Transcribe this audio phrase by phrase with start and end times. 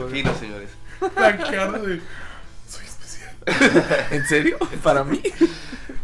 [0.00, 0.22] güey.
[0.22, 0.70] Fino, señores.
[1.16, 2.00] La cara de.
[2.68, 4.06] Soy especial.
[4.10, 4.58] ¿En serio?
[4.82, 5.20] ¿Para mí?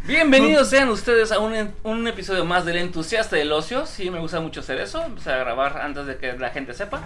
[0.05, 3.87] Bienvenidos sean ustedes a un, un episodio más del entusiasta del ocio.
[3.87, 5.03] Sí, me gusta mucho hacer eso.
[5.05, 7.03] Empecé a grabar antes de que la gente sepa.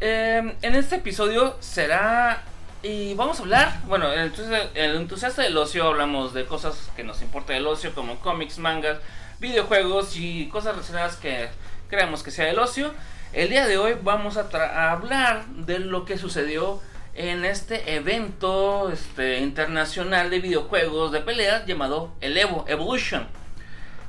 [0.00, 2.42] Eh, en este episodio será.
[2.82, 3.80] Y vamos a hablar.
[3.86, 4.32] Bueno, en
[4.74, 8.98] el entusiasta del ocio hablamos de cosas que nos importa del ocio, como cómics, mangas,
[9.40, 11.48] videojuegos y cosas relacionadas que
[11.88, 12.92] creamos que sea del ocio.
[13.36, 16.80] El día de hoy vamos a, hablar de lo que sucedió
[17.12, 23.26] en este evento este, internacional de videojuegos de peleas llamado el Evo Evolution.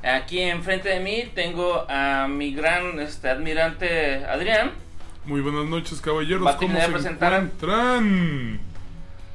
[0.02, 4.72] Aquí enfrente de mí tengo a mi gran este, admirante Adrián
[5.26, 6.46] Muy buenas noches, caballeros.
[6.46, 7.32] Va a ¿Cómo terminar se de presentar.
[7.34, 8.60] encuentran?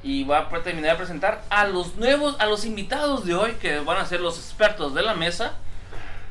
[0.02, 3.78] y va a terminar de presentar a los nuevos, a los invitados de hoy que
[3.82, 5.54] van a ser los expertos de la mesa.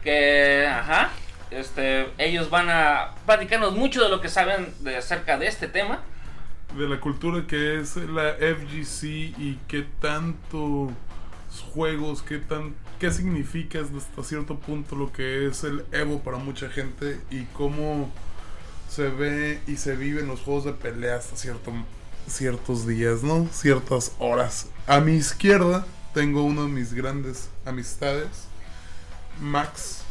[0.02, 1.10] Que, ajá,
[1.58, 6.00] este, ellos van a platicarnos mucho de lo que saben de acerca de este tema.
[6.76, 10.92] De la cultura que es la FGC y qué tantos
[11.74, 16.70] juegos, qué tan qué significa hasta cierto punto lo que es el Evo para mucha
[16.70, 18.08] gente y cómo
[18.88, 21.72] se ve y se vive en los juegos de pelea hasta cierto,
[22.28, 23.48] ciertos días, ¿no?
[23.50, 24.68] Ciertas horas.
[24.86, 28.28] A mi izquierda tengo uno de mis grandes amistades,
[29.40, 30.01] Max,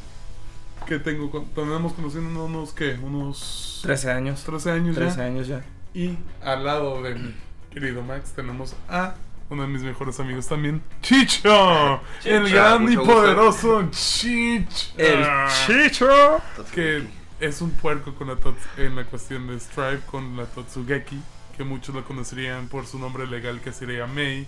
[0.88, 2.98] que tengo con- tenemos conociendo unos ¿qué?
[3.02, 4.44] Unos 13 años.
[4.44, 5.02] 13 años ya.
[5.02, 5.62] 13 años ya.
[5.94, 7.36] Y al lado de mi
[7.72, 9.16] querido Max tenemos a
[9.50, 14.94] uno de mis mejores amigos también, Chicho, el gran y poderoso Chicho.
[14.98, 15.26] El
[15.68, 16.40] Chicho.
[16.74, 17.04] Que
[17.42, 21.20] es un puerco con la tots- en la cuestión de Strive con la Totsugeki,
[21.58, 24.48] que muchos lo conocerían por su nombre legal que sería Mei,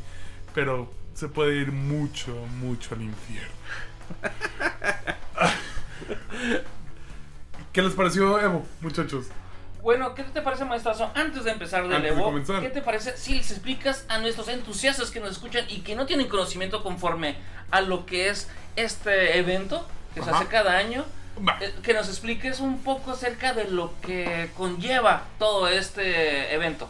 [0.55, 3.53] pero se puede ir mucho, mucho al infierno.
[7.71, 9.27] ¿Qué les pareció Evo, muchachos?
[9.81, 11.11] Bueno, ¿qué te parece, maestrazo?
[11.13, 12.61] Antes de empezar del de Evo, comenzar.
[12.61, 16.05] ¿qué te parece si les explicas a nuestros entusiastas que nos escuchan y que no
[16.05, 17.35] tienen conocimiento conforme
[17.71, 21.03] a lo que es este evento que se hace cada año?
[21.61, 26.87] Eh, Que nos expliques un poco acerca de lo que conlleva todo este evento.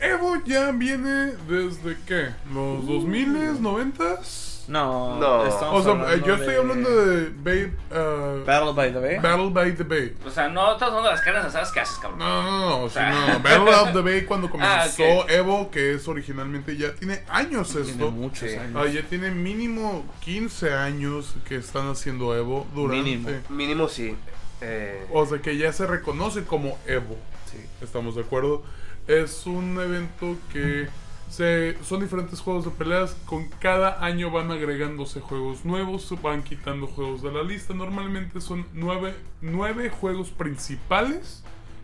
[0.00, 2.28] Evo ya viene desde qué?
[2.52, 4.53] ¿Los 2000s, 90s?
[4.68, 5.40] No, No.
[5.40, 9.18] O sea, hablando yo estoy de hablando de Babe, uh, Battle by the Bay.
[9.18, 10.16] Battle by the Bay.
[10.26, 12.18] O sea, no estamos hablando de las carnes asadas que haces, cabrón.
[12.18, 14.86] No, no, no, o sea, no, Battle of the Bay cuando comenzó Ah,
[15.20, 15.30] ok.
[15.30, 18.10] Evo, que es originalmente ya tiene años Tiene esto.
[18.10, 18.56] muchos Sí.
[18.56, 18.76] años.
[18.76, 23.02] Ah, ya tiene mínimo 15 años que están haciendo Evo durante.
[23.02, 23.28] Mínimo.
[23.50, 24.16] Mínimo sí.
[24.60, 27.16] Eh, O sea que ya se reconoce como Evo.
[27.50, 27.58] sí.
[27.82, 28.62] ¿Estamos de acuerdo?
[29.06, 30.88] Es un evento que
[31.34, 33.16] se, son diferentes juegos de peleas.
[33.26, 37.74] Con cada año van agregándose juegos nuevos, van quitando juegos de la lista.
[37.74, 41.42] Normalmente son nueve, nueve juegos principales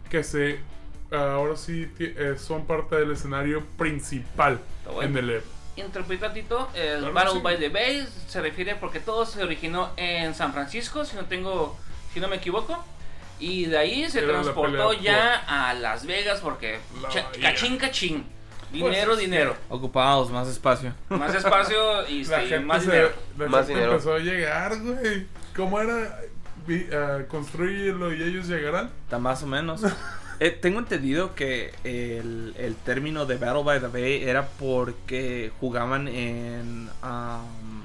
[0.08, 0.60] que se
[1.10, 5.02] ahora sí eh, son parte del escenario principal bueno.
[5.02, 5.46] en el Evo.
[5.74, 7.40] Interpreta Tito, el Claro, Battle sí.
[7.40, 11.76] by the Bay se refiere porque todo se originó en San Francisco, si no tengo,
[12.12, 12.84] si no me equivoco.
[13.40, 17.08] Y de ahí se Era transportó ya a Las Vegas porque La
[17.40, 18.39] cachín cachín.
[18.72, 19.56] Dinero, Pues, dinero.
[19.68, 20.92] Ocupados, más espacio.
[21.08, 23.10] Más espacio y La sí, gente, más se- dinero.
[23.38, 23.92] la Más gente dinero.
[23.92, 25.26] empezó a llegar, güey.
[25.56, 26.20] ¿Cómo era?
[26.92, 28.90] Ah, construirlo y ellos llegarán.
[29.04, 29.82] Está más o menos.
[30.42, 36.08] Eh, tengo entendido que el, el término de Battle by the Bay era porque jugaban
[36.08, 36.88] en.
[37.02, 37.82] um,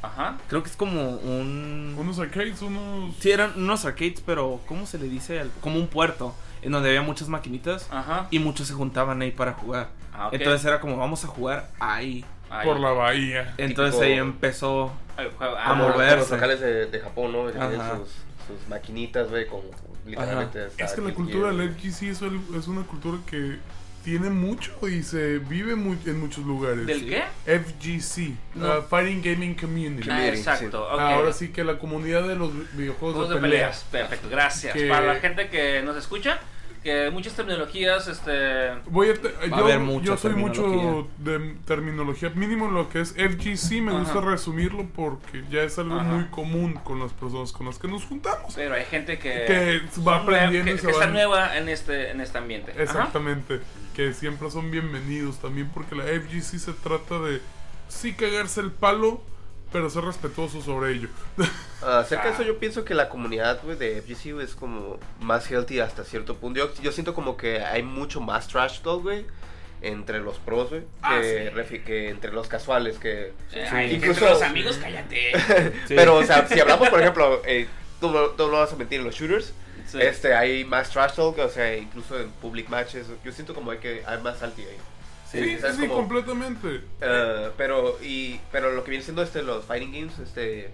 [0.00, 0.38] Ajá.
[0.46, 1.96] creo que es como un.
[1.98, 3.16] Unos arcades, unos.
[3.18, 5.44] Sí, eran unos arcades, pero ¿cómo se le dice?
[5.60, 8.26] Como un puerto, en donde había muchas maquinitas Ajá.
[8.30, 9.88] y muchos se juntaban ahí para jugar.
[10.12, 10.34] Ah, ok.
[10.34, 12.24] Entonces era como, vamos a jugar ahí.
[12.50, 12.66] Ahí.
[12.66, 13.52] por la bahía.
[13.58, 14.92] Entonces Típico- ahí empezó.
[15.18, 16.16] A ah, Como los- moverse.
[16.16, 17.50] los locales de, de Japón, ¿no?
[17.50, 18.08] Sus,
[18.46, 19.60] sus maquinitas, güey, con
[20.06, 20.64] literalmente.
[20.64, 23.58] hasta Es que la cultura del FGC es, el- es una cultura que
[24.02, 26.86] tiene mucho y se vive mu- en muchos lugares.
[26.86, 27.24] ¿Del qué?
[27.44, 28.78] FGC, No.
[28.78, 30.08] uh, Fighting Gaming Community.
[30.10, 30.84] Ah, exacto.
[30.90, 31.00] ok.
[31.00, 33.84] Ahora sí que la comunidad de los videojuegos Juegos de, de peleas.
[33.90, 34.08] peleas.
[34.08, 34.72] Perfecto, gracias.
[34.72, 36.38] Que- Para la gente que nos escucha,
[36.82, 38.72] que muchas terminologías, este...
[38.86, 41.10] Voy a te- a yo, haber mucha yo soy mucho terminología.
[41.18, 44.00] de terminología, mínimo lo que es FGC, me Ajá.
[44.00, 46.04] gusta resumirlo porque ya es algo Ajá.
[46.04, 48.54] muy común con las personas con las que nos juntamos.
[48.54, 51.68] Pero hay gente que, Que va aprendiendo y que, se que está van- nueva en
[51.68, 52.72] este, en este ambiente.
[52.72, 52.82] Ajá.
[52.82, 53.60] Exactamente.
[53.94, 57.40] Que siempre son bienvenidos también porque la FGC se trata de
[57.88, 59.20] sí cagarse el palo,
[59.72, 61.08] pero ser respetuoso sobre ello.
[61.80, 62.32] Ah, acerca de Ah.
[62.34, 66.34] eso, yo pienso que la comunidad güey, de FGC es como más healthy hasta cierto
[66.34, 66.58] punto.
[66.58, 69.24] Yo, yo siento como que hay mucho más trash talk, güey,
[69.80, 71.78] entre los pros, güey, Ah, que, sí.
[71.78, 73.32] que entre los casuales, que...
[73.70, 75.30] Ay, Incluso- entre los amigos, cállate.
[75.86, 75.94] Sí.
[75.94, 77.68] Pero, o sea, si hablamos, por ejemplo, eh,
[78.02, 79.52] no, no, no lo vas a mentir en los shooters.
[79.86, 80.00] Sí.
[80.02, 83.06] Este, hay más trash talk, o sea, incluso en public matches.
[83.24, 84.76] Yo siento como hay que hay más salty ahí.
[85.30, 86.80] Sí, sí, ¿sabes sí, completamente.
[87.00, 90.70] Eh, pero y pero lo que viene siendo este los fighting games este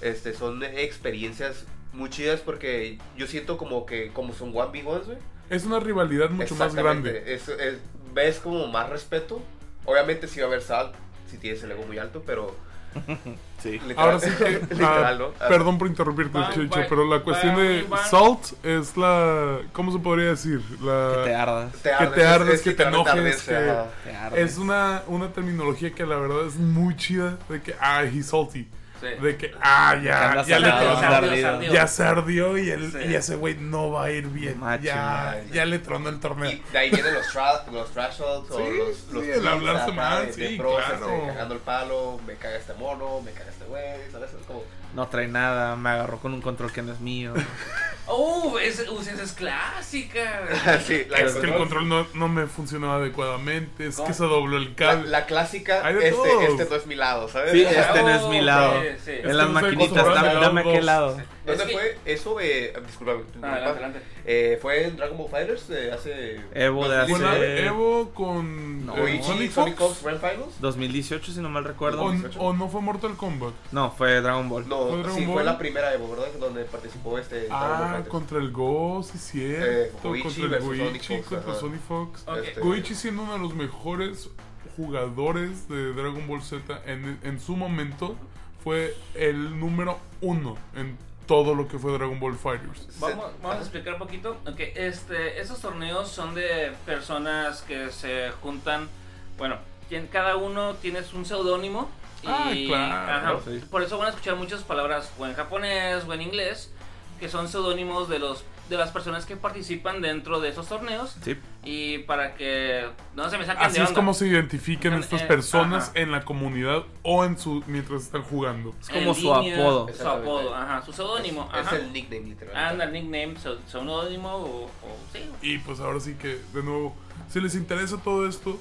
[0.00, 5.18] este son experiencias muy chidas porque yo siento como que como son 1v1s, güey.
[5.50, 7.22] Es una rivalidad mucho más grande.
[7.34, 7.78] Es, es-
[8.12, 9.40] ves como más respeto.
[9.84, 10.94] Obviamente sí va a haber salt
[11.30, 12.54] si tienes el ego muy alto, pero
[13.62, 13.72] Sí.
[13.72, 14.50] literal, Ahora sí que.
[14.70, 15.24] literal, ah, ¿no?
[15.40, 17.86] Ah, Perdón por interrumpirte, Chicho, pero la cuestión de.
[18.08, 19.58] Salt es la.
[19.72, 20.60] ¿Cómo se podría decir?
[20.80, 21.72] La, Que te ardas.
[21.76, 23.86] que te ardes, que te enojes, que- ajá.
[24.04, 24.52] Te ardes.
[24.52, 27.36] Es una, una terminología que la verdad es muy chida.
[27.48, 28.66] De que, ah, he's salty.
[29.00, 29.06] Sí.
[29.22, 30.98] De que, ah, ya, ya le tronó.
[30.98, 31.60] ardido.
[31.72, 32.98] Ya se ardió y, el, Sí.
[33.08, 34.58] y ese güey no va a ir bien.
[34.58, 35.50] Macho, ya, man.
[35.52, 36.50] ya le tronó el torneo.
[36.50, 39.46] Y de ahí vienen los, tra los trash talks o Sí, los, sí, los el
[39.48, 41.08] hablarse mal, sí, de pros, claro.
[41.14, 44.32] este, cagando el palo, me caga este mono, me caga este güey, ¿sabes?
[44.32, 44.62] Es como...
[44.94, 47.34] No trae nada, me agarró con un control que no es mío.
[48.08, 50.80] Uh, uh, esa es clásica.
[50.86, 53.86] sí, la, Es que el control no, no me funcionaba adecuadamente.
[53.86, 54.08] Es ¿Cómo?
[54.08, 55.08] que se dobló el cable.
[55.08, 56.42] la clásica, este, todos.
[56.44, 57.52] este no es mi lado, ¿sabes?
[57.52, 58.80] Sí, este no es mi lado.
[58.80, 59.10] Sí, sí.
[59.12, 61.18] Es En las maquinitas, dame, a dame aquel lado.
[61.48, 61.98] ¿Dónde Es que- fue?
[62.12, 63.52] Eso, eh, disculpa, disculpa.
[63.52, 64.00] Adelante, adelante.
[64.24, 66.40] Eh, fue en Dragon Ball Fighters eh, hace...
[66.54, 67.66] Evo de hace-.
[67.66, 68.96] Evo con No.
[68.96, 70.02] eh, Goichi, Sonic Sonic Fox.
[70.02, 70.60] Grand Finals.
[70.60, 72.02] 2018, si no mal recuerdo.
[72.04, 72.40] O, 18.
[72.40, 73.54] o no fue Mortal Kombat.
[73.72, 74.68] No, fue Dragon Ball.
[74.68, 75.34] No, ¿Fue Dragon sí, Ball?
[75.34, 76.26] fue la primera Evo, ¿verdad?
[76.38, 79.66] Donde participó este Dragon Ball Ah, contra el Go, sí, cierto.
[80.14, 81.60] Eh, Goichi contra el Goichi, Sonic Fox, contra ajá.
[81.60, 82.22] Sonic Fox.
[82.26, 82.36] Ok.
[82.44, 84.30] Este, Goichi siendo uno de los mejores
[84.76, 88.16] jugadores de Dragon Ball Z en, en su momento
[88.62, 90.96] fue el número uno en
[91.28, 92.88] todo lo que fue Dragon Ball Fighters.
[92.98, 94.38] Vamos, vamos a explicar un poquito.
[94.46, 98.88] Ok, este, esos torneos son de personas que se juntan.
[99.36, 99.58] Bueno,
[99.88, 101.90] quien, cada uno tiene un seudónimo.
[102.26, 103.62] Ah, Y, claro, ajá, sí.
[103.70, 106.72] Por eso van a escuchar muchas palabras o en japonés o en inglés
[107.20, 111.36] que son seudónimos de los de las personas que participan dentro de esos torneos Sí.
[111.64, 112.86] y para que
[113.16, 114.00] no se me saquen Así de es onda.
[114.00, 115.98] como se identifican En- estas eh, personas ajá.
[116.00, 118.74] en la comunidad o en su mientras están jugando.
[118.80, 119.88] Es como En su línea, apodo.
[119.94, 121.48] Su apodo, ajá, su seudónimo.
[121.52, 121.76] Es ajá.
[121.76, 122.56] el nickname, literal.
[122.56, 124.70] Anda, nickname, seu- seudónimo o, o
[125.12, 125.20] sí.
[125.42, 126.94] Y pues ahora sí que, de nuevo,
[127.28, 128.58] si les interesa todo esto,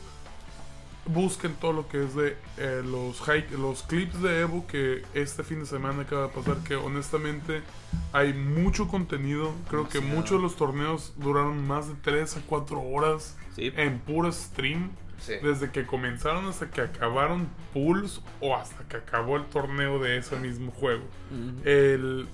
[1.08, 5.44] busquen todo lo que es de eh, los, hike- los clips de Evo que este
[5.44, 7.62] fin de semana acaba de pasar, que honestamente
[8.14, 9.54] hay mucho contenido.
[9.70, 13.72] Creo que muchos de los torneos duraron más de 3 a 4 horas Sí.
[13.76, 14.92] en puro stream.
[15.20, 15.34] Sí.
[15.42, 20.36] Desde que comenzaron hasta que acabaron pools o hasta que acabó el torneo de ese
[20.38, 21.02] mismo juego.
[21.66, 22.28] El,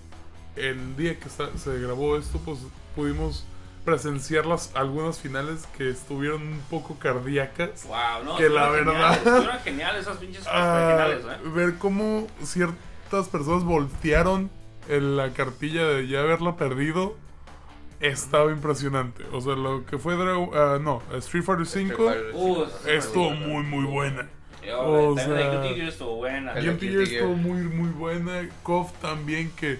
[0.57, 2.59] el día que se grabó esto, pues
[2.93, 3.45] pudimos
[3.85, 7.85] presenciar las, algunas finales que estuvieron un poco cardíacas.
[7.87, 11.49] Wow, no, Que la verdad- Estuvieron geniales esas pinches Ah, finales, ¿eh?
[11.49, 14.49] ver cómo ciertas personas voltearon
[14.89, 17.15] en la cartilla de ya haberla perdido
[17.99, 19.23] estaba impresionante.
[19.31, 23.35] O sea, lo que fue ah, no, Street Fighter Street 5 Fighter Uh, estuvo Sí,
[23.35, 24.27] muy muy buena.
[24.65, 24.81] Yo,
[25.11, 26.53] o sea, la Guilty Gear estuvo buena.
[26.53, 28.47] Estuvo muy muy buena.
[28.63, 29.77] KOF también que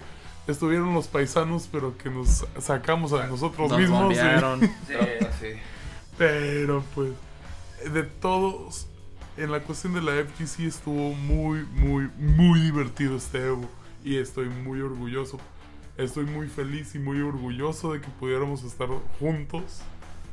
[0.48, 4.14] estuvieron los paisanos pero que nos sacamos a nosotros Nos mismos.
[4.14, 4.16] y-.
[4.16, 4.22] Sí.
[4.24, 5.48] Ah, sí.
[6.18, 7.12] Pero pues
[7.92, 8.88] de todos
[9.38, 13.70] en la cuestión de la FGC estuvo muy muy muy divertido este Evo
[14.04, 15.40] y estoy muy orgulloso.
[15.96, 19.82] Estoy muy feliz y muy orgulloso de que pudiéramos estar juntos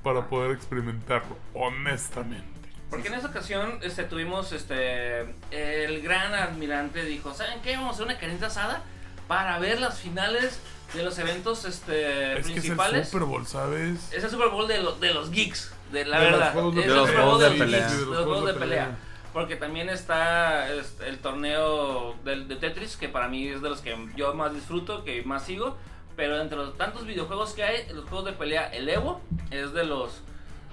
[0.03, 2.47] para poder experimentarlo honestamente.
[2.89, 7.77] Porque en esa ocasión este, tuvimos este el gran admirante dijo, ¿saben qué?
[7.77, 8.83] Vamos a hacer una carnita asada
[9.31, 10.59] para ver las finales
[10.93, 13.09] de los eventos este, Es que es el principales.
[13.09, 14.13] Super Bowl, ¿sabes?
[14.13, 16.53] Es el Super Bowl de, lo- de los geeks, de la De los verdad.
[16.53, 16.99] juegos de Es pelea.
[16.99, 17.89] el Super Bowl De los de, juegos de los pelea.
[17.89, 18.99] de los juegos de pelea.
[19.33, 23.81] Porque también está este, el torneo del, de Tetris, que para mí es de los
[23.83, 25.77] que yo más disfruto, que más sigo.
[26.17, 29.21] Pero entre los tantos videojuegos que hay, los juegos de pelea, el Evo
[29.53, 30.23] es de los.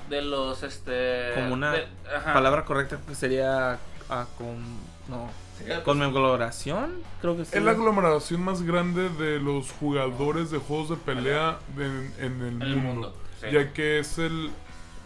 [0.10, 0.64] De los.
[0.64, 1.76] Este, Como una
[2.34, 3.78] palabra correcta que sería
[4.10, 4.58] ah, con
[5.08, 5.30] no
[5.84, 7.52] conmemoración, creo que sí.
[7.56, 11.86] Es la aglomeración más grande de los jugadores de juegos de pelea de-
[12.26, 13.48] en, el En el mundo, mundo, sí.
[13.52, 14.50] ya que es el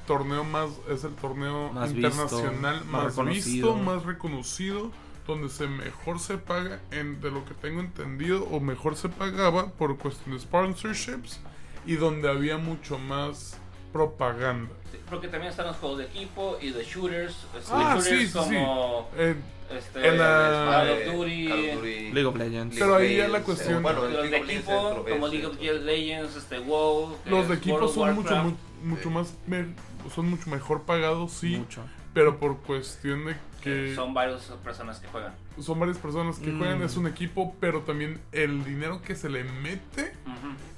[0.08, 4.91] torneo más es el torneo Más visto, internacional más visto, más reconocido,
[5.27, 9.67] donde se mejor se paga en de lo que tengo entendido o mejor se pagaba
[9.72, 11.39] por cuestión de sponsorships
[11.86, 13.58] y donde había mucho más
[13.91, 14.71] propaganda.
[14.91, 17.36] Sí, Porque también están los juegos de equipo y de shooters.
[17.57, 18.55] este, Ah, shooters sí, sí, sí.
[18.55, 19.10] como.
[19.17, 19.36] Eh,
[19.71, 21.48] Este, En la- Call of Eh, Duty.
[21.48, 22.75] Call of Duty, League of Legends.
[22.77, 25.45] Pero ahí ya Legends, la cuestión- eh, bueno, los League de Legends equipo, como League
[25.45, 27.17] of eh, Legends, este, WoW.
[27.25, 28.45] los es de equipo son mucho Warcraft.
[28.83, 29.10] mu- mucho Sí.
[29.10, 29.74] más me-
[30.13, 31.55] son mucho mejor pagados, sí.
[31.55, 31.83] Mucho.
[32.13, 35.33] pero por cuestión de Que son varias personas que juegan.
[35.62, 36.57] son varias personas que Mm.
[36.60, 40.12] juegan, es un equipo, pero también el dinero que se le mete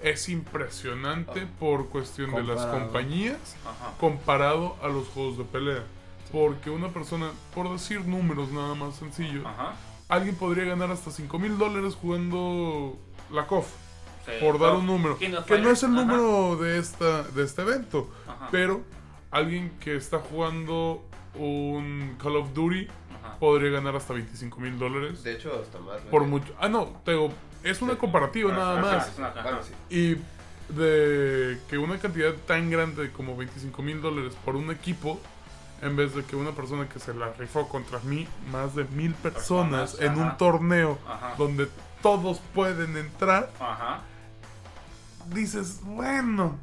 [0.04, 3.94] es impresionante por cuestión de las compañías Ajá.
[4.00, 5.84] comparado a los juegos de pelea.
[6.32, 9.76] Porque una persona, por decir números nada más sencillo, Ajá.
[10.10, 12.98] alguien podría ganar hasta 5 mil dólares jugando
[13.32, 13.68] la COF,
[14.26, 14.32] Sí.
[14.42, 15.18] por dar un número.
[15.18, 18.82] Que no es el ajá, número de, esta, de este evento, ajá, pero
[19.32, 21.04] alguien que está jugando
[21.36, 22.88] un Call of Duty
[23.24, 23.38] ajá.
[23.40, 25.24] podría ganar hasta 25 mil dólares.
[25.24, 26.02] De hecho, hasta más.
[26.12, 26.54] Por mucho.
[26.60, 27.32] Ah, no, te digo,
[27.64, 29.08] es una comparativa nada más.
[29.10, 29.34] es una-.
[29.90, 30.16] Y
[30.70, 35.20] de que una cantidad tan grande como 25 mil dólares por un equipo,
[35.82, 39.14] en vez de que una persona que se la rifó contra mí, más de mil
[39.14, 41.36] personas Personas, en un torneo Ajá.
[41.38, 41.68] donde
[42.02, 44.02] todos pueden entrar, Ajá.
[45.28, 46.58] dices, bueno.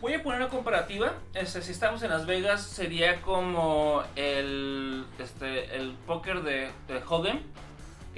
[0.00, 1.14] Voy a poner una comparativa.
[1.34, 7.40] Este, si estamos en Las Vegas, sería como el, este, el póker de, de Hold'em.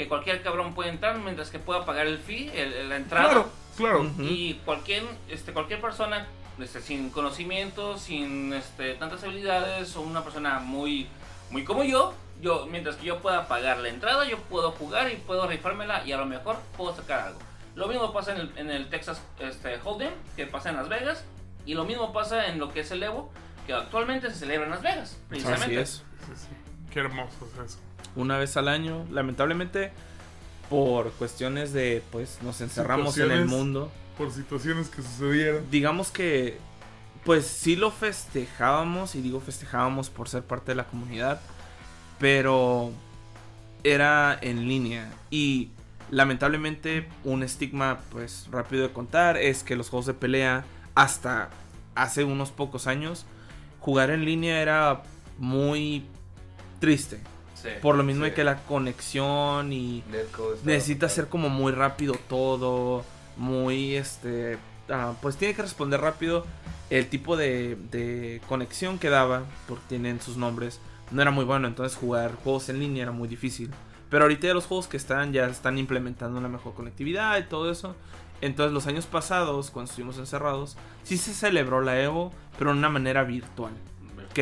[0.00, 3.26] Que cualquier cabrón puede entrar mientras que pueda pagar el fee, el- la entrada.
[3.28, 4.00] Claro, claro.
[4.00, 4.23] Ujú.
[4.23, 6.26] Y cualquier, este, cualquier persona
[6.59, 11.07] este, sin conocimiento, sin este, tantas habilidades, o una persona muy,
[11.50, 15.16] muy como yo, yo, mientras que yo pueda pagar la entrada, yo puedo jugar y
[15.16, 17.38] puedo rifármela y a lo mejor puedo sacar algo.
[17.75, 21.26] Lo mismo pasa en el, en el Texas este, Hold'em, que pasa en Las Vegas,
[21.66, 23.30] y lo mismo pasa en lo que es el Evo,
[23.66, 25.64] que actualmente se celebra en Las Vegas, precisamente.
[25.66, 25.90] Así es.
[26.26, 26.57] Sí, sí.
[26.90, 27.78] Qué hermoso es eso.
[28.17, 29.93] Una vez al año, lamentablemente,
[30.69, 33.90] por cuestiones de, pues, nos encerramos en el mundo.
[34.17, 35.71] Por situaciones que sucedieron.
[35.71, 36.59] digamos que
[37.25, 41.40] pues sí lo festejábamos y digo festejábamos por ser parte de la comunidad
[42.19, 42.93] pero
[43.83, 45.71] era en línea y
[46.11, 50.64] lamentablemente un estigma pues rápido de contar es que los juegos de pelea
[50.95, 51.50] hasta
[51.95, 53.26] hace unos pocos años
[53.81, 55.02] jugar en línea era
[55.38, 56.05] muy
[56.79, 57.21] triste
[57.62, 57.69] Sí.
[57.83, 58.31] por lo mismo Sí.
[58.31, 60.02] de que la conexión y
[60.64, 63.05] necesita ser como muy rápido todo,
[63.37, 66.47] muy este, ah, pues tiene que responder rápido.
[66.90, 70.81] El tipo de, de conexión que daba, porque tienen sus nombres,
[71.12, 73.71] no era muy bueno, entonces jugar juegos en línea era muy difícil.
[74.11, 77.71] Pero ahorita ya los juegos que están ya están implementando una mejor conectividad y todo
[77.71, 77.95] eso.
[78.40, 82.88] Entonces los años pasados, cuando estuvimos encerrados, sí se celebró la Evo, pero de una
[82.88, 83.73] manera virtual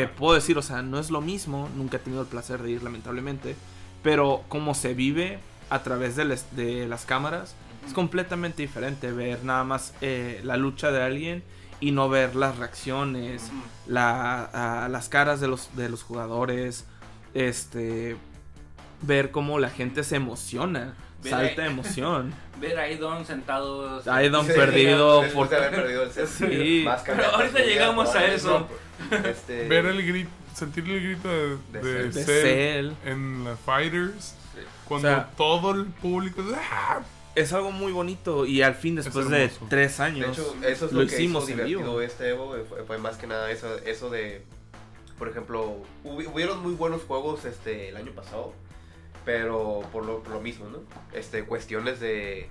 [0.03, 2.71] que puedo decir, o sea, no es lo mismo, nunca he tenido el placer de
[2.73, 3.57] ir lamentablemente,
[4.03, 5.39] pero como se vive
[5.71, 7.55] a través de, las- de las cámaras,
[7.87, 11.43] es completamente diferente ver nada más eh, la lucha de alguien
[11.81, 13.51] y no ver las reacciones,
[13.87, 16.85] la, las caras de los, de los jugadores,
[17.35, 18.17] este,
[19.03, 22.35] ver cómo la gente se emociona, Ver salta ahí- de emoción.
[22.61, 24.03] Ver a Aidon sentado.
[24.11, 25.49] Aidon Sí, perdido por...
[25.49, 26.27] de haber perdido el set.
[26.39, 26.83] Sí.
[26.85, 28.67] Más Pero ahorita llegamos a ¿no?
[29.25, 32.91] Este, Ver el grito, sentir el grito de, De de Cell.
[33.05, 34.35] de en la Fighters.
[34.87, 36.43] Cuando O sea, todo el público.
[36.55, 37.01] ¡ah!
[37.35, 40.93] Es algo muy bonito y al fin después de tres De años hecho, eso es
[40.93, 42.01] lo lo, que hicimos hizo en divertido vivo.
[42.01, 42.57] este Evo.
[42.69, 44.43] Fue, fue más que nada eso, eso de,
[45.19, 48.53] por ejemplo, hubi- hubieron muy buenos juegos este el año pasado,
[49.25, 50.79] pero por lo, por lo mismo, ¿no?
[51.17, 52.49] Este, cuestiones de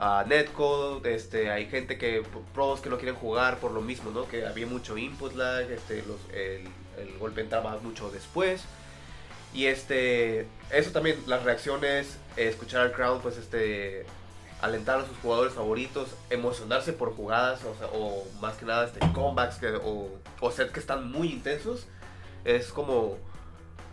[0.00, 4.26] ah, netcode, este, hay gente que, pros que no quieren jugar por lo mismo, ¿no?
[4.26, 6.66] Que había mucho input lag, este, los, el,
[6.98, 8.62] el golpe entraba mucho después.
[9.52, 14.06] Y este, eso también, las reacciones, escuchar al crowd, pues este,
[14.62, 17.60] alentar a sus jugadores favoritos, emocionarse por jugadas,
[17.92, 20.08] o más que nada este, comebacks que- o,
[20.40, 21.86] o sets que están muy intensos,
[22.44, 23.18] es como,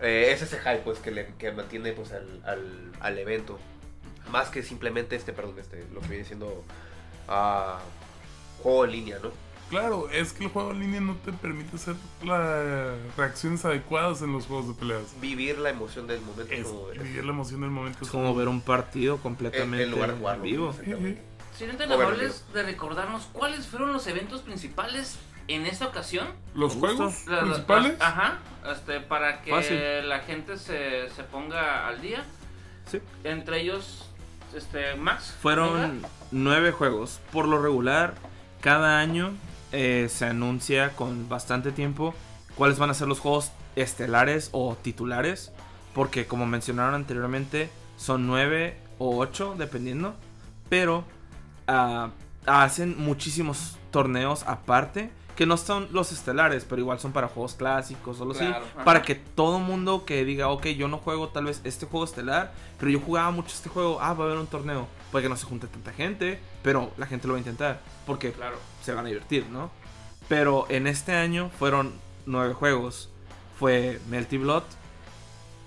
[0.01, 3.57] eh, es ese hype pues que, le, que mantiene pues al, al, al evento.
[4.31, 6.63] Más que simplemente este, perdón, este, lo que viene siendo
[7.27, 7.79] ah,
[8.61, 9.31] juego en línea, ¿no?
[9.69, 14.31] Claro, es que el juego en línea no te permite hacer las reacciones adecuadas en
[14.31, 15.19] los juegos de peleas.
[15.19, 17.99] Vivir la emoción del momento Es como vivir la emoción del momento.
[18.01, 20.43] Es como ver un partido completamente en, en lugar de jugarlo.
[20.43, 20.73] vivo.
[21.57, 25.17] ¿Serían tan amables de recordarnos cuáles fueron los eventos principales
[25.49, 26.27] en esta ocasión?
[26.55, 27.95] Los juegos La- la- principales.
[27.99, 28.39] ajá,
[28.71, 30.07] este, para que Fácil.
[30.07, 32.23] la gente se, se ponga al día.
[32.89, 33.01] Sí.
[33.25, 34.06] Entre ellos,
[34.53, 35.35] este, Max.
[35.41, 36.01] Fueron
[36.31, 37.19] nueve juegos.
[37.31, 38.15] Por lo regular,
[38.61, 39.31] cada año
[39.71, 42.13] eh, se anuncia con bastante tiempo
[42.55, 45.51] cuáles van a ser los juegos estelares o titulares.
[45.93, 50.15] Porque como mencionaron anteriormente, son nueve o ocho, dependiendo.
[50.69, 51.03] Pero
[51.67, 52.09] ah,
[52.45, 55.09] hacen muchísimos torneos aparte.
[55.37, 58.45] Que no son los estelares, pero igual son para juegos clásicos o algo así.
[58.45, 58.83] Claro, ajá.
[58.83, 62.51] Para que todo mundo que diga, ok, yo no juego tal vez este juego estelar,
[62.79, 64.87] pero yo jugaba mucho este juego, ah, va a haber un torneo.
[65.11, 68.31] Puede que no se junte tanta gente, pero la gente lo va a intentar, porque
[68.33, 68.57] Claro.
[68.81, 69.69] se van a divertir, ¿no?
[70.27, 71.93] Pero en este año fueron
[72.25, 73.09] nueve juegos.
[73.59, 74.63] fue Melty Blood,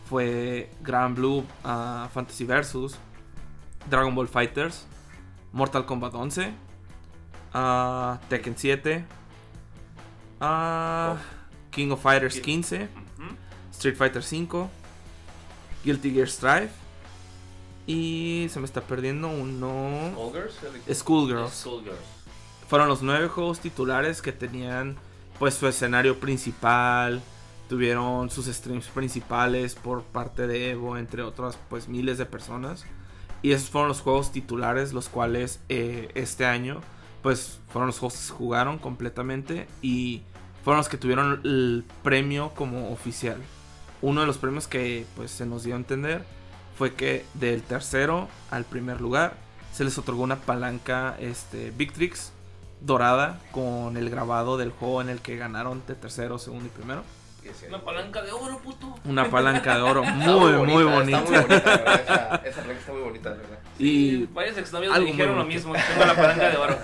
[0.08, 2.96] fue Grand Blue ah, Fantasy Versus,
[3.88, 4.86] Dragon Ball Fighters,
[5.52, 6.52] Mortal Kombat 11,
[7.54, 9.04] ah, Tekken 7,
[11.70, 13.36] King of Fighters 15, Ujú.
[13.72, 14.68] Street Fighter 5,
[15.84, 16.70] Guilty Gear Strive
[17.86, 20.12] y se me está perdiendo uno.
[20.92, 21.52] Schoolgirls.
[22.68, 24.96] Fueron los nueve juegos titulares que tenían
[25.38, 27.20] pues su escenario principal,
[27.68, 32.84] tuvieron sus streams principales por parte de Evo, entre otras pues miles de personas.
[33.42, 36.80] Y esos fueron los juegos titulares, los cuales eh, este año
[37.22, 40.22] pues fueron los juegos que se jugaron completamente y
[40.64, 43.38] fueron los que tuvieron el premio como oficial.
[44.02, 46.24] Uno de los premios que pues se nos dio a entender
[46.76, 49.34] fue que del tercero al primer lugar
[49.72, 52.32] se les otorgó una palanca este Victrix
[52.80, 57.02] dorada con el grabado del juego en el que ganaron de tercero, segundo y primero.
[57.68, 58.94] Una palanca de oro, puto.
[59.04, 61.18] Una palanca de oro muy muy bonita.
[61.20, 62.00] Está muy bonita, la verdad.
[62.02, 63.58] Esa, esa regla está muy bonita, la verdad.
[63.80, 66.78] Y varios exnovios me dijeron lo mismo, que tengo la palanca de oro.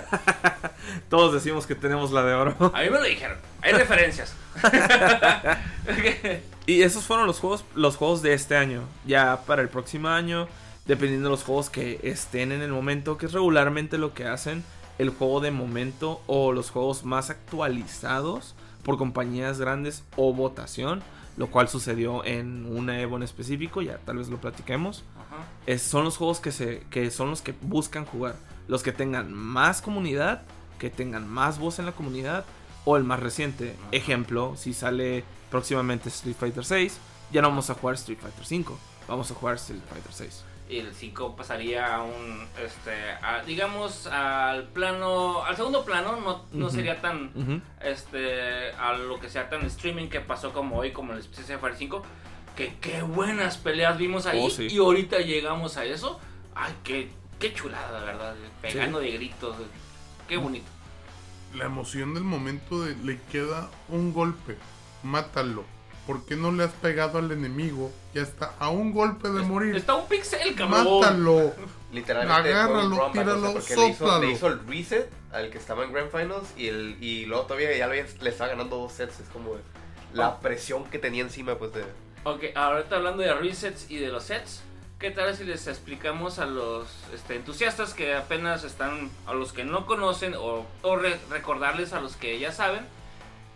[1.11, 2.73] todos decimos que tenemos la de oro.
[2.75, 3.37] A mí me lo dijeron.
[3.62, 4.35] Hay referencias.
[6.69, 8.83] Y esos fueron los juegos, los juegos de este año.
[9.07, 10.49] Ya para el próximo año,
[10.85, 14.65] dependiendo de los juegos que estén en el momento, que es regularmente lo que hacen,
[14.99, 21.05] el juego de momento o los juegos más actualizados por compañías grandes o votación,
[21.37, 25.05] lo cual sucedió en una Evo en específico, ya tal vez lo platiquemos.
[25.16, 25.45] Ajá.
[25.66, 28.37] Es- son los juegos que, se, que son los que buscan jugar.
[28.69, 30.43] Los que tengan más comunidad,
[30.78, 32.45] que tengan más voz en la comunidad,
[32.85, 33.75] o el más reciente.
[33.78, 33.88] Ajá.
[33.93, 36.99] Ejemplo, si sale próximamente Street Fighter 6,
[37.33, 38.78] ya no vamos a jugar Street Fighter 5,
[39.09, 40.45] vamos a jugar Street Fighter 6.
[40.69, 42.91] Y el 5 pasaría a un, este,
[43.23, 49.29] a- digamos, al plano, al segundo plano, no, no sería tan, este, a lo que
[49.31, 52.03] sea tan streaming que pasó como hoy, como el Street Fighter 5,
[52.57, 54.67] que qué buenas peleas vimos ahí, Oh, sí.
[54.69, 56.19] y ahorita llegamos a eso,
[56.57, 59.57] ay, qué, qué chulada, la verdad, pegando de gritos,
[60.27, 60.67] qué bonito.
[61.55, 64.57] La emoción del momento de le queda un golpe,
[65.05, 65.65] mátalo.
[66.06, 67.90] ¿Por qué no le has pegado al enemigo?
[68.14, 69.75] Ya está a un golpe de morir.
[69.76, 71.00] Está un pixel, cabrón.
[71.00, 71.52] Mátalo.
[71.92, 74.21] Literalmente Agárralo, o sea, tíralo, porque le hizo, sóplalo.
[74.26, 77.76] le hizo el reset al que estaba en Grand Finals y, el, y luego todavía
[77.76, 79.21] ya le, le estaba ganando dos sets.
[79.21, 79.54] Es como
[80.12, 80.40] la Oh.
[80.40, 81.84] presión que tenía encima, pues de.
[82.25, 84.62] Ok, ahorita hablando de resets y de los sets,
[84.99, 89.64] ¿qué tal si les explicamos a los este, entusiastas que apenas están, a los que
[89.64, 92.84] no conocen, o, o re- recordarles a los que ya saben,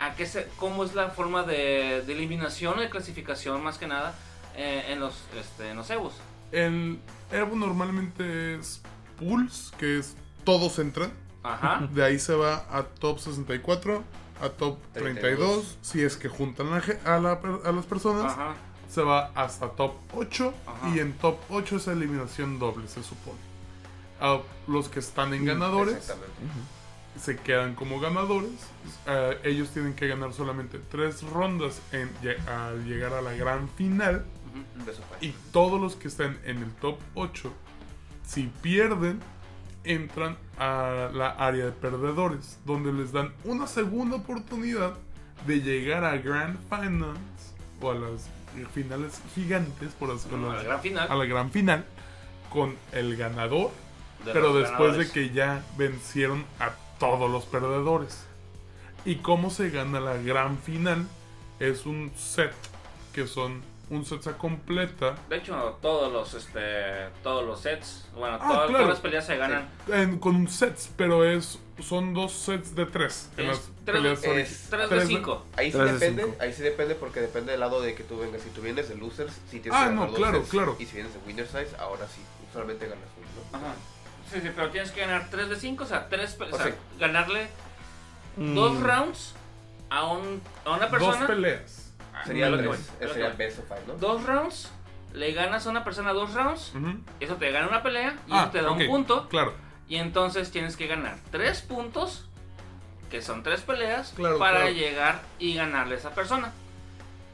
[0.01, 3.87] a qué se, cómo es la forma de, de eliminación o de clasificación más que
[3.87, 4.15] nada
[4.55, 6.13] eh, en, los, este, en los EVOs?
[6.51, 6.99] El
[7.31, 8.81] Evo normalmente es
[9.17, 11.13] pools, que es todos entran.
[11.43, 11.87] Ajá.
[11.91, 14.03] De ahí se va a top 64,
[14.41, 15.77] a top 32, 32.
[15.81, 16.67] si es que juntan
[17.05, 18.33] a, la per- a las personas.
[18.33, 18.55] Ajá.
[18.89, 20.89] Se va hasta top 8 Ajá.
[20.93, 23.39] y en top 8 es eliminación doble, se supone.
[24.19, 26.35] A los que están en ganadores Exactamente.
[27.19, 28.51] Se quedan como ganadores.
[29.07, 32.09] Eh, ellos tienen que ganar solamente 3 rondas en,
[32.47, 34.25] al llegar a la gran final.
[35.21, 37.53] Y todos los que estén en el top 8,
[38.27, 39.19] si pierden,
[39.83, 44.93] entran a la área de perdedores, donde les dan una segunda oportunidad
[45.47, 47.19] de llegar a Grand Finals
[47.81, 48.27] o a las
[48.73, 51.11] finales gigantes, por así A la decirlo, gran final.
[51.11, 51.85] a la gran final,
[52.51, 53.71] con el ganador,
[54.25, 55.13] de pero después ganadores.
[55.13, 58.23] de que ya vencieron a todos los perdedores.
[59.05, 61.07] ¿Y cómo se gana la gran final?
[61.59, 62.53] Es un set,
[63.13, 68.35] que son un set se completa De hecho, todos los, este, todos los sets, bueno,
[68.39, 68.71] Ah, todas, claro.
[68.71, 69.67] todas las peleas se ganan.
[69.87, 73.29] en- con un sets, pero es son dos sets de tres.
[73.35, 75.45] en Es las tres- peleas es ori- Tres de cinco.
[75.57, 76.37] Ahí sí de depende, cinco.
[76.39, 78.41] ahí sí depende porque depende del lado de que tú vengas.
[78.43, 80.49] Si tú vienes de losers, sí tienes Ah, que ganar no, claro, sets.
[80.51, 80.75] claro.
[80.79, 82.21] Y si vienes de winner size, ahora sí,
[82.53, 83.27] solamente ganas uno.
[83.51, 83.57] ¿no?
[83.57, 83.75] Ajá.
[84.31, 86.57] Sí, sí, pero tienes que ganar 3 de 5, o sea, tres, pe- o O
[86.57, 87.47] sea, ganarle
[88.37, 89.33] Mm, dos rounds
[89.89, 91.27] a, un, a una Dos persona.
[91.27, 91.91] peleas.
[92.13, 93.93] Ah, Sería lo que voy, es ese lo que sería best of five, ¿no?
[93.95, 94.71] Dos rounds,
[95.13, 96.71] le ganas a una persona dos rounds,
[97.19, 99.27] eso te gana una pelea y Ah, eso te da un punto.
[99.27, 99.53] Claro.
[99.89, 102.25] Y entonces tienes que ganar tres puntos,
[103.09, 104.71] que son tres peleas, Claro, para claro.
[104.75, 106.53] llegar y ganarle a esa persona.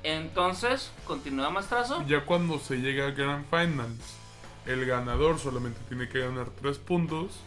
[0.04, 2.04] Entonces, continúa más trazo.
[2.08, 4.16] Ya cuando se llega a Grand Finals,
[4.68, 7.40] el ganador solamente tiene que ganar tres puntos.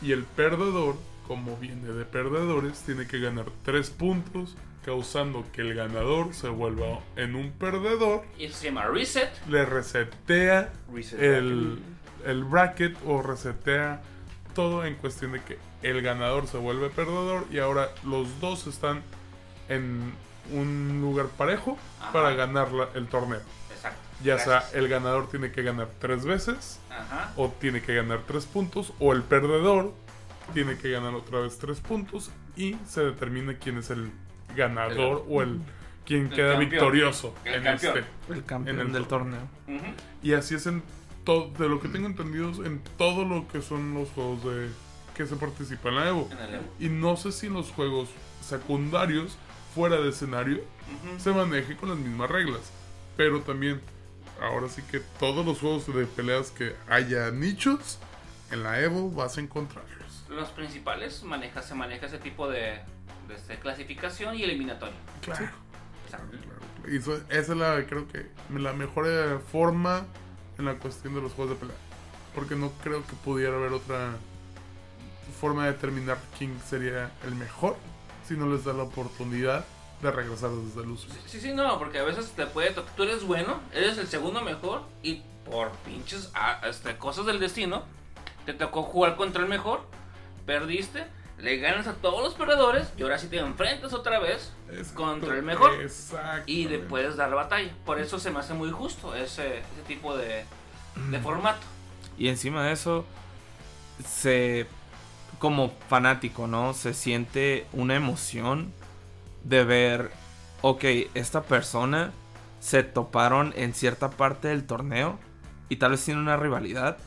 [0.00, 5.74] Y el perdedor, como viene de perdedores, tiene que ganar tres puntos, causando que el
[5.74, 8.22] ganador se vuelva en un perdedor.
[8.38, 9.30] Y eso se llama reset.
[9.48, 11.78] Le resetea Reset el,
[12.26, 14.02] el bracket o resetea
[14.54, 19.02] todo en cuestión de que el ganador se vuelve perdedor y ahora los dos están
[19.68, 20.12] en
[20.52, 22.12] un lugar parejo Ajá.
[22.12, 23.40] para ganar la- el torneo.
[24.22, 24.70] Ya Gracias.
[24.70, 27.32] sea el ganador tiene que ganar tres veces, Ajá.
[27.36, 29.92] o tiene que ganar tres puntos, o el perdedor
[30.54, 34.10] tiene que ganar otra vez tres puntos, y se determina quién es el
[34.56, 35.60] ganador o el
[36.04, 36.70] quien El queda campeón.
[36.70, 37.98] victorioso El en campeón.
[37.98, 38.32] este.
[38.34, 39.48] El campeón En el del torneo.
[40.22, 40.82] Y así es en
[41.24, 44.68] todo, de lo que tengo entendido, en todo lo que son los juegos de
[45.14, 46.28] que se participa en la Evo.
[46.32, 46.64] En el Evo.
[46.80, 48.08] Y no sé si en los juegos
[48.40, 49.36] secundarios,
[49.74, 50.60] fuera de escenario,
[51.18, 52.60] se maneje con las mismas reglas.
[53.16, 53.80] Pero también,
[54.42, 57.98] ahora sí que todos los juegos de peleas que haya nichos,
[58.50, 60.24] en la Evo vas a encontrarlos.
[60.28, 62.80] Los principales maneja, se maneja ese tipo de,
[63.28, 64.96] de este, clasificación y eliminatoria.
[65.20, 65.48] Claro.
[66.06, 66.36] Exacto.
[66.88, 70.04] Y eso- esa es la, creo que, la mejor eh, forma
[70.58, 71.76] en la cuestión de los juegos de pelea.
[72.34, 74.12] Porque no creo que pudiera haber otra
[75.40, 77.76] forma de determinar quién sería el mejor
[78.26, 79.64] si no les da la oportunidad
[80.02, 81.06] de regresar desde uso.
[81.26, 82.94] Sí, sí, no, porque a veces te puede tocar.
[82.96, 87.84] Tú eres bueno, eres el segundo mejor y por pinches ah, este, cosas del destino,
[88.44, 89.86] te tocó jugar contra el mejor,
[90.44, 91.06] perdiste,
[91.38, 95.34] le ganas a todos los perdedores y ahora sí te enfrentas otra vez Exacto, contra
[95.36, 95.72] el mejor
[96.46, 97.72] y le puedes dar batalla.
[97.84, 100.44] Por eso se me hace muy justo ese, ese tipo de,
[101.10, 101.62] de formato.
[102.18, 103.04] Y encima de eso,
[104.06, 104.66] se.
[105.38, 106.72] Como fanático, ¿no?
[106.72, 108.72] Se siente una emoción
[109.44, 110.10] de ver.
[110.60, 112.12] Ok, esta persona
[112.60, 115.18] se toparon en cierta parte del torneo.
[115.68, 116.98] Y tal vez tiene una rivalidad.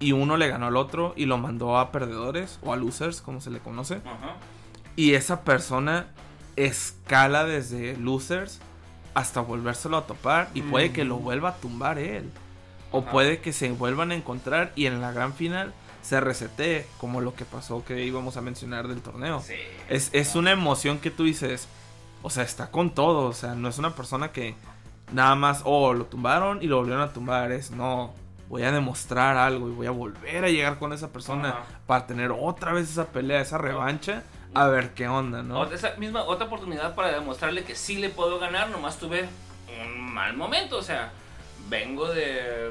[0.00, 3.40] Y uno le ganó al otro y lo mandó a perdedores o a losers, como
[3.40, 3.96] se le conoce.
[3.96, 4.36] Ajá.
[4.96, 6.08] Y esa persona
[6.56, 8.60] escala desde losers
[9.14, 10.48] hasta volvérselo a topar.
[10.54, 12.30] Y puede que lo vuelva a tumbar él.
[12.90, 13.10] O Ajá.
[13.10, 17.34] puede que se vuelvan a encontrar y en la gran final se resete, como lo
[17.34, 19.40] que pasó que íbamos a mencionar del torneo.
[19.40, 19.54] Sí.
[19.88, 21.68] Es, es una emoción que tú dices,
[22.22, 23.28] o sea, está con todo.
[23.28, 24.54] O sea, no es una persona que
[25.12, 27.52] nada más, oh, lo tumbaron y lo volvieron a tumbar.
[27.52, 28.14] Es, no,
[28.48, 31.64] voy a demostrar algo y voy a volver a llegar con esa persona Ajá.
[31.86, 34.22] para tener otra vez esa pelea, esa revancha,
[34.54, 35.60] a ver qué onda, ¿no?
[35.60, 39.28] Otra- Esa misma otra oportunidad para demostrarle que sí le puedo ganar, nomás tuve
[39.84, 41.12] un mal momento, o sea,
[41.68, 42.70] vengo de...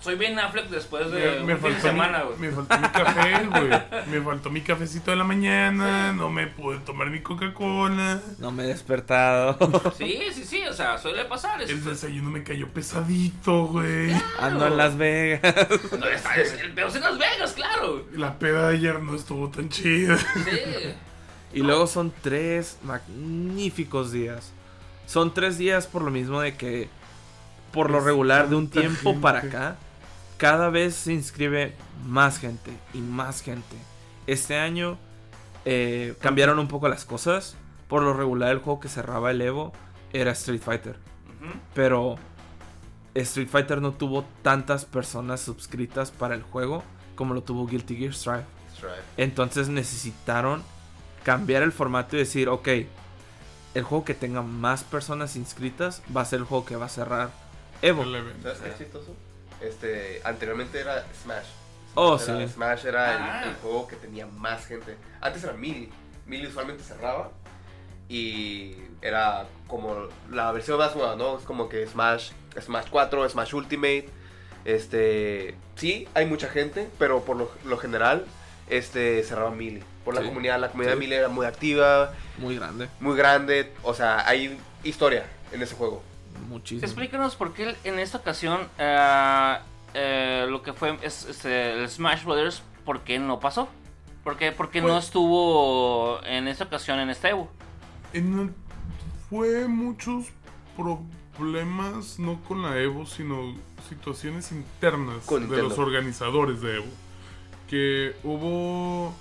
[0.00, 2.38] soy Ben Affleck después de un fin de faltó semana, güey.
[2.38, 3.70] me faltó mi café, güey.
[4.10, 6.12] Me faltó mi cafecito de la mañana.
[6.12, 8.20] No me pude tomar mi Coca-Cola.
[8.38, 9.56] No me he despertado.
[9.96, 11.60] Sí, sí, sí, o sea, suele pasar.
[11.62, 14.12] El desayuno me cayó pesadito, güey.
[14.40, 15.54] Ando en Las Vegas.
[15.98, 18.04] no, es- el peor es en Las Vegas, claro.
[18.12, 20.16] La peda de ayer no estuvo tan chida.
[20.18, 20.94] Sí.
[21.52, 24.52] Y luego son tres magníficos días.
[25.06, 26.88] Son tres días por lo mismo de que,
[27.76, 29.20] por lo regular, de un tiempo gente.
[29.20, 29.76] para acá,
[30.38, 31.74] cada vez se inscribe
[32.06, 33.76] más gente y más gente.
[34.26, 34.96] Este año
[35.66, 37.54] eh, cambiaron un poco las cosas.
[37.86, 39.74] Por lo regular, el juego que cerraba el Evo
[40.14, 40.96] era Street Fighter.
[41.74, 42.16] Pero
[43.14, 46.82] Street Fighter no tuvo tantas personas suscritas para el juego
[47.14, 48.44] como lo tuvo Guilty Gear Strive.
[48.74, 48.94] Strive.
[49.18, 50.62] Entonces necesitaron
[51.24, 52.68] cambiar el formato y decir, ok,
[53.74, 56.88] el juego que tenga más personas inscritas va a ser el juego que va a
[56.88, 57.45] cerrar
[57.82, 58.04] Evo.
[58.42, 59.14] ¿Sabes qué es chistoso?
[59.60, 61.46] Este, anteriormente era Smash.
[61.94, 62.52] Oh, Era- sí.
[62.52, 63.42] Smash era el- Ah.
[63.48, 64.96] el, juego que tenía más gente.
[65.20, 65.88] Antes era Melee.
[66.26, 67.30] Melee usualmente cerraba.
[68.08, 71.38] Y era como la versión más nueva, ¿no?
[71.38, 74.08] Es como que Smash, Smash 4, Smash Ultimate.
[74.64, 78.26] Este, sí, hay mucha gente, pero por lo, lo general,
[78.68, 79.82] este, cerraba Melee.
[80.04, 80.26] Por la Sí.
[80.28, 80.98] comunidad, la comunidad Sí.
[81.00, 82.88] de Melee era muy activa, Muy grande.
[83.00, 83.72] muy grande.
[83.82, 86.02] O sea, hay historia en ese juego.
[86.48, 86.84] Muchísimo.
[86.86, 89.56] Explícanos por qué en esta ocasión eh,
[89.94, 93.68] eh, lo que fue es, este, el Smash Brothers, ¿por qué no pasó?
[94.24, 97.48] ¿Por qué, por qué no Pues- estuvo en esta ocasión en este Evo?
[98.12, 98.54] En el-
[99.30, 100.26] fue muchos
[100.76, 103.54] problemas, no con la Evo, sino
[103.88, 105.68] situaciones internas Con de Nintendo.
[105.68, 106.86] los organizadores de Evo.
[107.68, 109.12] Que hubo.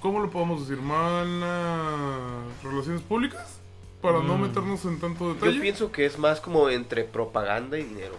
[0.00, 0.82] ¿Cómo lo podemos decir?
[0.82, 3.57] Malas relaciones públicas.
[4.00, 4.42] Para no Mm.
[4.42, 5.60] meternos en tanto Yo detalle.
[5.60, 8.14] pienso que es más como entre propaganda y dinero.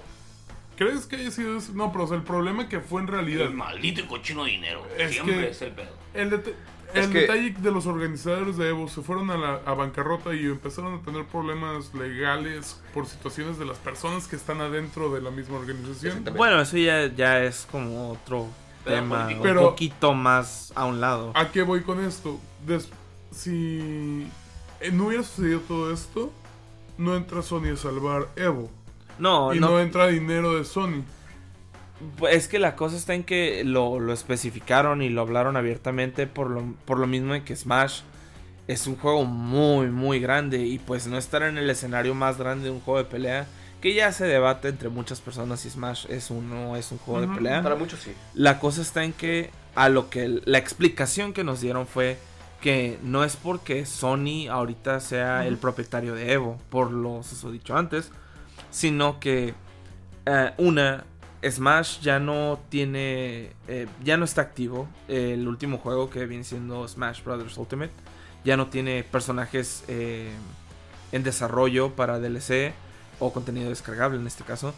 [0.78, 1.74] ¿Crees que haya sido eso?
[1.74, 3.48] No, pero o sea, el problema que fue en realidad.
[3.48, 4.86] El maldito y cochino dinero.
[4.98, 5.90] Es Siempre que- es el pedo.
[6.14, 6.52] El, deta-
[6.94, 10.34] Es el que- detalle de los organizadores de Evo se fueron a la a bancarrota
[10.34, 15.22] y empezaron a tener problemas legales por situaciones de las personas que están adentro de
[15.22, 16.24] la misma organización.
[16.36, 18.48] Bueno, eso ya, ya es como otro
[18.86, 19.42] Pero tema, político.
[19.42, 21.32] un Pero- poquito más a un lado.
[21.36, 22.40] ¿A qué voy con esto?
[22.66, 22.90] Des-
[23.32, 24.28] si
[24.92, 26.32] no hubiera sucedido todo esto,
[26.98, 28.70] no entra Sony a salvar Evo.
[29.18, 29.80] No, y no, no.
[29.80, 31.04] entra dinero de Sony.
[32.18, 36.28] Pues es que la cosa está en que lo, lo especificaron y lo hablaron abiertamente
[36.28, 38.02] por lo, por lo mismo en que Smash
[38.68, 40.60] es un juego muy, muy grande.
[40.60, 43.48] Y pues no estar en el escenario más grande de un juego de pelea.
[43.82, 47.28] Que ya se debate entre muchas personas si Smash es uno es un juego de
[47.28, 47.62] pelea.
[47.62, 48.12] Para muchos sí.
[48.34, 52.18] La cosa está en que a lo que la explicación que nos dieron fue
[52.62, 58.12] que no es porque Sony ahorita sea el propietario de Evo, por lo dicho antes,
[58.70, 59.54] sino que
[60.26, 61.06] eh, una
[61.48, 64.88] Smash ya no tiene, eh, ya no está activo.
[65.08, 67.94] El último juego que viene siendo Smash Brothers Ultimate
[68.44, 70.32] ya no tiene personajes eh,
[71.12, 72.74] en desarrollo para DLC
[73.20, 74.74] o contenido descargable en este caso.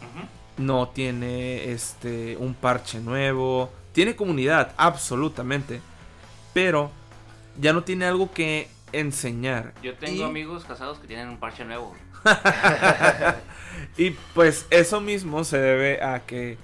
[0.56, 5.80] No tiene este un parche nuevo, tiene comunidad absolutamente,
[6.52, 6.90] pero
[7.58, 9.72] ya no tiene algo que enseñar.
[9.82, 11.94] Yo tengo Y- amigos casados que tienen un parche nuevo.
[13.96, 16.56] Y pues eso mismo se debe a que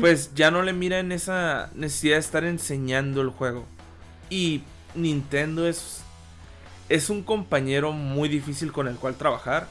[0.00, 3.66] pues ya no le miran esa necesidad de estar enseñando el juego.
[4.28, 4.62] Y
[4.94, 6.02] Nintendo es
[6.88, 9.68] es un compañero muy difícil con el cual trabajar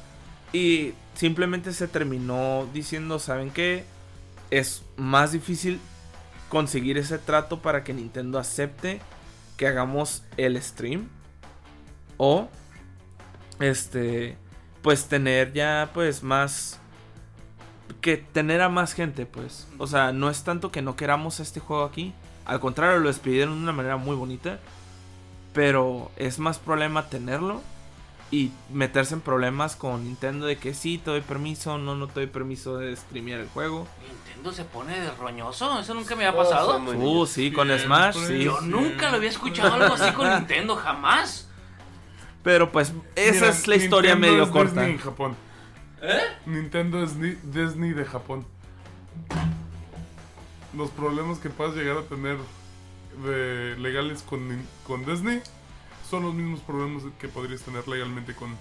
[0.53, 3.83] y simplemente se terminó diciendo, ¿saben qué?
[4.51, 5.79] Es más difícil
[6.47, 9.01] conseguir ese trato para que Nintendo acepte
[9.59, 11.09] que hagamos el stream
[12.15, 12.47] o
[13.59, 14.37] este
[14.81, 16.79] pues tener ya pues más
[17.99, 19.67] que tener a más gente pues.
[19.77, 22.13] O sea no es tanto que no queramos este juego aquí
[22.45, 24.59] al contrario lo despidieron de una manera muy bonita
[25.51, 27.61] pero es más problema tenerlo
[28.31, 32.21] y meterse en problemas con Nintendo de que sí te doy permiso no no te
[32.21, 33.87] doy permiso de streamear el juego
[34.39, 36.79] Nintendo se pone de roñoso, eso nunca me había pasado.
[36.79, 41.49] uh sí con Smash sí Yo nunca lo había escuchado algo así con Nintendo, jamás.
[42.41, 45.35] pero pues esa Mira, es la historia Nintendo medio es corta Disney en Japón.
[46.01, 46.21] ¿Eh?
[46.45, 48.45] Nintendo es Disney de Japón.
[50.73, 52.37] Los problemas que puedas llegar a tener
[53.25, 54.41] de legales con,
[54.87, 55.41] con Disney
[56.09, 58.55] son los mismos problemas que podrías tener legalmente con,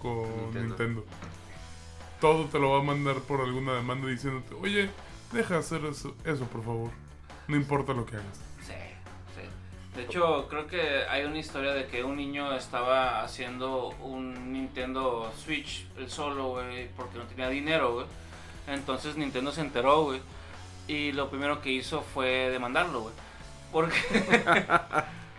[0.00, 0.66] con Nintendo.
[0.66, 1.04] Nintendo.
[2.22, 4.88] Todo te lo va a mandar por alguna demanda diciéndote, oye,
[5.32, 6.90] deja hacer eso, eso por favor.
[7.48, 8.38] No importa lo que hagas.
[8.60, 8.72] Sí,
[9.34, 9.96] sí.
[9.96, 15.32] De hecho, creo que hay una historia de que un niño estaba haciendo un Nintendo
[15.36, 18.06] Switch el solo, güey, porque no tenía dinero, güey.
[18.68, 20.20] Entonces Nintendo se enteró, güey.
[20.86, 23.14] Y lo primero que hizo fue demandarlo, güey.
[23.72, 23.96] Porque...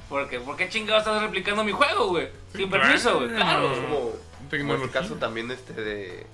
[0.09, 2.27] porque, ¿por qué chingado estás replicando mi juego, güey?
[2.53, 3.71] Sin permiso, güey, claro.
[3.71, 4.91] Es como, como este Tecnología.
[4.91, 6.27] caso también este de...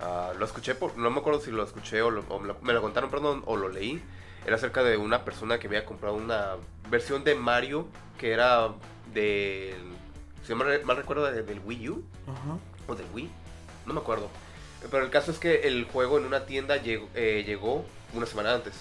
[0.00, 2.56] ah, lo escuché, por, no me acuerdo si lo escuché o, lo- o me, lo,
[2.62, 4.02] me lo contaron, perdón, o lo leí.
[4.46, 6.52] Era acerca de una persona que había comprado una
[6.88, 8.68] versión de Mario que era
[9.12, 9.74] del...
[10.44, 12.58] Si no mal recuerdo, de- del Wii U Ajá.
[12.86, 13.28] o del Wii.
[13.86, 14.28] No me acuerdo.
[14.90, 18.54] Pero el caso es que el juego en una tienda llegó, eh, llegó una semana
[18.54, 18.74] antes.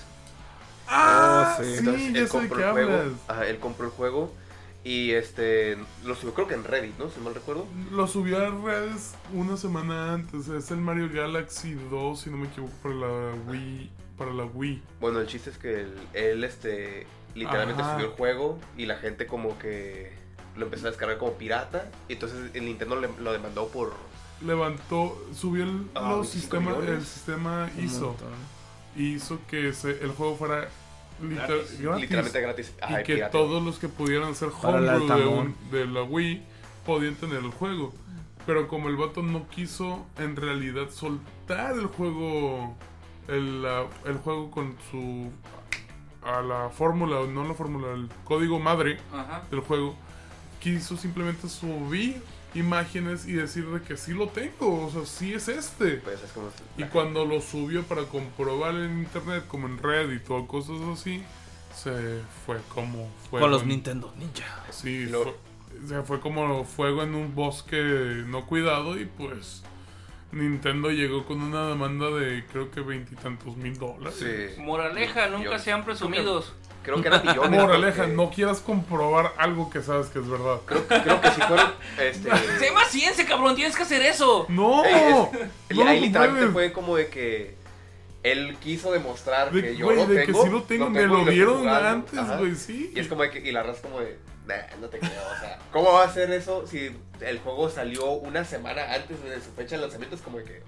[0.88, 1.64] Ah, sí.
[1.72, 3.02] sí, Entonces él de compró el juego.
[3.28, 4.32] Ajá, él compró el juego
[4.86, 7.10] y este lo subió creo que en Reddit, ¿no?
[7.10, 7.66] Si mal recuerdo.
[7.92, 10.48] Lo subió a redes una semana antes.
[10.48, 13.92] Es el Mario Galaxy 2, si no me equivoco, para la Wii.
[14.18, 14.82] Para la Wii.
[15.02, 17.96] Bueno, el chiste es que él, él, este literalmente Ajá.
[17.96, 20.14] subió el juego y la gente como que
[20.56, 23.94] lo empezó a descargar como pirata y entonces el Nintendo le- lo demandó por
[24.46, 26.90] Levantó, subió el, Ah, los 25 sistema, millones.
[26.90, 28.16] el sistema ISO.
[28.96, 30.70] hizo que se- el juego fuera
[31.22, 31.80] liter- Gratis.
[31.82, 32.02] gratis.
[32.02, 32.74] literalmente gratis.
[32.82, 33.32] Ajá, y que pirata.
[33.32, 36.44] todos los que pudieran el homebrew de, un- de la Wii
[36.86, 37.94] podían tener el juego.
[38.46, 42.76] Pero como el vato no quiso en realidad soltar el juego,
[43.28, 43.66] el,
[44.06, 45.32] el juego con su...
[46.24, 49.44] a la fórmula, no la fórmula, el código madre Ajá.
[49.50, 49.96] del juego,
[50.60, 52.22] quiso simplemente subir
[52.56, 55.98] imágenes y decirle que sí lo tengo, o sea, sí es este.
[55.98, 60.48] Pues es como Y cuando lo subió para comprobar en internet, como en Reddit o
[60.48, 61.22] cosas así,
[61.76, 63.44] se fue como fuego.
[63.46, 65.36] con los en- Nintendo Ninja Sí, Lo- fue,
[65.84, 69.62] o sea, fue como fuego en un bosque no cuidado y pues
[70.32, 74.16] Nintendo llegó con una demanda de creo que veintitantos mil dólares.
[74.20, 74.62] Sí.
[74.62, 75.62] Moraleja, nunca Millones.
[75.64, 76.54] sean presumidos.
[76.86, 77.60] Creo que era millones.
[77.62, 80.60] Moraleja, porque- no quieras comprobar algo que sabes que es verdad.
[80.66, 81.68] Creo, creo que si fueron
[82.00, 84.46] este Sé más ciencia, cabrón, tienes que hacer eso.
[84.50, 84.86] ¡No!
[84.86, 84.94] Ey,
[85.70, 86.54] es- no ahí literalmente puedes.
[86.54, 87.56] fue como de que
[88.24, 90.40] él quiso demostrar De, que yo güey, lo de tengo.
[90.42, 91.90] que sí lo tengo, me tengo lo dieron jugando.
[91.90, 92.92] antes, güey, sí.
[92.96, 94.18] Y es como de que, y la raza como de,
[94.48, 96.90] nah, no te creo, o sea, ¿cómo va a ser eso si
[97.22, 100.16] el juego salió una semana antes de su fecha de lanzamiento?
[100.16, 100.64] Es como de que, ¿qué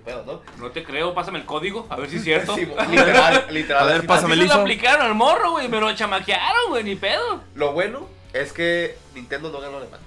[0.00, 0.42] pedo, no?
[0.58, 2.54] No te creo, pásame el código, a ver si es cierto.
[2.54, 3.82] Sí, literal, literal.
[3.88, 7.42] A ver, pásame el lo aplicaron al morro, güey, me lo chamaquearon, güey, ni pedo.
[7.54, 10.06] Lo bueno es que Nintendo no ganó demanda.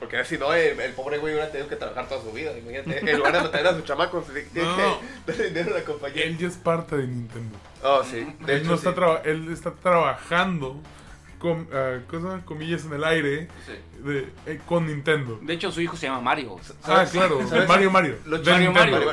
[0.00, 2.56] Porque si no, el, el pobre güey hubiera tenido que trabajar toda su vida.
[2.56, 4.76] Imagínate, en lugar de mantener a sus chamacos, tiene No.
[5.26, 6.22] que darle dinero a la compañía.
[6.22, 7.58] Él ya es parte de Nintendo.
[7.82, 8.24] Oh, sí.
[8.40, 8.94] De Él, hecho, no está sí.
[8.94, 10.76] traba- él está trabajando
[11.38, 14.02] com- ah, cosa, comillas en el aire Sí.
[14.02, 15.38] de, eh, con Nintendo.
[15.42, 16.56] De hecho, su hijo se llama Mario.
[16.84, 17.68] Ah, claro, ¿Sabes?
[17.68, 18.16] Mario Mario.
[18.26, 19.12] Lo, chistoso- Nintendo.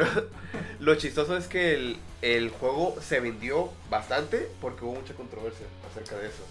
[0.79, 6.15] Lo chistoso es que el, el juego se vendió bastante porque hubo mucha controversia acerca
[6.17, 6.43] de eso.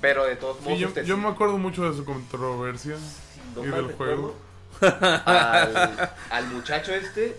[0.00, 2.96] Pero de todos Sí, modos, yo, este, yo sí, me acuerdo mucho de su controversia.
[3.54, 4.34] no y del juego.
[4.80, 7.36] al, al muchacho este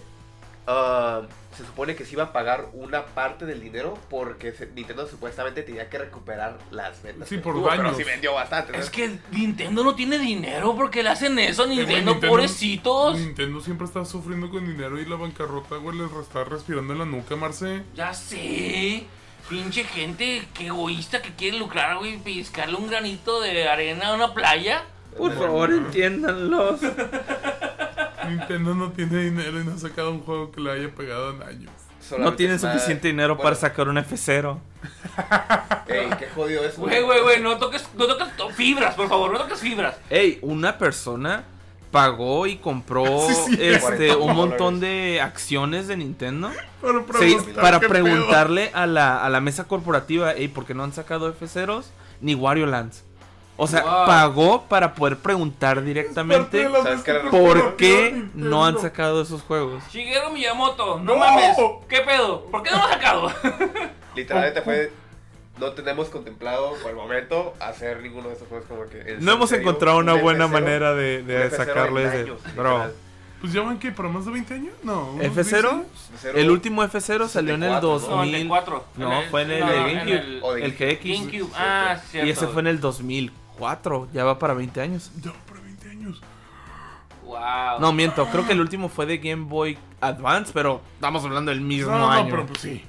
[0.67, 1.21] ah,
[1.55, 5.63] se supone que se iba a pagar una parte del dinero porque se- Nintendo supuestamente
[5.63, 7.29] tenía que recuperar las ventas.
[7.29, 7.97] Sí, por tuvo, Pero daños.
[7.97, 8.73] sí vendió bastante.
[8.73, 8.77] ¿no?
[8.79, 13.17] Es que Nintendo no tiene dinero porque le hacen eso a Eh, güey, Nintendo, pobrecitos.
[13.17, 17.05] Nintendo siempre está sufriendo con dinero y la bancarrota, güey, les está respirando en la
[17.05, 17.83] nuca, Marce.
[17.95, 19.05] Ya sé.
[19.49, 24.33] Pinche gente que egoísta que quiere lucrar, güey, piscarle un granito de arena a una
[24.33, 24.83] playa.
[25.15, 26.79] Por favor, entiéndanlos.
[28.29, 31.43] Nintendo no tiene dinero y no ha sacado un juego que le haya pegado en
[31.43, 31.71] años.
[32.19, 34.57] No tienen una- suficiente dinero bueno, para sacar un F0.
[35.87, 36.77] Ey, qué jodido es.
[36.77, 39.95] Güey, güey, güey, no toques, no toques to- fibras, por favor, no toques fibras.
[40.09, 41.43] Ey, una persona
[41.91, 43.57] pagó y compró Sí, sí.
[43.59, 49.29] este 40 un montón de acciones de Nintendo Para Sí, para preguntarle a la, a
[49.29, 51.85] la mesa corporativa, ey, ¿por qué no han sacado F0s
[52.21, 53.03] ni Wario Lands?
[53.57, 54.05] O sea, Wow.
[54.05, 58.77] pagó para poder preguntar directamente de la ¿Sabes qué era lo por qué no han
[58.79, 59.81] sacado esos juegos.
[59.91, 61.15] Shigeru Miyamoto, no, ¡No!
[61.17, 61.55] mames.
[61.87, 62.45] ¿Qué pedo?
[62.47, 63.31] ¿Por qué no lo has sacado?
[64.15, 64.91] Literalmente fue.
[65.57, 69.17] No tenemos contemplado por el momento hacer ninguno de estos juegos como que.
[69.21, 72.17] No hemos encontrado una un buena F0, manera de, de F0 sacarlo en ese.
[72.23, 73.05] años, Bro.
[73.39, 74.73] Pues ya van que para más de 20 años?
[74.83, 75.11] No.
[75.11, 75.43] unos ¿F0?
[75.43, 75.85] 10 años.
[76.23, 77.89] F0, el último F0 salió en el 64, ¿no?
[77.99, 78.47] 2000.
[78.49, 78.85] 94.
[78.97, 80.63] No, fue en el GameCube.
[80.65, 81.03] el- GX.
[81.03, 81.51] GameCube.
[81.55, 82.27] Ah, cierto.
[82.27, 82.79] Y ese fue en el
[83.59, 84.09] 2004.
[84.13, 85.11] Ya va para 20 años.
[85.21, 86.21] Ya para 20 años.
[87.23, 87.79] Wow.
[87.79, 88.25] No, miento.
[88.27, 91.99] Creo que el último fue de Game Boy Advance, pero estamos hablando del mismo No,
[91.99, 92.27] no, año.
[92.29, 92.83] pero pues sí.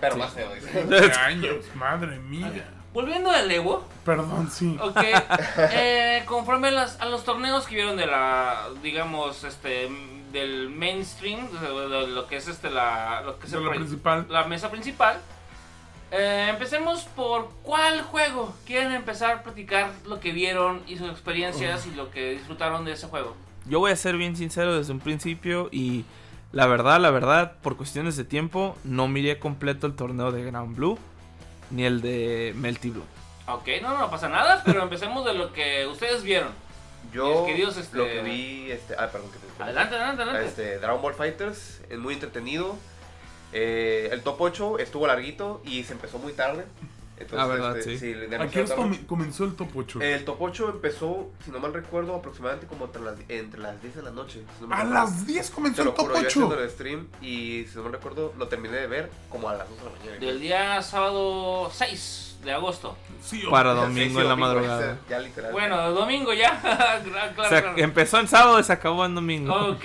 [0.00, 0.48] Pero más feo.
[0.74, 2.68] 20 años, madre mía.
[2.92, 4.76] Volviendo al Evo, Perdón, sí.
[4.78, 4.98] ok,
[5.72, 9.88] eh, conforme a, las- a los torneos que vieron de la, digamos, este,
[10.30, 13.70] del mainstream, de, de lo que es este, la, lo que es De el la
[13.70, 14.26] pri- principal.
[14.28, 15.18] la mesa principal,
[16.12, 21.86] eh, empecemos por cuál juego quieren empezar a platicar lo que vieron y sus experiencias
[21.86, 23.34] y lo que disfrutaron de ese juego.
[23.66, 26.04] Yo voy a ser bien sincero desde un principio y
[26.52, 30.76] la verdad, la verdad, por cuestiones de tiempo, no miré completo el torneo de Grand
[30.76, 30.98] Blue
[31.70, 33.04] ni el de Melty Blue.
[33.48, 36.50] Ok, no, no, no pasa nada, pero empecemos de lo que ustedes vieron.
[37.12, 40.48] Yo queridos, este- lo que vi, este, ah, perdón que te Adelante, adelante, adelante.
[40.48, 42.76] Este, Dragon Ball Fighters es muy entretenido.
[43.52, 46.64] Eh, el top 8 estuvo larguito y se empezó muy tarde.
[47.18, 48.14] Entonces, Ah, verdad, este, sí.
[48.14, 50.00] le- ¿A qué come- comenzó el top 8?
[50.00, 53.94] El top 8 empezó, si no mal recuerdo, aproximadamente como entre las, entre las 10
[53.94, 54.40] de la noche.
[54.58, 54.92] si no a recuerdo.
[54.94, 56.62] las 10 Te comenzó lo el top juro, yo haciendo 8.
[56.64, 59.78] el stream y si no me recuerdo, lo terminé de ver como a las 2
[59.78, 60.18] de la mañana.
[60.18, 62.96] Del día sábado 6 de agosto.
[63.22, 64.98] Sí, Para O sea, domingo sí, en la madrugada.
[65.08, 65.52] Ya literal.
[65.52, 66.60] Bueno, domingo ya.
[67.04, 67.78] claro, o sea, claro.
[67.78, 69.54] empezó en sábado y se acabó en domingo.
[69.68, 69.84] Ok.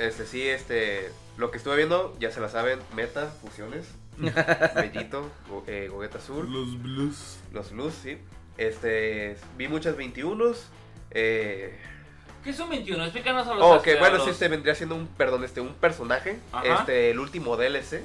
[0.00, 3.86] Este, sí, este, lo que estuve viendo, ya se la saben, meta, fusiones,
[4.74, 6.50] Bellito, Go- eh, Gogeta Azul.
[6.52, 7.38] Los blues.
[7.52, 8.18] Los Blues, sí.
[8.58, 10.52] Este, vi muchas 21
[11.12, 11.78] eh,
[12.44, 13.02] ¿Qué son 21?
[13.04, 15.60] Explícanos a los Oh, ok, a bueno, los- sí, este vendría siendo un, perdón, este,
[15.60, 16.38] un personaje.
[16.52, 16.80] Ajá.
[16.80, 18.02] Este, el último DLC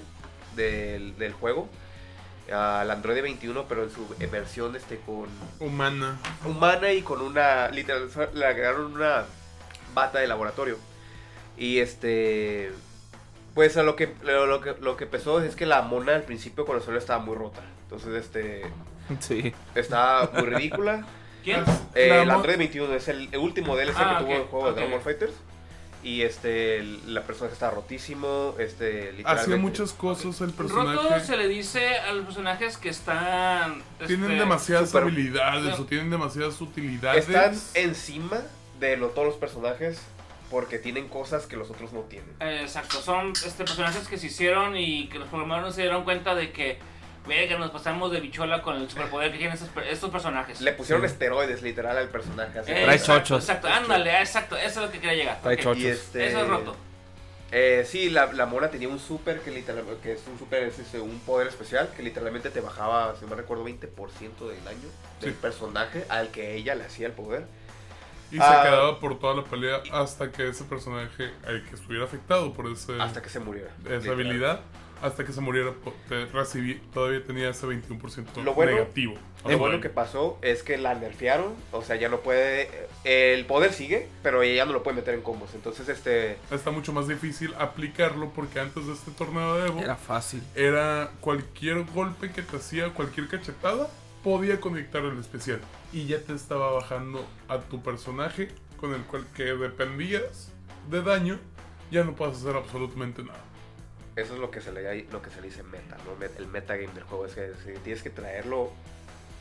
[0.56, 1.68] del, del juego.
[2.52, 5.28] Al Android 21, pero en su versión, este, con
[5.60, 6.18] Humana.
[6.46, 9.26] humana y con una, literal, le agregaron una
[9.94, 10.78] bata de laboratorio.
[11.58, 12.72] Y este,
[13.58, 16.22] pues a lo que, lo, lo que, lo que empezó es que la mona al
[16.22, 17.62] principio cuando salió estaba muy rota.
[17.86, 18.62] Entonces, este,
[19.20, 19.52] Sí.
[19.74, 21.06] estaba muy ridícula.
[21.44, 21.64] ¿Quién?
[21.96, 24.48] Eh, La el Android 21 es el, el último DLC Ah, que tuvo ok, el
[24.48, 24.74] juego de.
[24.74, 25.34] Dragon Ball Fighters.
[26.04, 29.42] Y este, la persona estaba rotísimo, este, literalmente.
[29.42, 31.26] Hacía muchas cosas el Roto personaje.
[31.26, 33.82] se le dice a los personajes que están.
[34.06, 35.84] Tienen este, demasiadas super- habilidades No.
[35.84, 37.28] o tienen demasiadas utilidades.
[37.28, 38.38] Están encima
[38.80, 40.00] de lo, todos los personajes
[40.50, 42.30] porque tienen cosas que los otros no tienen.
[42.40, 46.04] eh, Exacto, son este, personajes que se hicieron y que los programadores no se dieron
[46.04, 46.78] cuenta de que,
[47.28, 50.62] verga, nos pasamos de bichola con el superpoder que tienen estos, per- estos personajes.
[50.62, 51.12] Le pusieron Sí.
[51.14, 52.60] esteroides literal al personaje.
[52.60, 52.72] así.
[52.72, 53.44] Eh, Trae exacto, chochos.
[53.44, 55.42] Exacto, ándale, exacto, eso es lo que quería llegar.
[55.42, 55.84] Trae Ok, chochos.
[55.84, 56.76] Y este, Eso es roto.
[57.52, 60.80] Eh, sí, la, la mona tenía un super que literalmente, que es un super, es
[60.80, 64.90] este, un poder especial que literalmente te bajaba, si no me recuerdo, 20% del daño
[65.22, 65.38] del Sí.
[65.42, 67.46] personaje al que ella le hacía el poder.
[68.32, 68.62] Y se Ah.
[68.64, 73.00] quedaba por toda la pelea hasta que ese personaje, el que estuviera afectado por ese,
[73.02, 73.70] Hasta que se muriera.
[73.86, 74.14] esa literal.
[74.14, 74.60] habilidad,
[75.02, 79.16] hasta que se muriera, po- te recibí, todavía tenía ese 21% Lo bueno- negativo.
[79.48, 82.70] Lo bueno que pasó es que la nerfearon, o sea, ya no puede.
[83.06, 85.54] El poder sigue, pero ella ya no lo puede meter en combos.
[85.54, 86.38] Entonces, este.
[86.52, 90.44] Está mucho más difícil aplicarlo porque antes de este torneo de Evo Era fácil.
[90.54, 93.88] era cualquier golpe que te hacía, cualquier cachetada,
[94.28, 95.62] podía conectar el especial
[95.94, 100.52] y ya te estaba bajando a tu personaje con el cual que dependías
[100.90, 101.40] de daño,
[101.92, 103.40] ya no puedes hacer absolutamente nada.
[104.18, 106.22] Eso es lo que se le, lo que se le dice meta, ¿no?
[106.26, 108.74] El metagame del juego es que si tienes que traerlo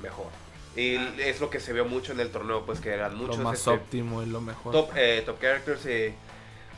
[0.00, 0.28] mejor.
[0.76, 3.42] Y es lo que se vio mucho en el torneo, pues que eran muchos lo
[3.42, 4.70] más este, óptimo y lo mejor.
[4.70, 5.84] top, eh, top characters.
[5.86, 6.14] eh,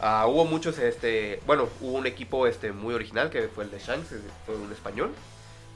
[0.01, 3.79] ah, hubo muchos, este, bueno, hubo un equipo este, muy original que fue el de
[3.81, 4.15] Shanks,
[4.47, 5.13] fue un español.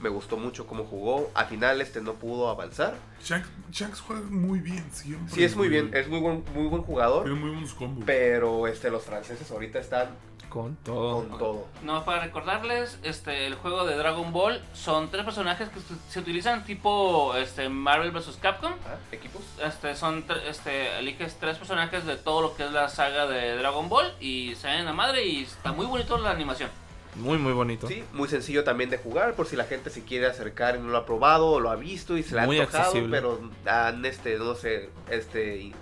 [0.02, 1.30] Me gustó mucho cómo jugó.
[1.34, 2.94] Al final este, no pudo avanzar.
[3.22, 5.32] Shanks, Shanks juega muy bien siempre.
[5.32, 7.24] Sí, es muy bien, es muy buen, muy buen jugador.
[7.24, 8.02] Tiene muy buenos combos.
[8.04, 10.08] Pero este, los franceses ahorita están
[10.48, 11.28] Con todo.
[11.28, 11.66] con todo.
[11.84, 15.78] No, para recordarles, este, el juego de Dragon Ball son tres personajes que
[16.10, 18.38] se- utilizan tipo este, Marvel vs.
[18.42, 18.72] Capcom.
[18.84, 19.42] Ah, ¿Equipos?
[19.64, 23.88] Este, son este, eliges tres personajes de todo lo que es la saga de Dragon
[23.88, 26.70] Ball y salen a madre y está muy bonito la animación.
[27.14, 27.88] Muy, muy bonito.
[27.88, 30.88] Sí, muy sencillo también de jugar por si la gente se quiere acercar y no
[30.88, 33.16] lo ha probado o lo ha visto y se le ha antojado, accesible.
[33.16, 35.72] pero han este, no sé, este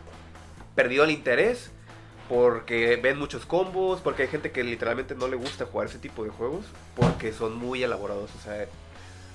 [0.74, 1.70] perdido el interés
[2.28, 6.24] porque ven muchos combos, porque hay gente que literalmente no le gusta jugar ese tipo
[6.24, 6.64] de juegos
[6.95, 8.66] porque son muy elaborados, o sea,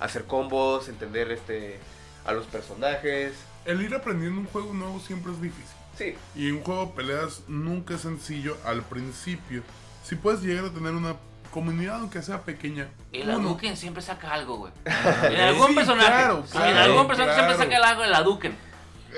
[0.00, 1.78] hacer combos, entender este
[2.24, 3.34] a los personajes.
[3.64, 5.76] El ir aprendiendo un juego nuevo siempre es difícil.
[5.96, 9.62] Sí, Y un juego de peleas nunca es sencillo al principio.
[10.04, 11.16] Si puedes llegar a tener una
[11.60, 14.72] comunidad, aunque sea pequeña, El uno, Hadouken siempre saca algo, güey.
[14.84, 16.06] En algún Sí, personaje.
[16.08, 17.54] claro, sí, claro, en algún personaje claro.
[17.56, 18.56] siempre saca algo el Hadouken.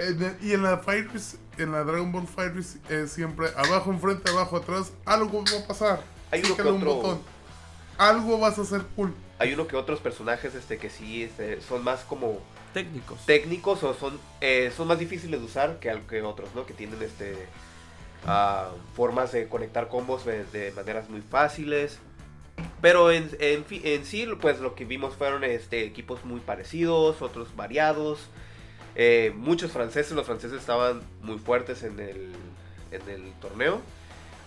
[0.07, 1.09] en- y en la Fire
[1.59, 6.01] en la Dragon Ball Fire es siempre abajo, enfrente, abajo, atrás, algo va a pasar.
[6.31, 7.21] Hay uno que un botón.
[7.99, 9.13] Algo vas a hacer cool.
[9.41, 12.39] hay uno que otros personajes este que sí este, son más como
[12.73, 13.19] Técnicos.
[13.27, 16.65] técnicos o son eh, son más difíciles de usar que, que otros, ¿no?
[16.67, 17.49] Que tienen este
[18.25, 21.99] ah, formas de conectar combos de, de maneras muy fáciles.
[22.81, 27.55] Pero en, en, en sí, pues lo que vimos fueron este, equipos muy parecidos, otros
[27.57, 28.21] variados.
[28.95, 32.33] Eh, muchos franceses, los franceses estaban muy fuertes en el,
[32.91, 33.81] en el torneo.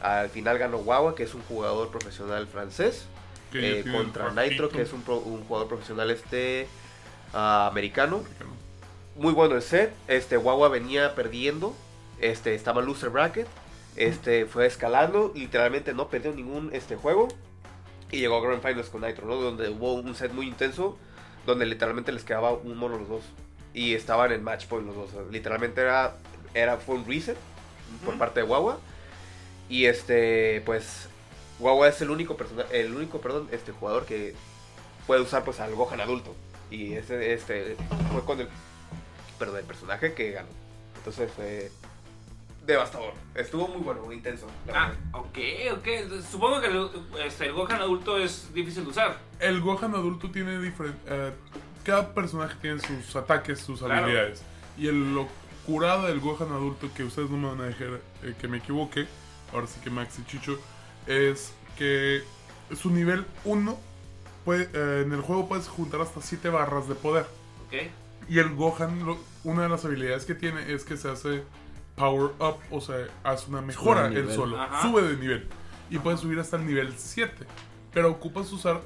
[0.01, 3.05] Al final ganó Wawa, que es un jugador profesional francés
[3.53, 4.31] eh, contra.
[4.31, 6.67] Nitro, que es un, pro- un jugador profesional este
[7.33, 8.23] ah, americano.
[9.15, 9.93] Muy bueno el set.
[10.07, 11.75] Este Wawa venía perdiendo.
[12.19, 13.47] Este estaba en loser bracket.
[13.95, 15.33] Este fue escalando.
[15.35, 17.27] Literalmente no perdió ningún este juego.
[18.11, 19.35] Y llegó a Grand Finals con Nitro, ¿no?
[19.35, 20.97] Donde hubo un set muy intenso.
[21.45, 23.23] Donde literalmente les quedaba un mono los dos.
[23.73, 25.09] Y estaban en match point los dos.
[25.11, 26.15] O sea, Literalmente era,
[26.53, 27.37] era fue un reset
[28.05, 28.77] por parte de Wawa.
[29.69, 31.07] Y este, pues,
[31.59, 34.35] Wawa es el único persona, el único, perdón, este jugador que
[35.07, 36.35] puede usar pues al Gohan adulto.
[36.69, 37.77] Y ese, este,
[38.11, 38.49] fue con el,
[39.39, 40.49] perdón, el personaje que ganó.
[40.97, 41.71] Entonces fue
[42.65, 43.13] devastador.
[43.35, 44.47] Estuvo muy bueno, muy intenso.
[44.67, 44.99] la Ah, verdad.
[45.13, 45.37] ok,
[45.79, 46.21] ok.
[46.29, 46.89] Supongo que el,
[47.25, 49.17] este, el Gohan adulto es difícil de usar.
[49.39, 50.99] El Gohan adulto tiene diferente.
[51.83, 54.03] cada personaje tiene sus ataques, sus Claro.
[54.05, 54.43] habilidades.
[54.77, 55.27] Y el, lo
[55.65, 59.07] curado del Gohan adulto, que ustedes no me van a dejar eh, que me equivoque,
[59.53, 60.59] ahora sí que Max y Chicho,
[61.07, 62.21] es que
[62.79, 63.77] su nivel 1,
[64.47, 67.25] en el juego puedes juntar hasta 7 barras de poder.
[67.67, 67.73] Ok.
[68.29, 71.43] Y el Gohan, lo- una de las habilidades que tiene es que se hace
[72.01, 74.31] power up, o sea, hace una mejora nivel.
[74.33, 74.81] solo, Ajá.
[74.81, 75.47] sube de nivel.
[75.89, 77.45] Y puede subir hasta el nivel 7.
[77.93, 78.81] Pero ocupas usar.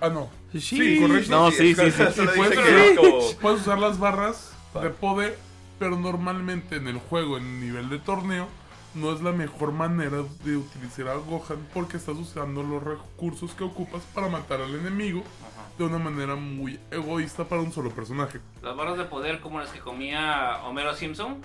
[0.00, 0.30] Ah, no.
[0.58, 1.30] Sí, correcto.
[1.30, 1.90] No, sí, sí, sí.
[1.90, 5.38] Sí, dice puedes, como- puedes usar las barras de poder,
[5.78, 8.48] pero normalmente en el juego, en nivel de torneo,
[8.94, 13.64] no es la mejor manera de utilizar a Gohan porque estás usando los recursos que
[13.64, 15.66] ocupas para matar al enemigo Ajá.
[15.76, 18.38] de una manera muy egoísta para un solo personaje.
[18.62, 21.38] Las barras de poder como las que comía Homero Simpson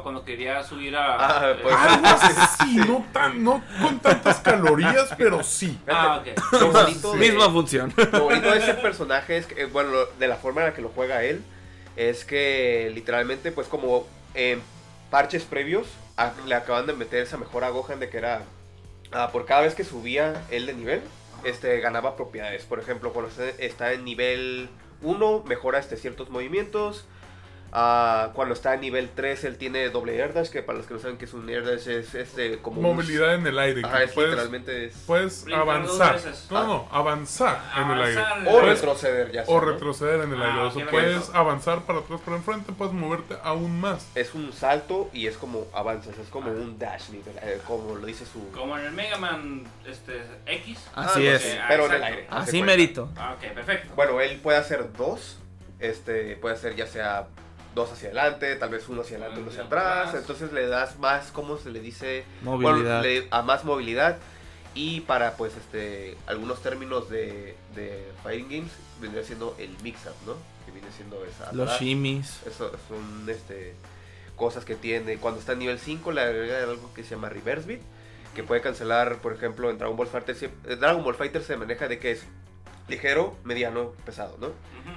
[0.00, 1.16] cuando quería subir a...
[1.16, 1.74] Ah, eh, pues.
[1.76, 2.06] Algo
[2.38, 5.78] así, no, tan, no con tantas calorías, pero sí.
[5.86, 6.52] Ah, ok.
[6.60, 7.92] Lo bonito de- Misma función.
[8.12, 10.80] Lo bonito de ese personaje es que, eh, bueno, de la forma en la que
[10.80, 11.42] lo juega él,
[11.96, 14.62] es que literalmente, pues como en
[15.10, 15.86] parches previos,
[16.16, 18.42] a- le acaban de meter esa mejora a Gohan de que era,
[19.12, 21.02] ah, por cada vez que subía él de nivel,
[21.44, 22.64] este, ganaba propiedades.
[22.64, 24.70] Por ejemplo, cuando está- está en nivel
[25.02, 27.04] 1, mejora este, ciertos movimientos.
[27.74, 30.92] Ah, cuando está en nivel 3, él tiene doble air dash, que para los que
[30.92, 33.80] no saben que es un air dash, es este, como un- Movilidad en el aire.
[33.80, 34.94] que Ajá, es puedes, literalmente es...
[35.06, 36.20] puedes avanzar.
[36.50, 38.20] No, no, avanzar en el aire.
[38.20, 39.66] Avanzar en el O retroceder, ya sea, O ¿no?
[39.72, 40.60] retroceder en el Ah, aire.
[40.60, 44.06] O sea, puedes avanzar para atrás, para enfrente, puedes moverte aún más.
[44.14, 47.04] es un salto y es como avanzas, es como un dash,
[47.42, 48.50] eh, como lo dice su...
[48.50, 50.78] Como en el Mega Man este, X.
[50.94, 51.42] Así Ah, es.
[51.42, 52.16] sí, pero en el exacto.
[52.18, 52.26] aire.
[52.30, 53.08] Así merito.
[53.16, 53.92] Ah, ok, perfecto.
[53.96, 55.38] Bueno, él puede hacer dos,
[55.80, 57.28] este, puede hacer ya sea
[57.74, 61.30] dos hacia adelante, tal vez uno hacia adelante, uno hacia atrás, entonces le das más,
[61.32, 62.24] ¿cómo se le dice?
[62.42, 62.72] Movilidad.
[63.00, 64.18] Bueno, le- a más movilidad
[64.74, 70.34] y para pues este algunos términos de, de Fighting Games vendría siendo el mix-up, ¿no?
[70.64, 71.52] Que viene siendo esa.
[71.52, 71.80] Los atrás.
[71.80, 72.40] shimmies.
[72.46, 73.74] Eso son este,
[74.36, 75.16] cosas que tiene.
[75.18, 77.80] Cuando está en nivel 5 le agrega algo que se llama Reverse Beat,
[78.34, 80.36] que puede cancelar, por ejemplo, en Dragon Ball Fighter.
[80.40, 82.24] eh, Dragon Ball Fighter se maneja de que es
[82.88, 84.48] ligero, mediano, pesado, ¿no?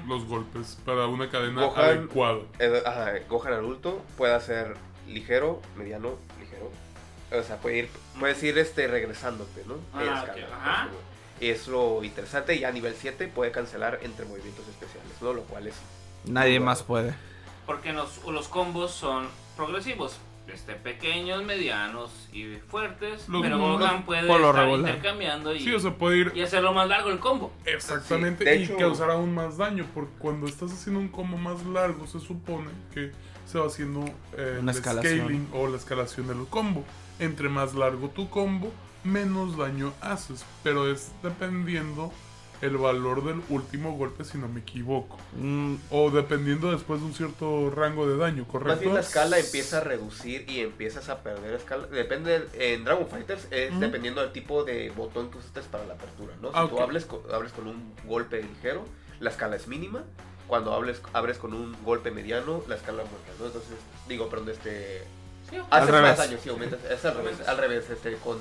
[0.07, 2.39] Los golpes para una cadena Gohan- adecuada.
[2.59, 4.75] Eh, ajá, Gohan adulto puede ser
[5.07, 6.71] ligero, mediano, ligero.
[7.31, 9.75] O sea, puede ir, puedes ir este, regresándote, ¿no?
[9.93, 10.47] Ah, escala.
[10.55, 10.87] ajá.
[11.39, 12.55] Es lo interesante.
[12.55, 15.33] Y a nivel 7 puede cancelar entre movimientos especiales, ¿no?
[15.33, 15.75] Lo cual es
[16.25, 17.13] Nadie más puede.
[17.65, 20.17] Porque los, los combos son progresivos.
[20.47, 23.27] Este, pequeños, medianos y fuertes.
[23.27, 24.89] Los- pero los- Gohan puede por lo estar regular.
[24.95, 27.51] intercambiando y, Sí, o sea, puede ir y hacerlo más largo el combo.
[27.65, 29.85] exactamente Sí, de y hecho- causar aún más daño.
[29.93, 33.11] Porque cuando estás haciendo un combo más largo, se supone que
[33.45, 34.05] se va haciendo
[34.37, 35.19] eh, Una el escalación.
[35.19, 36.83] scaling o la escalación del combo.
[37.19, 38.71] Entre más largo tu combo,
[39.03, 40.45] menos daño haces.
[40.63, 42.11] Pero es dependiendo
[42.61, 45.17] el valor del último golpe, si no me equivoco.
[45.37, 48.73] Mm, O dependiendo después de un cierto rango de daño, ¿correcto?
[48.73, 51.87] Más bien la escala empieza a reducir y empiezas a perder escala.
[51.87, 53.79] Depende, en Dragon Fighters es Ujú.
[53.81, 56.49] dependiendo del tipo de botón que usaste para la apertura, ¿no?
[56.49, 58.85] Si Ah, tú hables con, abres con un golpe ligero,
[59.19, 60.03] la escala es mínima.
[60.47, 63.47] Cuando hables, abres con un golpe mediano, la escala aumenta, ¿no?
[63.47, 63.77] Entonces,
[64.07, 65.03] digo, perdón, este...
[65.49, 66.09] Sí, Haces revés.
[66.09, 66.79] más daño, sí, aumentas.
[66.89, 68.37] Es al revés, al revés, este, con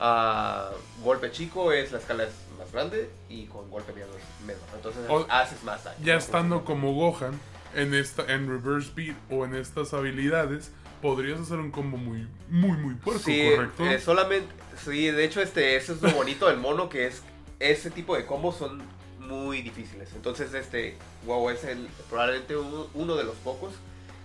[0.00, 0.70] ah,
[1.02, 4.58] golpe chico es la escala es más grande y con golpe menor.
[4.74, 5.98] Entonces O- haces más daño.
[6.04, 7.38] ya estando como Gohan
[7.74, 10.70] en esta en reverse beat o en estas habilidades
[11.02, 14.48] podrías hacer un combo muy muy muy puerco Sí, correcto eh, solamente,
[14.84, 17.22] sí, de hecho este, eso es lo bonito del mono, que es,
[17.60, 18.82] ese tipo de combos son
[19.18, 20.10] muy difíciles.
[20.14, 20.96] Entonces, este,
[21.26, 23.72] wow, es el, probablemente uno, uno de los pocos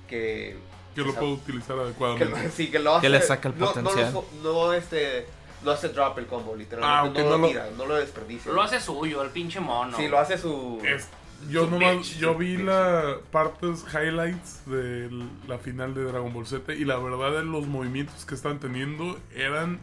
[0.07, 0.57] que,
[0.95, 3.57] que lo puedo utilizar que adecuadamente lo- sí, que lo hace, Que le saca el
[3.57, 4.13] no- no potencial.
[4.13, 5.25] lo- No, este,
[5.63, 8.51] no hace drop el combo, literalmente, Ah, no, no lo lo- tira, no lo desperdicia.
[8.51, 9.95] Lo hace suyo, el pinche mono.
[9.97, 10.79] Sí, lo hace su...
[10.83, 11.07] Es-
[11.49, 12.65] yo Su nomás yo su vi bitch.
[12.65, 15.09] la partes highlights de
[15.47, 19.79] la final de Dragon Ball Z y la verdad los movimientos que están teniendo eran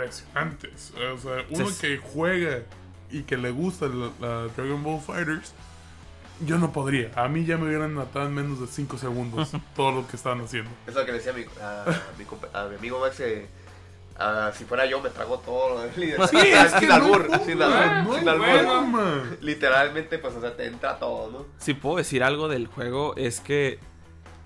[0.00, 1.76] impresionantes o sea uno Sí.
[1.80, 2.60] que juega
[3.10, 5.52] y que le gusta la, la Dragon Ball Fighters
[6.44, 9.92] yo no podría a mí ya me hubieran matado en menos de 5 segundos todo
[9.92, 11.84] lo que estaban haciendo Es lo que le decía a mi, a,
[12.18, 13.20] mi, a mi amigo Max.
[13.20, 13.46] eh,
[14.18, 15.82] ah, si fuera yo, me trago todo.
[15.94, 19.38] Sí, es que sin albur, forma, sin albur, no sin albur.
[19.40, 21.46] Literalmente, pues, o sea, te entra todo, ¿no?
[21.58, 23.78] si puedo decir algo del juego es que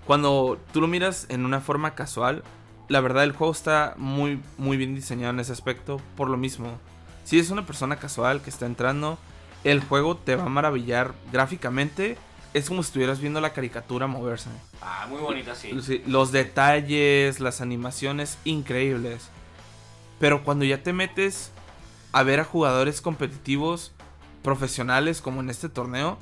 [0.05, 2.43] cuando tú lo miras en una forma casual,
[2.89, 6.79] la verdad el juego está muy muy bien diseñado en ese aspecto por lo mismo.
[7.23, 9.17] Si es una persona casual que está entrando,
[9.63, 12.17] el juego te va a maravillar gráficamente.
[12.53, 14.49] Es como si estuvieras viendo la caricatura moverse.
[14.81, 15.71] Ah, muy bonita, sí.
[15.81, 19.29] Sí, Los detalles, las animaciones increíbles.
[20.21, 21.51] Pero cuando ya te metes
[22.13, 23.91] a ver a jugadores competitivos
[24.43, 26.17] profesionales como en este torneo,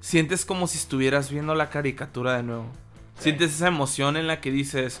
[0.00, 2.66] sientes como si estuvieras viendo la caricatura de nuevo.
[3.16, 3.24] Sí.
[3.24, 5.00] Sientes esa emoción en la que dices,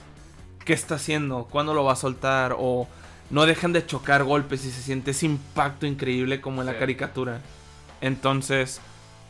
[0.64, 1.48] ¿qué está haciendo?
[1.50, 2.54] ¿Cuándo lo va a soltar?
[2.58, 2.88] O
[3.30, 7.40] no dejan de chocar golpes y se siente ese impacto increíble como en la caricatura.
[8.00, 8.80] Entonces,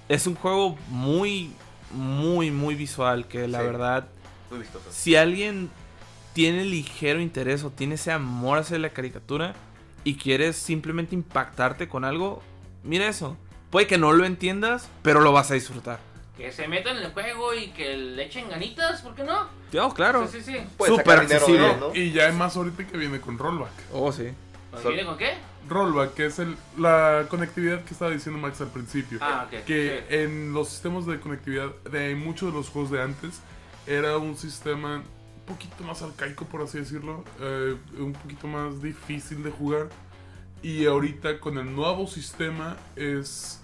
[0.09, 1.53] es un juego muy,
[1.93, 3.65] muy, muy visual que la Sí.
[3.67, 4.09] verdad,
[4.51, 4.85] Muy vistoso.
[4.91, 5.71] si alguien
[6.33, 9.55] tiene ligero interés o tiene ese amor hacia la caricatura
[10.05, 12.43] y quieres simplemente impactarte con algo,
[12.83, 13.37] mira eso.
[13.71, 15.99] Puede que no lo entiendas, pero lo vas a disfrutar.
[16.37, 19.47] Que se metan en el juego y que le echen ganitas, ¿por qué no?
[19.81, 20.27] Oh, claro.
[20.29, 20.59] Sí, sí, sí.
[20.87, 21.77] Súper dinero accesible.
[21.79, 21.95] ¿no?
[21.95, 24.29] y ya hay más ahorita que viene con rollback Oh, sí.
[24.85, 25.35] ¿Viene con qué?
[25.69, 29.65] rollback que es el, la conectividad que estaba diciendo Max al principio Ah, ok.
[29.65, 30.15] que sí.
[30.17, 33.41] en los sistemas de conectividad de muchos de los juegos de antes
[33.87, 35.03] era un sistema
[35.47, 39.89] poquito más arcaico por así decirlo eh, un poquito más difícil de jugar
[40.63, 43.61] y ahorita con el nuevo sistema es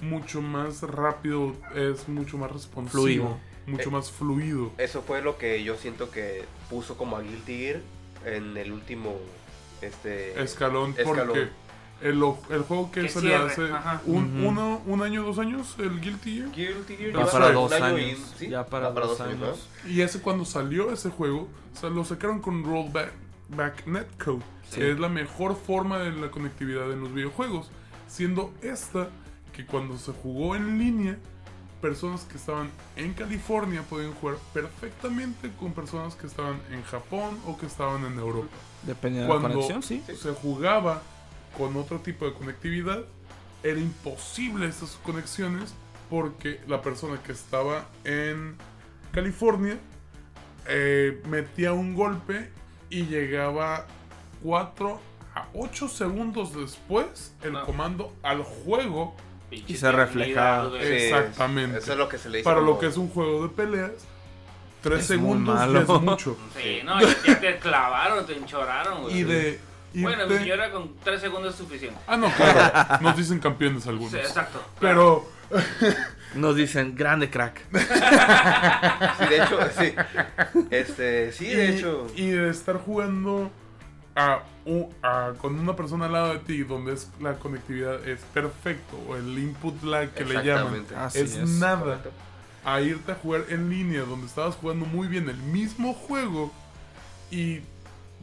[0.00, 3.40] mucho más rápido es mucho más responsivo Fluido.
[3.66, 7.58] mucho Eh, más fluido Eso fue lo que yo siento que puso como a Guilty
[7.58, 7.80] Gear
[8.24, 9.16] en el último,
[9.80, 10.40] este...
[10.42, 11.28] escalón escalón.
[11.28, 11.48] porque
[12.02, 16.00] el, el juego que Que salió cierre, hace un, uno, un año dos años el
[16.00, 18.18] Guilty Gear Guilty Gear Ya para dos años.
[18.40, 19.68] Ya para, Ah, dos años.
[19.86, 23.12] Y ese cuando salió ese juego, o sea, lo sacaron con Rollback
[23.48, 24.80] back Netcode, Sí.
[24.80, 27.70] que es la mejor forma de la conectividad en los videojuegos,
[28.08, 29.08] siendo esta
[29.52, 31.18] que cuando se jugó en línea,
[31.82, 37.58] personas que estaban en California podían jugar perfectamente con personas que estaban en Japón o
[37.58, 38.48] que estaban en Europa.
[38.84, 40.02] Dependiendo de la conexión, sí.
[40.16, 41.02] se jugaba
[41.56, 43.04] con otro tipo de conectividad,
[43.62, 45.74] era imposible esas conexiones
[46.10, 48.56] porque la persona que estaba en
[49.12, 49.78] California
[50.66, 52.50] eh, metía un golpe
[52.90, 53.86] y llegaba
[54.42, 55.00] 4
[55.34, 57.62] a 8 segundos después el Ah.
[57.64, 59.16] comando al juego
[59.50, 60.30] Y se refleja.
[60.62, 60.82] eternidad, güey.
[60.86, 61.78] Sí, Exactamente.
[61.78, 62.48] Eso es lo que se le dice.
[62.48, 63.92] Para lo que es un juego de peleas,
[64.82, 65.84] tres Es muy segundos malo.
[65.86, 66.36] ya es mucho.
[66.56, 69.18] Sí, no, ya, ya te clavaron, te enchoraron, güey.
[69.18, 69.60] Y de
[69.94, 71.98] Bueno, mi irte- señora con 3 segundos es suficiente.
[72.06, 73.00] Ah, no, claro.
[73.02, 74.12] Nos dicen campeones algunos.
[74.12, 74.62] Sí, exacto.
[74.80, 75.28] Pero
[76.34, 77.60] Nos dicen, grande crack.
[79.18, 79.94] Sí, de hecho, sí.
[80.70, 82.06] Este, sí, de y, hecho.
[82.16, 83.50] y de estar jugando
[84.16, 84.40] a,
[85.40, 89.38] con una persona al lado de ti donde es la conectividad es perfecto o el
[89.38, 90.84] input lag que le llaman.
[90.96, 91.48] Así es, es.
[91.50, 92.10] nada Correcto.
[92.64, 96.52] a irte a jugar en línea donde estabas jugando muy bien el mismo juego
[97.30, 97.60] y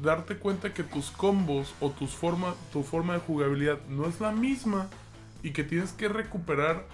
[0.01, 4.31] darte cuenta que tus combos o tus forma, tu forma de jugabilidad no es la
[4.31, 4.87] misma
[5.43, 6.85] y que tienes que recuperar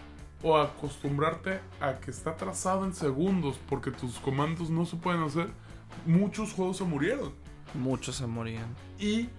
[0.44, 5.48] o acostumbrarte a que está trazado en segundos porque tus comandos no se pueden hacer.
[6.06, 7.34] Muchos juegos se murieron.
[7.74, 8.68] Muchos se morían.
[9.00, 9.30] Y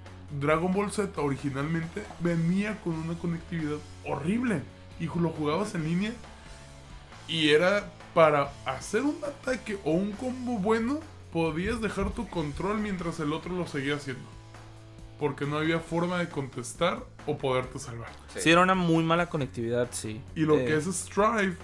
[0.41, 4.63] Dragon Ball Z originalmente venía con una conectividad horrible.
[4.99, 6.13] Y lo jugabas en línea.
[7.29, 11.01] Y era para hacer un ataque o un combo bueno,
[11.41, 14.23] podías dejar tu control mientras el otro lo seguía haciendo.
[15.21, 18.09] Porque no había forma de contestar o poderte salvar.
[18.33, 18.41] Sí.
[18.41, 20.23] Sí, era una muy mala conectividad, sí.
[20.35, 21.55] Y lo Eh, que es Strive,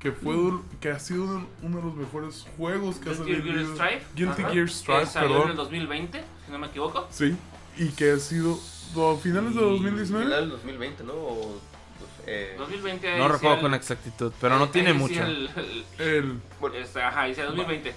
[0.00, 0.34] que fue
[0.80, 3.54] que ha sido uno, uno de los mejores juegos que ha Guilty salido.
[3.54, 4.02] Gear Strive.
[4.16, 4.52] Guilty Ajá.
[4.52, 5.56] Gear Que Strive, salió en el perdón.
[5.58, 7.06] 2020, si no me equivoco.
[7.12, 7.36] Sí,
[7.78, 10.24] y que ha sido a finales de Y 2019.
[10.24, 11.12] Final del 2020, ¿no?
[11.12, 11.60] O,
[12.26, 15.22] eh, 2020 ahí No recuerdo el- con exactitud, pero no tiene mucho.
[15.22, 17.94] el- el- El, bueno, este, ajá, dice 2020.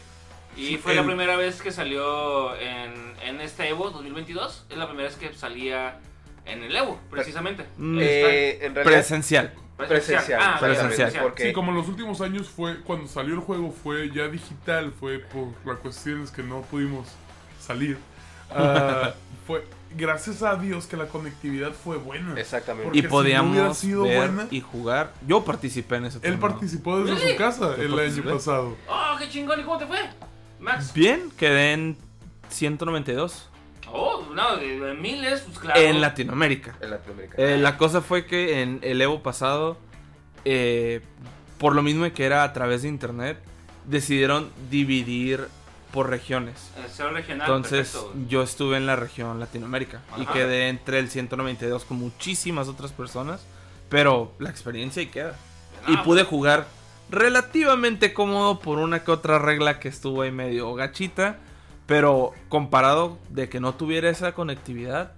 [0.57, 4.65] Y Sí, fue la primera vez que salió en, en este Evo 2022.
[4.69, 5.99] Es la primera vez que salía
[6.45, 7.65] en el Evo, precisamente.
[7.77, 7.97] Mm.
[8.01, 8.83] eh, en realidad.
[8.97, 9.53] Presencial.
[9.77, 10.41] presencial.
[10.43, 11.13] Ah, presencial.
[11.21, 14.91] Porque Sí, como en los últimos años fue, cuando salió el juego fue ya digital,
[14.99, 17.07] fue por las cuestiones que no pudimos
[17.61, 17.97] salir.
[18.49, 19.13] Ah,
[19.45, 19.65] fue
[19.97, 22.39] gracias a Dios que la conectividad fue buena.
[22.39, 22.85] Exactamente.
[22.85, 25.11] Porque Y si no podíamos ver buena- y jugar.
[25.27, 26.39] Yo participé en ese Él torneo.
[26.39, 27.31] participó desde ¿Really?
[27.33, 28.29] su casa el año participé.
[28.29, 28.77] pasado.
[28.87, 29.59] ¡Oh, qué chingón!
[29.59, 29.97] ¿Y cómo te fue?
[30.59, 30.93] Max.
[30.93, 31.97] Bien, quedé en
[32.49, 33.49] 192
[33.91, 35.79] Oh, no, de, de miles, pues claro.
[35.79, 36.75] en Latinoamérica.
[36.81, 37.35] En Latinoamérica.
[37.37, 39.77] Eh, la cosa fue que en el Evo pasado,
[40.45, 41.01] eh,
[41.57, 43.37] por lo mismo que era a través de internet,
[43.85, 45.47] decidieron dividir
[45.91, 46.71] por regiones.
[46.75, 51.85] El regional, Entonces perfecto, yo estuve en la región Latinoamérica y quedé entre el 192
[51.85, 53.45] con muchísimas otras personas,
[53.89, 55.35] pero la experiencia ahí queda.
[55.87, 56.67] Y pude jugar
[57.09, 61.37] relativamente cómodo por una que otra regla que estuvo ahí medio gachita,
[61.85, 65.13] pero comparado de que no tuviera esa conectividad,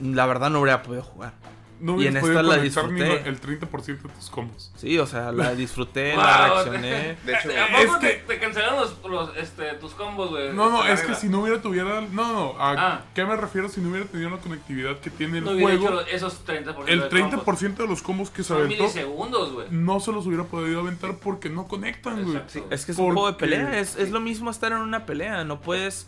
[0.00, 1.32] la verdad no habría podido jugar.
[1.80, 3.28] No Y en esta podido la disfruté.
[3.28, 4.70] el 30% de tus combos.
[4.76, 6.22] Sí, o sea, la disfruté, Wow.
[6.22, 7.16] la reaccioné.
[7.24, 10.52] De hecho, ¿A poco es te, que- te cancelaron los, los, este, tus combos, güey?
[10.52, 12.02] No, no, es que si no hubiera tuviera...
[12.02, 13.04] No, no, ¿a Ah.
[13.14, 16.00] qué me refiero si no hubiera tenido la conectividad que tiene el No hubiera juego?
[16.02, 17.78] hecho esos 30% El de 30% combos.
[17.78, 19.66] de los combos que se Son aventó milisegundos, güey.
[19.70, 22.42] no se los hubiera podido aventar porque no conectan, güey.
[22.70, 25.06] Es que es un juego de Porque- pelea, es, es lo mismo estar en una
[25.06, 26.06] pelea, no puedes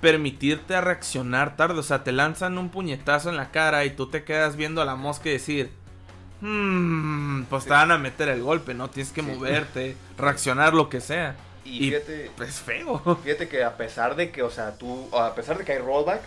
[0.00, 4.08] permitirte a reaccionar tarde, o sea, te lanzan un puñetazo en la cara y tú
[4.08, 5.70] te quedas viendo a la mosca y decir,
[6.40, 11.00] "Hmm, pues te van a meter el golpe, no tienes que moverte, reaccionar lo que
[11.00, 11.36] sea.
[11.64, 13.18] y y- fíjate, Es feo.
[13.22, 16.22] fíjate que a pesar de que, o sea, tú, a pesar de que hay rollback,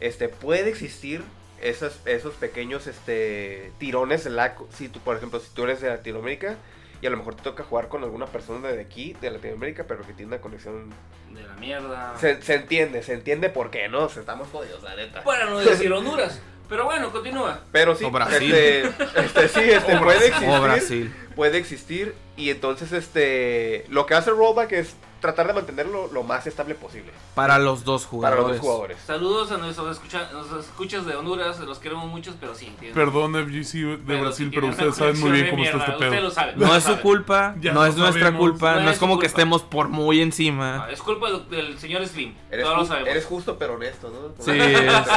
[0.00, 1.22] este, puede existir
[1.60, 5.88] esos, esos pequeños, este, tirones en la, si tú, por ejemplo, si tú eres de
[5.90, 6.56] Latinoamérica
[7.00, 10.02] y a lo mejor te toca jugar con alguna persona de aquí, de Latinoamérica, pero
[10.06, 10.90] que tiene una conexión,
[11.32, 12.14] De la mierda.
[12.18, 14.04] se, se entiende, se entiende por qué, ¿no?
[14.04, 15.22] O sea, estamos jodidos, la neta.
[15.22, 16.40] Para no decir Honduras.
[16.68, 17.60] Pero bueno, continúa.
[17.72, 18.52] Pero sí, O Brasil.
[18.54, 18.88] este,
[19.24, 20.26] este, sí, este, O puede Brasil.
[20.28, 20.48] existir.
[20.50, 21.14] O Brasil.
[21.34, 26.46] puede existir y entonces este lo que hace rollback es tratar de mantenerlo lo más
[26.46, 28.38] estable posible Para los dos para jugadores.
[28.42, 28.98] los dos jugadores.
[29.06, 32.74] Saludos a nuestros escucha nuestros escuchas de Honduras, los queremos muchos, pero sí.
[32.94, 36.30] Perdón, FGC de pero Brasil, pero ustedes saben muy bien cómo está este lo pedo.
[36.30, 36.58] saben.
[36.58, 39.20] No lo es su culpa, Ya no es nuestra culpa, No no, es como culpa.
[39.22, 40.84] que estemos por muy encima.
[40.84, 42.34] Ah, Es culpa del, del señor Slim.
[42.50, 43.08] Eres, Todos lo sabemos.
[43.10, 44.44] eres justo pero honesto, ¿no?
[44.44, 45.08] Sí, es-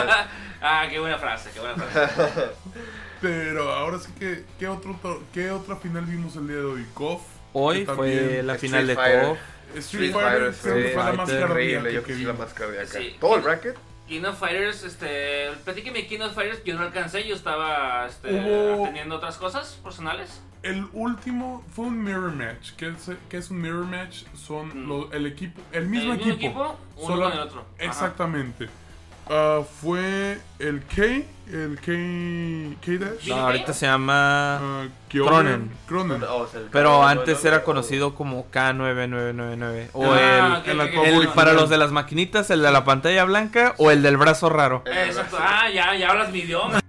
[0.62, 2.42] ah, qué buena frase, qué buena frase.
[3.22, 4.96] Pero ahora sí que, ¿qué, otro,
[5.32, 6.86] ¿qué otra final vimos el día de hoy?
[6.96, 7.22] KOF.
[7.54, 8.96] Hoy fue la Street final de.
[8.96, 9.38] KOF.
[9.80, 12.54] Street Street Fighter Fighter, creo que fue la más cardíaca yo que sí la más
[12.54, 12.86] cardíaca.
[13.00, 13.16] Sí.
[13.20, 13.76] Todo el bracket.
[14.08, 15.52] King of Fighters, este.
[15.64, 20.42] Platíqueme King of Fighters, yo no alcancé, yo estaba este, Hubo- atendiendo otras cosas personales.
[20.64, 22.72] El último fue un mirror match.
[22.78, 24.24] ¿Qué es, qué es un mirror match?
[24.36, 24.88] Son Mm.
[24.90, 26.48] lo- el equipo, el mismo el mismo equipo.
[26.48, 27.66] equipo, uno solo- con el otro.
[27.80, 27.90] Ajá.
[29.30, 31.04] Ah, fue el K,
[31.52, 31.92] el K,
[32.86, 33.20] K-Dash.
[33.22, 33.30] Sí.
[33.30, 34.58] No, ahorita se llama...
[34.58, 35.30] ah, Kyonen.
[35.30, 35.72] Cronen.
[35.88, 36.24] Cronen.
[36.30, 39.90] O sea, el Pero antes era conocido como K9999.
[39.94, 40.80] O Ah, el...
[40.82, 44.02] ok, el el- para los de las maquinitas, el de la pantalla blanca o el
[44.02, 44.84] del brazo raro.
[44.86, 45.38] Eh, Exacto.
[45.40, 46.80] Ah, ya, ya hablas mi idioma.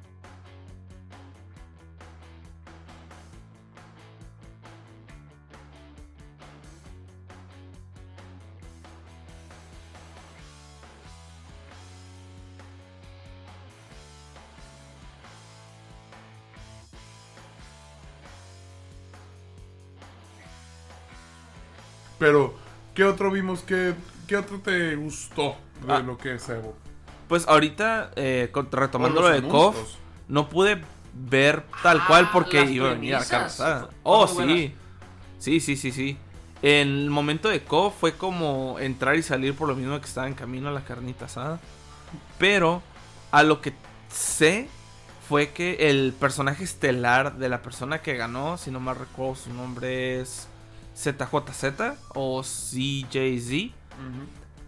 [22.22, 22.54] Pero,
[22.94, 23.62] ¿qué otro vimos?
[23.62, 23.94] ¿Qué,
[24.28, 25.98] qué otro te gustó de Ah.
[25.98, 26.76] lo que es Evo?
[27.26, 29.76] Pues ahorita, eh, con- retomando lo de KOF,
[30.28, 30.80] no pude
[31.14, 33.28] ver tal Ah, cual porque iba a venir a la premisas.
[33.28, 33.78] carne asada.
[33.80, 34.72] Fueron Oh, sí.
[35.40, 36.16] Sí, sí, sí, sí.
[36.62, 40.34] El momento de KOF fue como entrar y salir por lo mismo que estaba en
[40.34, 41.58] camino a la carnita asada.
[42.38, 42.82] Pero
[43.32, 43.72] a lo que
[44.10, 44.68] sé
[45.28, 49.52] fue que el personaje estelar de la persona que ganó, si no mal recuerdo su
[49.52, 50.46] nombre es
[50.94, 53.72] ZJZ o CJZ.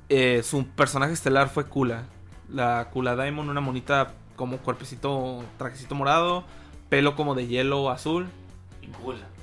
[0.08, 2.04] Eh, su personaje estelar fue Kula.
[2.48, 6.44] La Kula Diamond, una monita como cuerpecito, trajecito morado,
[6.88, 8.28] pelo como de hielo azul.
[8.82, 8.88] Y.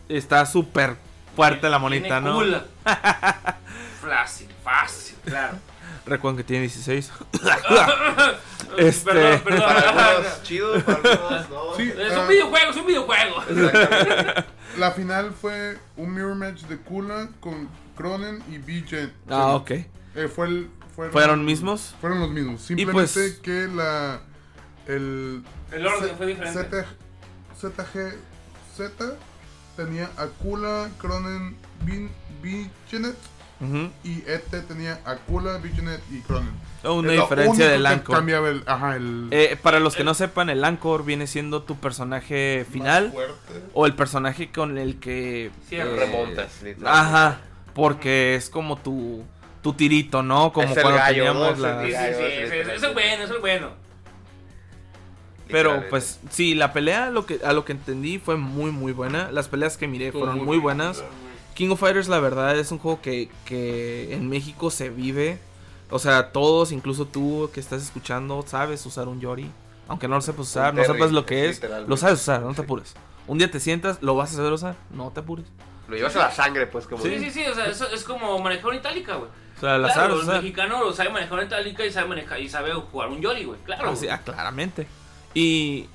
[0.10, 0.98] Está súper
[1.36, 2.36] fuerte la monita, ¿no?
[2.36, 2.62] cool.
[4.02, 5.58] Fácil, fácil, claro.
[6.06, 7.12] Recuerden que tiene 16.
[8.78, 9.60] Este- Perdón, perdón.
[9.64, 11.76] Para algunos chido, para algunos no.
[11.76, 13.36] Sí, Es ah, un videojuego, es un videojuego.
[14.78, 19.12] La final fue un mirror match de Kula con Cronen y BJ.
[19.30, 19.72] ah, ok.
[19.72, 19.88] Eh,
[20.34, 21.96] fue el, fueron, ¿Fueron mismos?
[22.00, 22.62] Fueron los mismos.
[22.62, 24.22] Simplemente pues- que la.
[24.88, 25.44] El.
[25.72, 26.86] El orden Z- fue diferente.
[27.60, 28.16] ZG, ZG
[28.76, 29.14] Z
[29.76, 32.10] tenía a Kula, Cronen, Bin-
[34.04, 36.50] Y ET tenía a Kula, Bichenet y Cronen.
[36.84, 38.02] Una Es diferencia del.
[38.04, 38.64] Cambiaba el.
[38.66, 39.28] Ajá, el.
[39.30, 43.14] Eh, para los que no sepan, el Anchor viene siendo tu personaje final
[43.74, 46.62] o el personaje con el que eh, Remontas.
[46.86, 47.42] Ajá,
[47.76, 49.24] porque es como tu
[49.62, 50.52] tu tirito, ¿no?
[50.52, 51.52] Como Es el cuando gallo, teníamos ¿no?
[51.52, 53.68] Es el las- Sí, sí, sí, es es bueno, eso es bueno.
[55.52, 59.32] Pero pues sí, la pelea lo que a lo que entendí fue muy muy buena.
[59.32, 61.04] Las peleas que miré fueron muy buenas.
[61.54, 65.40] King of Fighters la verdad es un juego que, que en México se vive.
[65.90, 69.52] O sea, todos, incluso tú que estás escuchando, sabes usar un Yori.
[69.88, 72.62] Aunque no lo sepas usar, no sepas lo que es, lo sabes usar, no te
[72.62, 72.94] apures.
[73.28, 75.46] Un día te sientas, lo vas a saber usar, no te apures.
[75.90, 77.04] Lo llevas a la sangre, pues, como.
[77.04, 79.30] Sí, sí, sí, o sea, eso es como manejar una itálica, güey.
[79.58, 80.36] O sea, la Claro, sabes el usar.
[80.42, 83.60] mexicano lo sabe manejar una itálica y sabe manejar y sabe jugar un Yori, güey.
[83.66, 83.92] Claro.
[83.92, 84.88] Ah, ah, claramente.
[85.34, 85.88] Y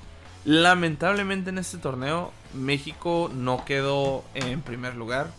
[0.45, 5.31] lamentablemente en este torneo México no quedó en primer lugar.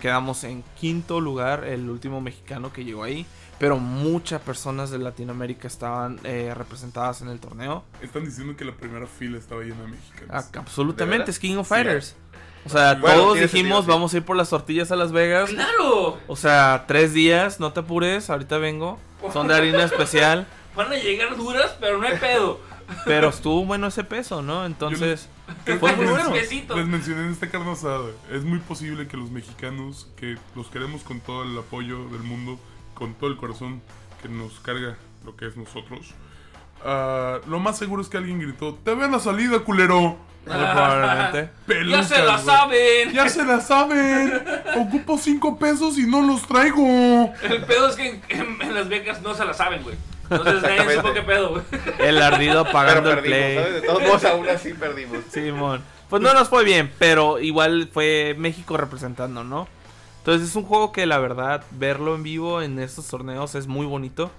[0.00, 3.26] Quedamos en quinto lugar, el último mexicano que llegó ahí.
[3.58, 7.84] Pero muchas personas de Latinoamérica estaban eh, representadas en el torneo.
[8.02, 10.28] Están diciendo que la primera fila estaba llena de mexicanos.
[10.30, 11.74] Ah, ¿De absolutamente, es King of Sí.
[11.74, 12.16] Fighters.
[12.66, 15.48] O sea, Bueno, todos dijimos, sentido, vamos a ir por las tortillas a Las Vegas.
[15.50, 16.18] ¡Claro!
[16.26, 18.98] O sea, tres días, no te apures, ahorita vengo.
[19.32, 20.46] Son de harina especial.
[20.74, 22.60] Van a llegar duras, pero no hay pedo.
[23.06, 24.66] Pero estuvo bueno ese peso, ¿no?
[24.66, 25.28] Entonces,
[25.64, 26.76] Creo fue que muy les- bueno.
[26.76, 28.06] Les mencioné en esta carne asada.
[28.32, 32.58] Es muy posible que los mexicanos, que los queremos con todo el apoyo del mundo,
[32.94, 33.80] con todo el corazón
[34.22, 36.14] que nos carga lo que es nosotros,
[36.84, 40.16] ah, lo más seguro es que alguien gritó: ¡Te ven la salida, culero!
[40.46, 41.42] probablemente.
[41.42, 43.12] ¡Ya Pelucas, se la saben!
[43.12, 44.32] ¡Ya se la saben!
[44.76, 47.32] Ocupo cinco pesos y no los traigo.
[47.42, 49.96] El pedo es que en, en- en Las Vegas no se la saben, güey.
[50.30, 51.62] Entonces nadie supo qué pedo, güey.
[51.98, 53.56] El ardido Pero pagando el play.
[53.56, 55.18] De todos modos, aún así perdimos.
[55.30, 55.82] Simón.
[56.08, 59.66] Pues no nos fue bien, pero igual fue México representando, ¿no?
[60.18, 63.86] Entonces es un juego que la verdad verlo en vivo en estos torneos es muy
[63.86, 64.30] bonito.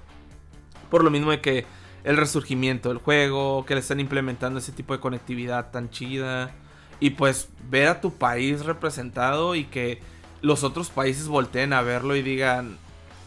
[0.90, 1.66] Por lo mismo de que
[2.04, 6.52] el resurgimiento del juego, que le están implementando ese tipo de conectividad tan chida.
[7.00, 10.02] Y pues ver a tu país representado y que
[10.42, 12.78] los otros países volteen a verlo y digan,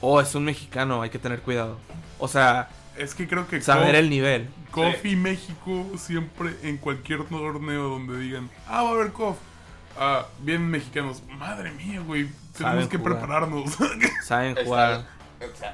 [0.01, 1.79] oh, es un mexicano, hay que tener cuidado.
[2.21, 4.49] O sea, Es que creo que saber Kof- el nivel.
[4.73, 9.37] KOF y México siempre en cualquier torneo donde digan, ah, va a haber KOF.
[9.99, 11.23] Ah, bien mexicanos.
[11.39, 12.29] Madre mía, güey.
[12.53, 13.13] Tenemos Saben que jugar.
[13.15, 13.71] prepararnos.
[14.25, 15.07] Saben jugar.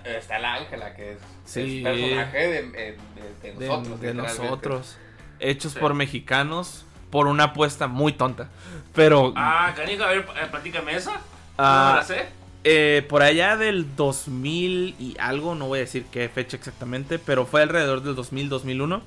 [0.04, 1.78] Está, la Ángela, que es, Sí.
[1.78, 2.96] es personaje de, de- de-
[3.42, 4.00] de de, nosotros.
[4.00, 4.98] de nosotros.
[5.40, 5.78] Hechos Sí.
[5.80, 8.48] por mexicanos por una apuesta muy tonta.
[8.94, 11.20] Pero Ah, canijo, a ver, eh, platícame esa.
[11.58, 11.88] Ah.
[11.90, 12.26] No la sé.
[12.68, 17.46] Eh, por allá del 2000 y algo, no voy a decir qué fecha exactamente, pero
[17.46, 19.02] fue alrededor del 2000-2001.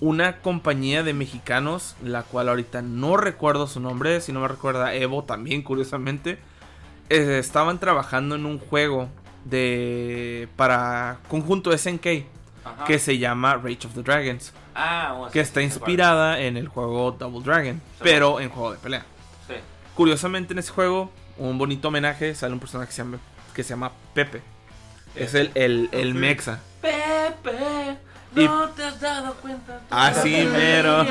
[0.00, 4.94] Una compañía de mexicanos, la cual ahorita no recuerdo su nombre, si no me recuerda
[4.94, 6.38] Evo también, curiosamente,
[7.08, 9.08] eh, estaban trabajando en un juego
[9.44, 12.06] de para conjunto SNK
[12.64, 12.84] Ajá.
[12.84, 14.52] que se llama Rage of the Dragons.
[14.74, 18.00] Ah, bueno, que sí, está sí, inspirada en el juego Double Dragon, Sí.
[18.02, 19.04] pero en juego de pelea.
[19.46, 19.54] Sí.
[19.94, 23.18] Curiosamente en ese juego, un bonito homenaje, sale un personaje que se llama,
[23.54, 24.42] que se llama Pepe.
[25.14, 26.18] Es el, el, el Sí.
[26.18, 26.60] Mexa.
[26.80, 27.96] Pepe,
[28.36, 29.80] Y- no te has dado cuenta.
[29.90, 31.04] Ah, sí, mero.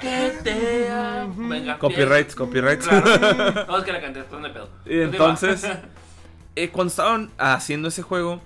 [0.00, 1.48] Que te amo.
[1.48, 2.86] Venga, Copyrights, copyrights.
[2.86, 3.66] Claro.
[3.68, 4.68] No, es que la canté, hay pedo.
[4.86, 5.66] Y entonces,
[6.56, 8.40] eh, cuando estaban haciendo ese juego,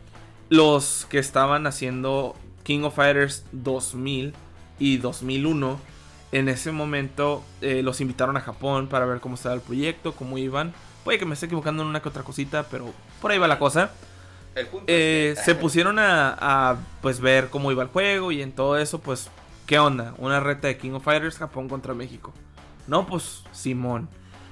[0.48, 2.34] los que estaban haciendo
[2.64, 4.34] King of Fighters 2000
[4.78, 5.78] y 2001,
[6.32, 10.38] en ese momento eh, los invitaron a Japón para ver cómo estaba el proyecto, cómo
[10.38, 10.72] iban.
[11.04, 13.58] Puede que me esté equivocando en una que otra cosita, pero por ahí va la
[13.58, 13.90] cosa.
[14.54, 18.32] El punto Eh, es que- se pusieron a, a, pues ver cómo iba el juego
[18.32, 19.30] y en todo eso, pues,
[19.66, 20.14] ¿qué onda?
[20.18, 22.32] Una reta de King of Fighters Japón contra México.
[22.86, 24.08] No, pues, Simón.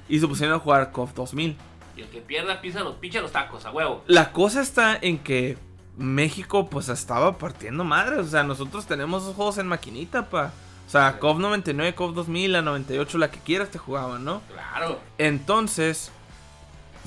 [0.09, 1.55] Y se pusieron a jugar KOF 2000.
[1.95, 4.03] Y el que pierda pisa los pinche los tacos, a huevo.
[4.07, 5.57] La cosa está en que
[5.97, 8.19] México, pues, estaba partiendo madres.
[8.19, 10.51] O sea, nosotros tenemos esos juegos en maquinita, pa.
[10.87, 11.19] O sea.
[11.19, 14.41] KOF 99, KOF 2000, la 98, la que quieras te jugaban, ¿no?
[14.51, 14.99] Claro.
[15.17, 16.11] Entonces,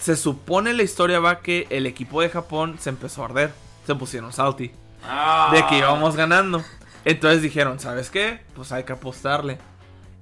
[0.05, 3.55] se supone la historia va que el equipo de Japón se empezó a arder.
[3.87, 4.71] Se pusieron salty.
[5.03, 5.49] Ah.
[5.51, 6.63] de que íbamos ganando.
[7.07, 8.41] Entonces dijeron, ¿sabes qué?
[8.55, 9.57] Pues hay que apostarle.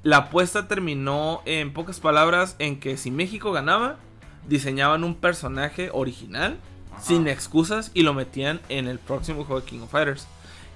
[0.05, 3.97] La apuesta terminó en pocas palabras en que si México ganaba,
[4.47, 6.59] diseñaban un personaje original,
[6.93, 7.03] Ajá.
[7.03, 10.29] sin excusas, y lo metían en el próximo juego de King of Fighters.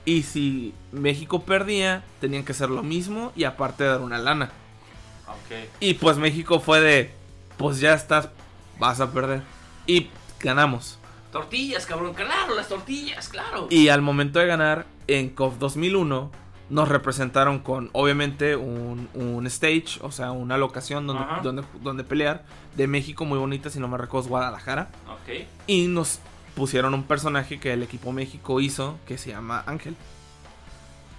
[0.04, 4.50] Y si México perdía, tenían que hacer lo mismo y aparte dar una lana.
[5.78, 7.12] Y pues México fue de,
[7.56, 8.30] pues ya estás,
[8.78, 9.42] vas a perder.
[9.86, 10.08] Y
[10.40, 10.98] ganamos.
[11.32, 13.66] Tortillas, cabrón, claro, las tortillas, claro.
[13.70, 16.30] Y al momento de ganar en KOF 2001,
[16.68, 22.44] nos representaron con obviamente un, un stage, o sea, una locación donde, donde, donde pelear
[22.74, 24.88] de México muy bonita, si no me recuerdo, es Guadalajara.
[25.08, 25.46] Ok.
[25.66, 26.20] Y nos
[26.54, 29.94] pusieron un personaje que el equipo México hizo que se llama Ángel.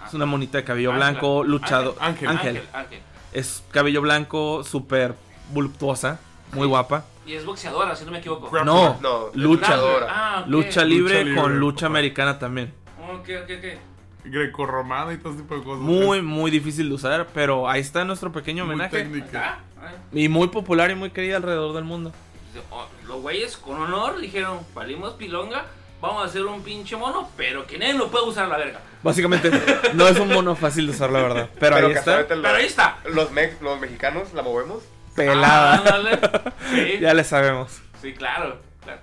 [0.06, 1.96] Es una monita de cabello blanco, luchado.
[2.00, 2.28] Ángel.
[2.28, 2.56] Ángel.
[2.56, 3.00] Ángel, Ángel.
[3.32, 5.14] Es cabello blanco, súper
[5.52, 6.18] voluptuosa,
[6.52, 7.04] muy guapa.
[7.28, 8.48] Y es boxeadora, si no me equivoco.
[8.50, 8.64] Grappler.
[8.64, 10.06] No, No, luchadora.
[10.08, 10.44] Ah.
[10.48, 11.86] Lucha libre libre, con lucha papá.
[11.98, 12.72] americana también.
[13.12, 13.80] Ok, ok, ok.
[14.24, 15.80] Grecorromana y todo ese tipo de cosas.
[15.82, 18.96] Muy, muy difícil de usar, pero ahí está nuestro pequeño muy homenaje.
[18.98, 19.58] técnica.
[20.12, 22.12] Y muy popular y muy querida alrededor del mundo.
[22.70, 25.66] Oh, Los güeyes con honor dijeron, valimos pilonga,
[26.00, 28.80] vamos a hacer un pinche mono, pero que nadie lo puede usar a la verga.
[29.02, 29.50] Básicamente,
[29.94, 31.48] no es un mono fácil de usar, la verdad.
[31.60, 32.98] Pero, ahí está, casualmente Pero ahí está.
[33.12, 34.82] Los, mex- los mexicanos la movemos.
[35.26, 35.82] Pelada.
[35.86, 36.52] Ah.
[36.70, 37.80] Sí, ya le sabemos.
[38.00, 39.00] sí, claro, claro.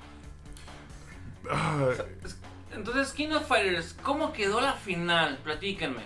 [2.73, 5.37] Entonces, King of Fighters, ¿cómo quedó la final?
[5.43, 6.01] Platíquenme.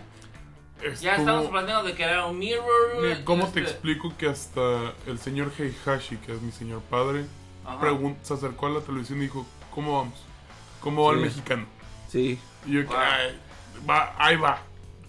[1.01, 3.01] Ya estamos platicando de que era un mirror.
[3.01, 7.25] Mira, ¿Cómo te este- explico que hasta el señor Heihashi, que es mi señor padre,
[8.23, 10.23] se acercó a la televisión y dijo, ¿cómo vamos?
[10.79, 11.19] ¿Cómo va Sí.
[11.19, 11.65] el mexicano?
[12.07, 12.39] Sí.
[12.65, 12.97] Y yo, que, Wow.
[12.97, 13.39] "Ay,
[13.89, 14.61] va, ahí va.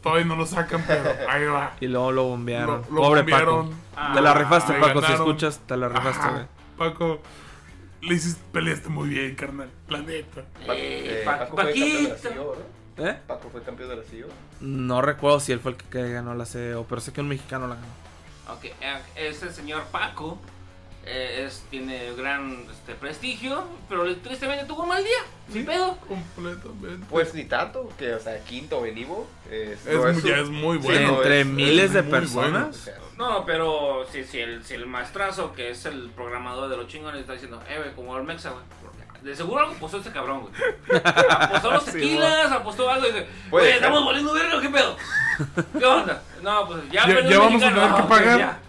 [0.03, 1.75] Todavía no lo sacan, pero ahí va.
[1.81, 2.83] Y luego lo bombearon.
[2.89, 3.69] Lo- lo Pobre bombearon.
[3.71, 3.81] Paco.
[3.97, 5.03] Ah, Te la rifaste, le Paco.
[5.03, 6.45] Si escuchas, te la rifaste, güey.
[6.79, 7.21] Paco,
[8.01, 9.71] le hiciste, peleaste muy bien, carnal.
[9.89, 10.43] La neta.
[10.67, 12.29] Pa- Eh, eh, Pa- Paco fue campeón de la Paquito.
[12.31, 12.57] CEO,
[12.97, 13.07] ¿no?
[13.07, 13.19] ¿Eh?
[13.27, 14.29] Paco fue campeón de la CEO.
[14.61, 17.67] No recuerdo si él fue el que- ganó la CEO, pero sé que un mexicano
[17.69, 17.87] la ganó.
[18.57, 18.75] Ok, eh,
[19.17, 20.39] este señor Paco
[21.07, 25.19] eh, es, tiene gran este, prestigio, pero tristemente tuvo un mal día.
[25.53, 25.97] Sin pedo.
[26.07, 27.07] Completamente.
[27.11, 29.27] Pues ni tanto, que o sea, quinto venivo.
[29.51, 31.09] Es, es, no muy- un- ya es muy Sí, bueno.
[31.09, 32.85] no, Entre es- miles es de personas.
[32.85, 33.01] bueno.
[33.19, 37.21] No, pero si, si, el, si el maestrazo, que es el programador de los chingones,
[37.21, 38.63] está diciendo, eh, güey, como el Mexa, güey.
[39.23, 40.53] De seguro algo apostó este cabrón, güey.
[41.29, 43.69] Apostó los Sí, tequilas, apostó algo y dice, ser.
[43.75, 44.97] estamos volviendo verga, ¿qué pedo?
[45.79, 46.23] ¿Qué onda?
[46.43, 48.39] No, pues ya, Ya- ya vamos a tener que pagar.
[48.39, 48.61] ya.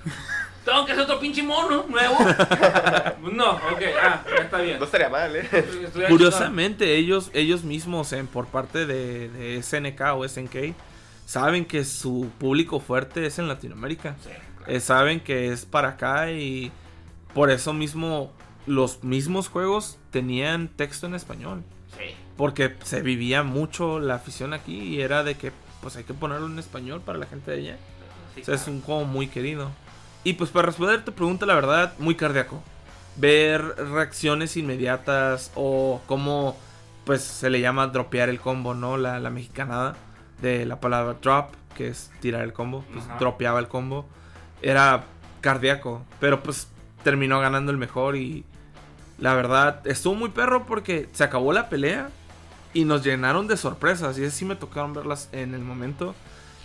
[0.72, 2.16] Tengo que hacer otro pinche mono nuevo.
[3.34, 4.80] no, ok, ah, ya está bien.
[4.80, 5.50] no estaría mal, ¿eh?
[6.08, 10.74] Curiosamente, ellos, ellos mismos, en, por parte de, de SNK o SNK,
[11.26, 14.16] saben que su público fuerte es en Latinoamérica.
[14.66, 16.72] Eh, saben que es para acá y
[17.34, 18.32] por eso mismo
[18.66, 21.64] los mismos juegos tenían texto en español.
[21.98, 22.16] sí.
[22.38, 25.52] Porque se vivía mucho la afición aquí y era de que
[25.82, 27.78] pues hay que ponerlo en español para la gente de allá.
[28.36, 29.70] sí, O sea, es un juego muy querido.
[30.24, 32.62] Y pues para responder tu pregunta, la verdad, muy cardíaco.
[33.18, 36.58] Ver reacciones inmediatas o cómo
[37.06, 38.98] pues se le llama dropear el combo, ¿no?
[38.98, 39.96] La, la mexicanada
[40.42, 42.86] de la palabra drop, que es tirar el combo.
[42.94, 43.18] Pues Ajá.
[43.20, 44.06] dropeaba el combo.
[44.62, 45.06] Era
[45.42, 46.68] cardíaco, pero pues
[47.04, 48.46] terminó ganando el mejor y
[49.18, 52.10] la verdad estuvo muy perro porque se acabó la pelea
[52.74, 56.14] y nos llenaron de sorpresas y esas sí me tocaron verlas en el momento.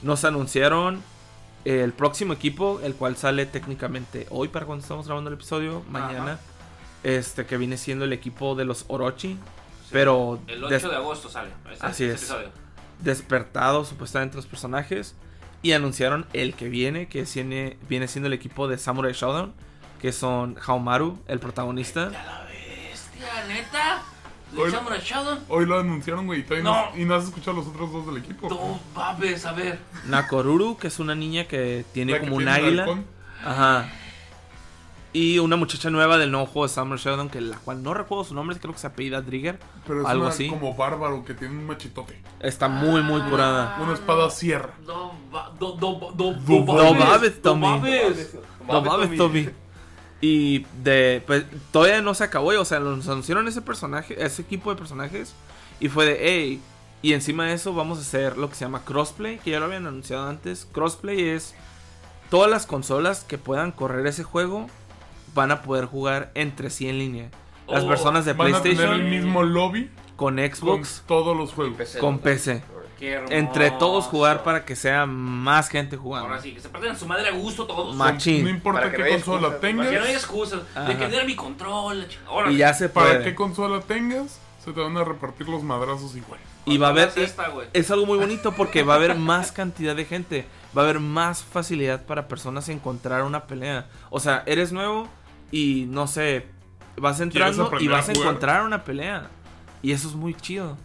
[0.02, 1.02] Nos anunciaron
[1.66, 6.32] el próximo equipo, el cual sale técnicamente hoy para cuando estamos grabando el episodio, mañana.
[6.34, 6.40] Ajá.
[7.02, 9.36] Este que viene siendo el equipo de los Orochi,
[9.90, 11.50] pero El 8 des- de agosto sale.
[11.72, 12.22] ese- Así ese es.
[12.22, 12.48] episodio.
[13.00, 15.14] despertados supuestamente los personajes
[15.62, 19.52] y anunciaron el que viene, que viene, viene siendo el equipo de Samurai Shodown,
[20.00, 22.10] que son Haomaru, el protagonista.
[22.10, 24.02] ¡Ya la bestia, neta!
[24.56, 25.38] ¿Le Hoy- echamos la?
[25.48, 26.90] Hoy lo anunciaron, güey, y No.
[26.92, 26.96] no.
[26.98, 28.48] y no has escuchado a los otros dos del equipo.
[28.48, 29.78] No babes, a ver.
[30.06, 32.82] Nakoruru, que es una niña que tiene La que como un tiene águila.
[32.84, 33.04] halcón.
[33.44, 33.88] Ajá.
[35.12, 38.24] Y una muchacha nueva del nuevo juego de Summer Shodown, que la cual no recuerdo
[38.24, 39.58] su nombre, creo que se apellida Trigger.
[39.86, 40.48] Pero es Algo una así.
[40.48, 42.20] como bárbaro que tiene un machitote.
[42.40, 43.78] Está muy, muy curada.
[43.80, 44.70] Una espada sierra.
[45.32, 47.66] Ba- do, do, do, do, Do- do babes, do Tommy.
[47.80, 48.36] babes.
[48.66, 48.82] No.
[50.20, 54.70] Y de pues todavía no se acabó, o sea, nos anunciaron ese personaje, ese equipo
[54.70, 55.34] de personajes
[55.78, 56.60] y fue de, hey,
[57.02, 59.66] y encima de eso vamos a hacer lo que se llama crossplay, que ya lo
[59.66, 60.66] habían anunciado antes.
[60.72, 61.54] Crossplay es
[62.30, 64.68] todas las consolas que puedan correr ese juego
[65.34, 67.30] van a poder jugar entre sí en línea.
[67.68, 71.36] Las Oh, personas de Van a tener el PlayStation mismo lobby con con Xbox, todos
[71.36, 71.76] los juegos.
[71.76, 72.18] PC, con.
[72.20, 72.62] PC.
[72.98, 73.34] Qué hermoso.
[73.34, 76.28] entre todos jugar para que sea más gente jugando.
[76.28, 77.94] Ahora sí, que se parten su madre a gusto todos.
[77.94, 78.44] Ma- Machín.
[78.44, 79.88] No importa Para que qué no consola excusas, tengas.
[79.88, 80.60] Que no hay excusas.
[80.74, 80.88] Ajá.
[80.88, 82.06] De que era mi control.
[82.28, 82.54] Órale.
[82.54, 83.24] Y ya se Para puede.
[83.24, 86.40] qué consola tengas, se te van a repartir los madrazos igual.
[86.64, 89.94] Y va a haber esta, es algo muy bonito porque va a haber más cantidad
[89.94, 93.86] de gente, va a haber más facilidad para personas encontrar una pelea.
[94.10, 95.06] O sea, eres nuevo
[95.52, 96.46] y no sé,
[96.96, 98.26] vas entrando y vas a a jugar?
[98.28, 99.28] encontrar una pelea.
[99.80, 100.76] Y eso es muy chido.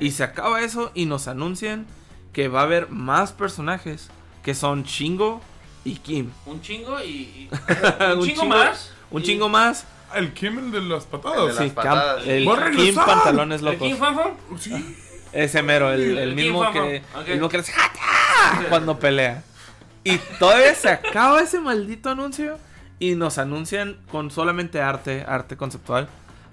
[0.00, 1.86] Y se acaba eso y nos anuncian
[2.32, 4.10] que va a haber más personajes
[4.42, 5.40] que son Shingo
[5.84, 6.30] y Kim.
[6.46, 7.06] Un chingo y.
[7.08, 7.50] y-
[8.12, 8.90] un un chingo más.
[9.10, 9.86] Un y- chingo más.
[10.14, 11.38] El de las El patadas.
[11.40, 12.26] de las Sí, Cam- patadas.
[12.26, 13.88] el ¡Va a Kim pantalones ¿El locos.
[13.88, 14.32] King Fanfan?
[14.58, 14.96] Sí.
[15.32, 17.72] Ese mero, el, el El mismo que, el mismo que le hace
[18.68, 19.42] cuando pelea.
[20.04, 22.58] Y todavía se acaba ese maldito anuncio
[23.00, 26.08] y nos anuncian con solamente arte, arte conceptual.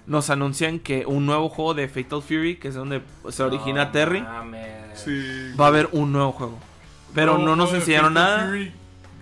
[0.06, 3.90] Nos anuncian que un nuevo juego de Fatal Fury, que es donde se origina No
[3.92, 4.24] Terry.
[4.94, 5.52] Sí.
[5.58, 6.58] va a haber un nuevo juego.
[7.14, 8.46] Pero no, nos enseñaron Fatal nada.
[8.48, 8.72] Fury,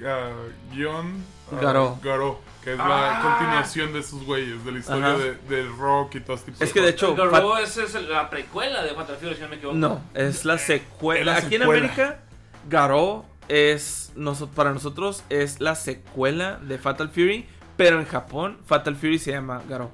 [0.06, 0.30] ah,
[0.72, 1.56] guion, ah.
[1.60, 3.20] Garou, que es Ah.
[3.22, 6.64] la continuación de esos güeyes, de la historia de, del rock y todo este tipo
[6.64, 9.56] Es que de hecho, Garou es, es la precuela de Fatal Fury, si no me
[9.56, 9.76] equivoco.
[9.76, 11.20] No, es la secuela.
[11.20, 11.62] Es la Aquí en.
[11.64, 12.20] América,
[12.68, 14.12] Garou es
[14.54, 19.60] para nosotros es la secuela de Fatal Fury, pero en Japón Fatal Fury se llama
[19.68, 19.90] Garou.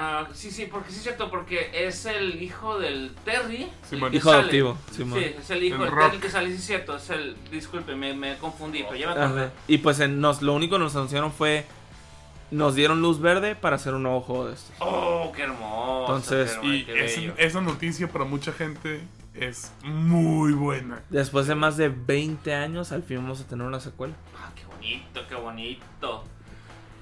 [0.00, 3.68] Ah, sí, sí, porque sí es cierto, porque es el hijo del Terry.
[3.90, 4.38] Que Hijo sale.
[4.42, 5.18] adoptivo, Simón.
[5.18, 5.98] Sí, es el hijo El del.
[5.98, 6.96] Terry que sale, sí es cierto.
[6.96, 7.36] Es el.
[7.50, 9.50] Disculpe, me, me confundí, pero ya me acordé.
[9.66, 11.64] Y pues en- nos, lo único que nos anunciaron fue
[12.52, 14.72] nos dieron luz verde para hacer un nuevo juego de estos.
[14.78, 16.00] Oh, qué hermoso.
[16.06, 19.00] Entonces, qué, Y qué es- esa noticia para mucha gente
[19.34, 21.02] es muy buena.
[21.10, 24.14] Después de más de 20 años, al fin vamos a tener una secuela.
[24.36, 26.24] Ah, qué bonito, qué bonito.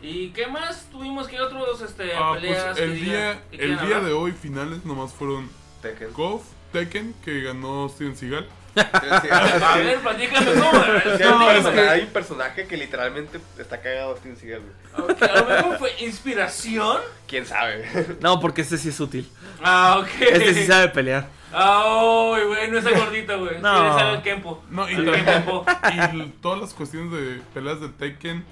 [0.09, 2.77] ¿Y qué más tuvimos que otros este, Ah, pues peleas?
[2.77, 4.05] que el día, el día hablar?
[4.05, 5.49] de hoy finales nomás fueron
[5.83, 6.13] Tekken.
[6.13, 6.43] Golf,
[6.73, 8.47] Tekken, que ganó Steven Seagal.
[8.77, 8.83] Sí,
[9.23, 10.71] sí, A ver, platícame cómo.
[10.73, 15.11] No, hay, es un- que- hay un personaje que literalmente está cagado Steven Seagal, güey.
[15.17, 16.99] Ok, a lo mejor fue inspiración.
[17.27, 17.89] ¿Quién sabe?
[18.21, 19.29] No, porque este sí es útil.
[19.63, 20.09] Ah, ok.
[20.21, 21.27] Este sí sabe pelear.
[21.53, 23.61] Ay, güey, no está gordito, güey.
[23.63, 23.83] No.
[23.83, 24.63] Le sale el Kempo.
[24.71, 25.65] No, y, El Kempo.
[25.93, 28.45] y todas las cuestiones de peleas de Tekken,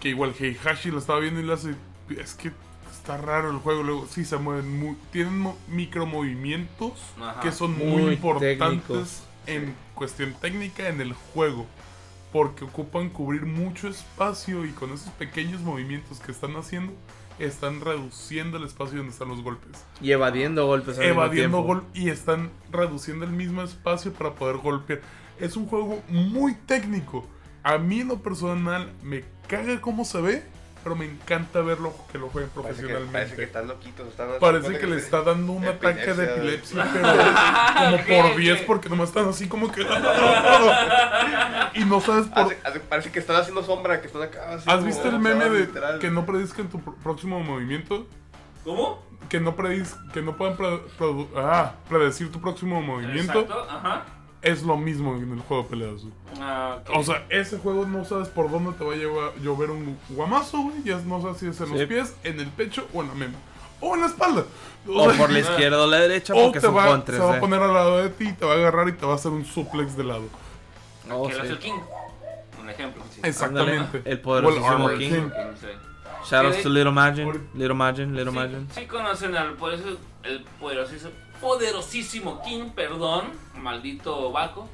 [0.00, 1.74] que igual Heihachi lo estaba viendo y le hace,
[2.10, 2.52] es que
[2.90, 7.40] está raro el juego, luego sí se mueven, muy, tienen mo- micromovimientos Ajá.
[7.40, 9.22] que son muy, Muy importantes técnicos.
[9.46, 11.66] en cuestión técnica en el juego.
[12.32, 16.92] Porque ocupan cubrir mucho espacio y con esos pequeños movimientos que están haciendo,
[17.38, 19.84] están reduciendo el espacio donde están los golpes.
[20.02, 20.98] Y evadiendo golpes.
[20.98, 21.62] al evadiendo tiempo.
[21.62, 25.00] gol y están reduciendo el mismo espacio para poder golpear.
[25.38, 27.26] Es un juego muy técnico.
[27.66, 30.44] A mí en lo personal me caga cómo se ve,
[30.84, 33.12] pero me encanta verlo que lo jueguen Parece que, profesionalmente.
[33.12, 34.06] parece que están loquitos.
[34.06, 36.84] Están Parece que le está dando un ataque de Epilepsia.
[36.84, 37.74] epilepsia,
[38.06, 38.66] pero como por 10 ok.
[38.68, 39.82] porque nomás están así como que...
[41.74, 42.44] y no sabes por...
[42.44, 44.50] Hace- hace- parece que están haciendo sombra, que están acá.
[44.54, 45.98] así ¿Has como- visto el meme de literal.
[45.98, 48.06] que no predizcan tu pr- próximo movimiento?
[48.62, 49.04] ¿Cómo?
[49.28, 53.40] Que no, prediz, que no puedan pre- produ- ah, predecir tu próximo movimiento.
[53.40, 54.04] Exacto, ajá.
[54.46, 56.02] Es lo mismo en el juego de peleas.
[56.02, 56.12] güey.
[56.40, 56.90] Ah, ok.
[56.96, 60.58] O sea, ese juego no sabes por dónde te va a llevar, llover un guamazo,
[60.62, 60.82] güey.
[60.84, 61.72] Ya no sabes si es en Sí.
[61.74, 63.34] los pies, en el pecho o en la mema.
[63.80, 64.44] O en la espalda.
[64.88, 66.94] O sea, por la izquierda o la derecha, o porque te son va, se va
[66.94, 67.04] a
[67.36, 67.40] 3D.
[67.40, 69.44] poner al lado de ti, te va a agarrar y te va a hacer un
[69.44, 70.24] suplex de lado.
[71.10, 71.40] Oh, que lo sí.
[71.40, 71.72] hace el King.
[72.60, 73.02] Un ejemplo.
[73.22, 74.02] Exactamente.
[74.04, 75.28] el poderosísimo O Armor King.
[75.60, 75.66] Sí.
[76.30, 77.48] Shoutouts to Little Majin.
[77.54, 78.68] Little Majin, Little Sí, Majin.
[78.70, 81.10] sí conocen al poderoso- el poderosísimo,
[81.40, 84.68] poderosísimo King, perdón, maldito Baco,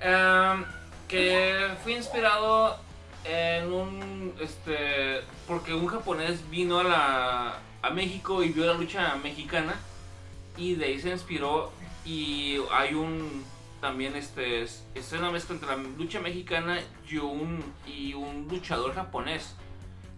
[0.00, 0.64] em,
[1.08, 2.76] que fue inspirado
[3.24, 9.16] en un, este, porque un japonés vino a la, a México y vio la lucha
[9.16, 9.74] mexicana
[10.56, 11.70] y de ahí se inspiró
[12.04, 13.44] y hay un,
[13.80, 18.94] también este, es, es una mezcla entre la lucha mexicana y un, y un luchador
[18.94, 19.54] japonés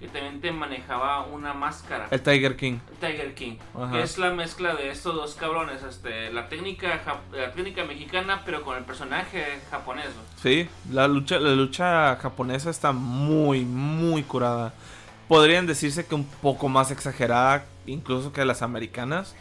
[0.00, 2.08] que también te manejaba una máscara.
[2.10, 2.78] El Tiger King.
[3.00, 3.92] Tiger King, Ajá.
[3.92, 7.00] que es la mezcla de estos dos cabrones, este, la técnica
[7.32, 10.06] la técnica mexicana pero con el personaje japonés.
[10.06, 10.22] ¿no?
[10.42, 14.72] Sí, la lucha, la lucha japonesa está muy, muy curada.
[15.28, 19.36] Podrían decirse que un poco más exagerada, incluso que las americanas,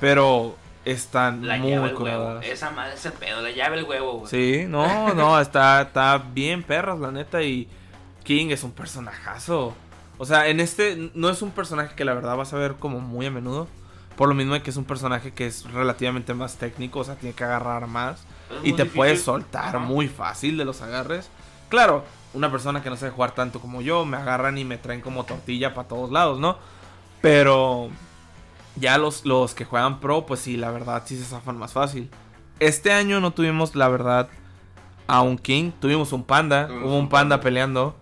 [0.00, 2.44] pero están La muy el huevo, curadas.
[2.46, 4.20] esa madre ese pedo, la llave el huevo.
[4.20, 4.30] güey.
[4.30, 7.68] Sí, no, no, está, está bien perras, la neta, y
[8.22, 9.74] King es un personajazo.
[10.18, 13.00] O sea, en este no es un personaje que la verdad vas a ver como
[13.00, 13.68] muy a menudo.
[14.16, 17.16] Por lo mismo de que es un personaje que es relativamente más técnico, o sea,
[17.16, 18.26] tiene que agarrar más.
[18.48, 18.90] Es Y te difícil.
[18.94, 21.30] puedes soltar muy fácil de los agarres.
[21.68, 25.00] Claro, una persona que no sabe jugar tanto como yo, me agarran y me traen
[25.00, 26.58] como tortilla para todos lados, ¿no?
[27.20, 27.90] Pero
[28.76, 32.10] ya los, los que juegan pro, pues sí, la verdad sí se zafan más fácil.
[32.60, 34.28] Este año no tuvimos, la verdad,
[35.06, 35.72] a un King.
[35.80, 36.68] Tuvimos un panda.
[36.68, 37.40] Tuvimos hubo un un panda panda.
[37.40, 37.96] peleando.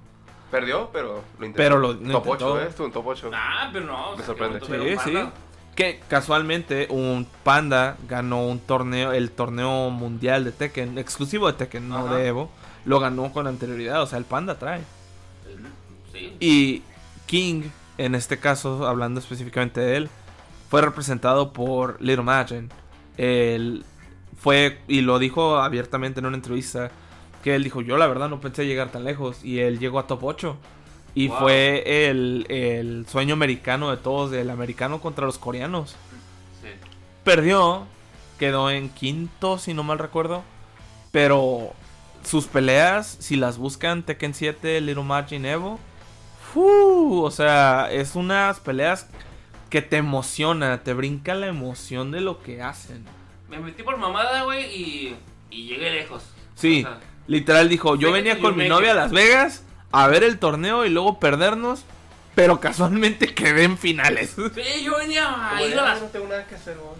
[0.52, 1.56] Pero pero lo intentó.
[1.56, 2.52] Pero lo- lo Top intentó.
[2.54, 2.66] 8, ¿eh?
[2.68, 3.30] Estuvo en top 8.
[3.34, 4.16] Ah, pero no.
[4.16, 4.60] Me sorprende.
[4.60, 5.18] que Sí, sí.
[5.74, 11.88] Que casualmente un panda ganó un torneo, el torneo mundial de Tekken, exclusivo de Tekken,
[11.88, 12.14] no Ajá.
[12.16, 12.50] de Evo.
[12.84, 14.82] Lo ganó con anterioridad, o sea, el panda trae.
[16.12, 16.36] Sí.
[16.40, 16.82] Y
[17.26, 17.62] King,
[17.96, 20.08] en este caso, hablando específicamente de él,
[20.68, 22.70] fue representado por Little Majin.
[23.16, 23.84] Él
[24.38, 26.90] fue, y lo dijo abiertamente en una entrevista,
[27.42, 29.44] que él dijo, yo la verdad no pensé llegar tan lejos.
[29.44, 30.56] Y él llegó a top 8.
[31.14, 31.38] Y Wow.
[31.38, 35.96] fue el, el sueño americano de todos, del americano contra los coreanos.
[36.62, 36.68] Sí.
[37.24, 37.86] Perdió,
[38.38, 40.42] quedó en quinto, si no mal recuerdo.
[41.10, 41.72] Pero
[42.24, 45.78] sus peleas, si las buscan Tekken 7, Little Majin Evo,
[46.52, 47.22] ¡fu!
[47.24, 49.08] o sea, es unas peleas
[49.70, 53.04] que te emociona, te brinca la emoción de lo que hacen.
[53.50, 55.16] Me metí por mamada, güey, y,
[55.50, 56.22] y llegué lejos.
[56.54, 59.12] Sí, O sea, literal dijo, yo venía con mi novia a make it".
[59.12, 59.62] Las Vegas
[59.92, 61.84] a ver el torneo y luego perdernos,
[62.34, 64.30] pero casualmente quedé en finales.
[64.36, 66.00] sí, yo venía a ir a las.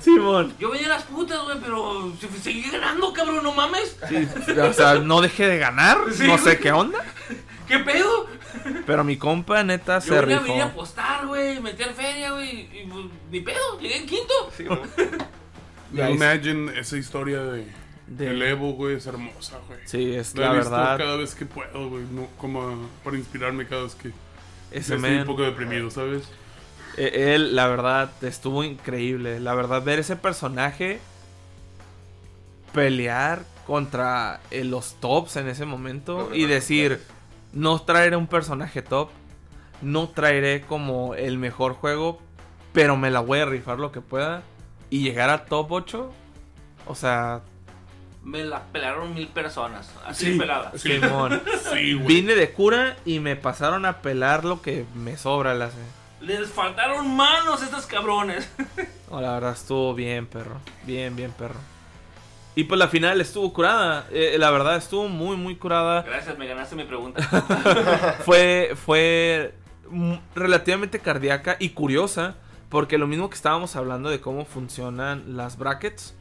[0.01, 0.53] Simón.
[0.59, 3.97] Yo venía a las putas, güey, pero se- seguí ganando, cabrón, no mames.
[4.09, 6.59] Sí, o sea, no dejé de ganar, Sí, no sé güey.
[6.61, 6.99] qué onda.
[7.69, 8.27] ¿Qué pedo?
[8.87, 10.49] Pero mi compa, neta, Yo se venía, rifó.
[10.49, 14.35] venía a apostar, güey, meter feria, güey, y pues, ni pedo, llegué en quinto.
[14.57, 14.81] Sí, güey.
[16.13, 17.67] Imagine esa historia de,
[18.17, 19.81] De- del Evo, güey, es hermosa, güey.
[19.87, 20.99] Sí, es La la he visto verdad.
[20.99, 24.09] cada vez que puedo, güey, no, como para inspirarme cada vez que
[24.71, 26.29] Ese estoy un poco deprimido, ¿sabes?
[26.97, 29.41] eh, él, la verdad, estuvo increíble.
[29.41, 31.01] La verdad, ver ese personaje
[32.73, 37.01] pelear contra eh, los tops en ese momento y decir,
[37.53, 39.11] no traeré un personaje top,
[39.83, 42.21] no traeré como el mejor juego,
[42.73, 44.43] pero me la voy a rifar lo que pueda
[44.91, 46.13] y llegar a top 8.
[46.87, 47.43] O sea,
[48.25, 50.39] Me la pelaron mil personas, así Sí.
[50.39, 50.73] pelada.
[50.77, 51.01] Sí.
[51.01, 51.43] Simón.
[51.73, 52.07] Sí, güey.
[52.07, 55.55] Vine de cura y me pasaron a pelar lo que me sobra.
[55.55, 55.71] La...
[56.21, 58.49] Les faltaron manos a estos cabrones.
[59.11, 60.57] No, la verdad estuvo bien, perro.
[60.85, 61.59] Bien, bien, perro.
[62.55, 64.07] Y pues la final estuvo curada.
[64.11, 66.01] eh, la verdad estuvo muy, muy curada.
[66.01, 67.23] Gracias, me ganaste mi pregunta.
[68.25, 69.55] Fue, fue
[70.35, 72.37] relativamente cardíaca y curiosa.
[72.71, 76.15] Porque lo mismo que estábamos hablando de cómo funcionan las brackets.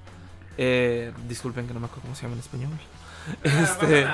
[0.57, 2.71] Eh, disculpen que no me acuerdo cómo se llama en español.
[3.43, 4.07] Este,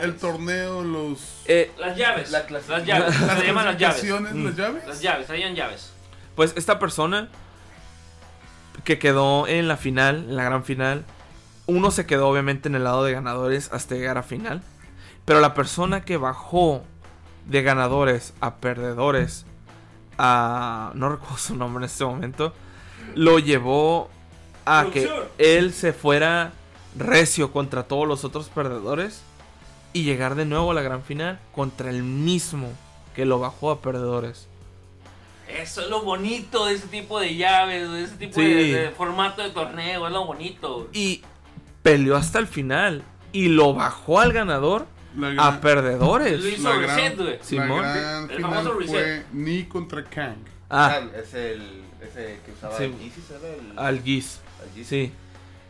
[0.00, 1.42] El torneo, los...
[1.46, 2.30] eh, Las llaves.
[2.30, 3.14] La las llaves.
[3.40, 4.04] Se llaman las llaves.
[4.34, 4.44] Mm.
[4.46, 4.86] las llaves.
[4.86, 5.92] Las llaves, traían llaves.
[6.34, 7.28] Pues esta persona
[8.84, 11.04] que quedó en la final, en la gran final,
[11.66, 14.62] uno se quedó obviamente en el lado de ganadores hasta llegar a final.
[15.24, 16.84] Pero la persona que bajó
[17.46, 19.46] de ganadores a perdedores,
[20.18, 20.90] a...
[20.94, 22.54] no recuerdo su nombre en este momento,
[23.14, 24.10] lo llevó
[24.66, 26.52] a que él se fuera
[26.96, 29.22] recio contra todos los otros perdedores
[29.92, 32.72] y llegar de nuevo a la gran final contra el mismo
[33.14, 34.48] que lo bajó a perdedores.
[35.48, 38.44] Eso es lo bonito de ese tipo de llaves, de ese tipo Sí.
[38.46, 40.88] de, de formato de torneo, es lo bonito.
[40.92, 41.22] y
[41.82, 44.86] peleó hasta el final y lo bajó al ganador
[45.38, 46.40] a perdedores.
[46.40, 47.38] Lo hizo la reset, güey.
[47.38, 47.82] la Simón.
[47.82, 49.26] gran El final famoso fue reset.
[49.32, 50.38] Ni contra Kang.
[50.70, 51.60] Ah, Khan es el
[52.44, 52.84] que usaba Sí.
[52.84, 54.40] el Yeezys, ¿era el, al Giz.
[54.84, 55.12] Sí.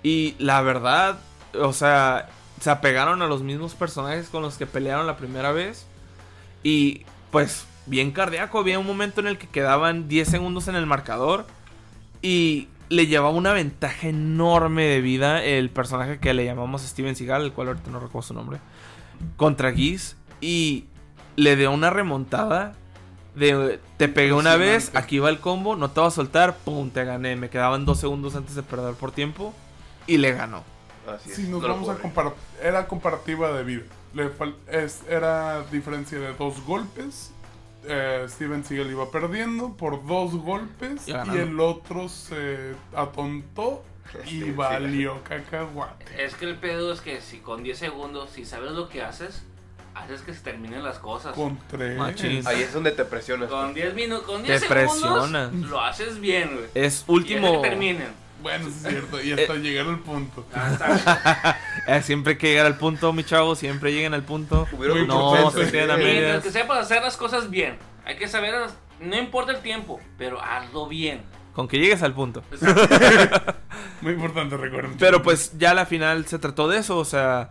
[0.03, 1.19] Y la verdad,
[1.55, 2.29] o sea,
[2.61, 5.87] se apegaron a los mismos personajes con los que pelearon la primera vez.
[6.63, 8.59] Y pues, bien cardíaco.
[8.59, 11.47] Había un momento en el que quedaban 10 segundos en el marcador.
[12.23, 17.43] Y le llevaba una ventaja enorme de vida el personaje que le llamamos Steven Seagal,
[17.43, 18.59] el cual ahorita no recuerdo su nombre,
[19.37, 20.17] contra Giz.
[20.41, 20.85] Y
[21.37, 22.75] le dio una remontada.
[23.35, 26.91] De, te pegué una vez, aquí va el combo, no te va a soltar, pum,
[26.91, 27.35] te gané.
[27.37, 29.53] Me quedaban dos segundos antes de perder por tiempo
[30.07, 30.63] y le ganó.
[31.09, 31.37] Así es.
[31.37, 33.83] Si nos no vamos a comparar, era comparativa de vida.
[34.15, 37.33] Le fal- es- era diferencia de dos golpes.
[37.87, 43.85] Eh, Steven Seagal iba perdiendo por dos golpes Y el otro se atontó
[44.27, 46.25] y valió cacahuate.
[46.25, 49.43] Es que el pedo es que si con 10 segundos, si sabes lo que haces,
[49.95, 51.35] haces que se terminen las cosas.
[51.35, 51.97] Con tres.
[51.97, 52.47] Machín.
[52.47, 53.49] Ahí es donde te presionas.
[53.49, 55.53] Con 10 minutos, con Te 10 segundos, presionas.
[55.53, 56.67] lo haces bien, güey.
[56.75, 57.47] Es Y último.
[57.49, 58.25] haces que terminen.
[58.43, 59.23] Bueno, es cierto.
[59.23, 60.45] Y hasta llegar al punto.
[60.49, 61.59] Está.
[61.87, 63.55] Eh, siempre hay que llegar al punto, mi chavo.
[63.55, 64.67] Siempre lleguen al punto.
[64.73, 66.15] Muy No, se queden a medias.
[66.15, 67.77] Mientras que sepas hacer las cosas bien.
[68.07, 68.55] Hay que saber,
[69.01, 71.21] no importa el tiempo, pero hazlo bien.
[71.53, 72.43] Con que llegues al punto.
[74.01, 74.97] Muy importante, recuerden.
[74.99, 77.49] Pero pues ya la final se trató de eso, o sea,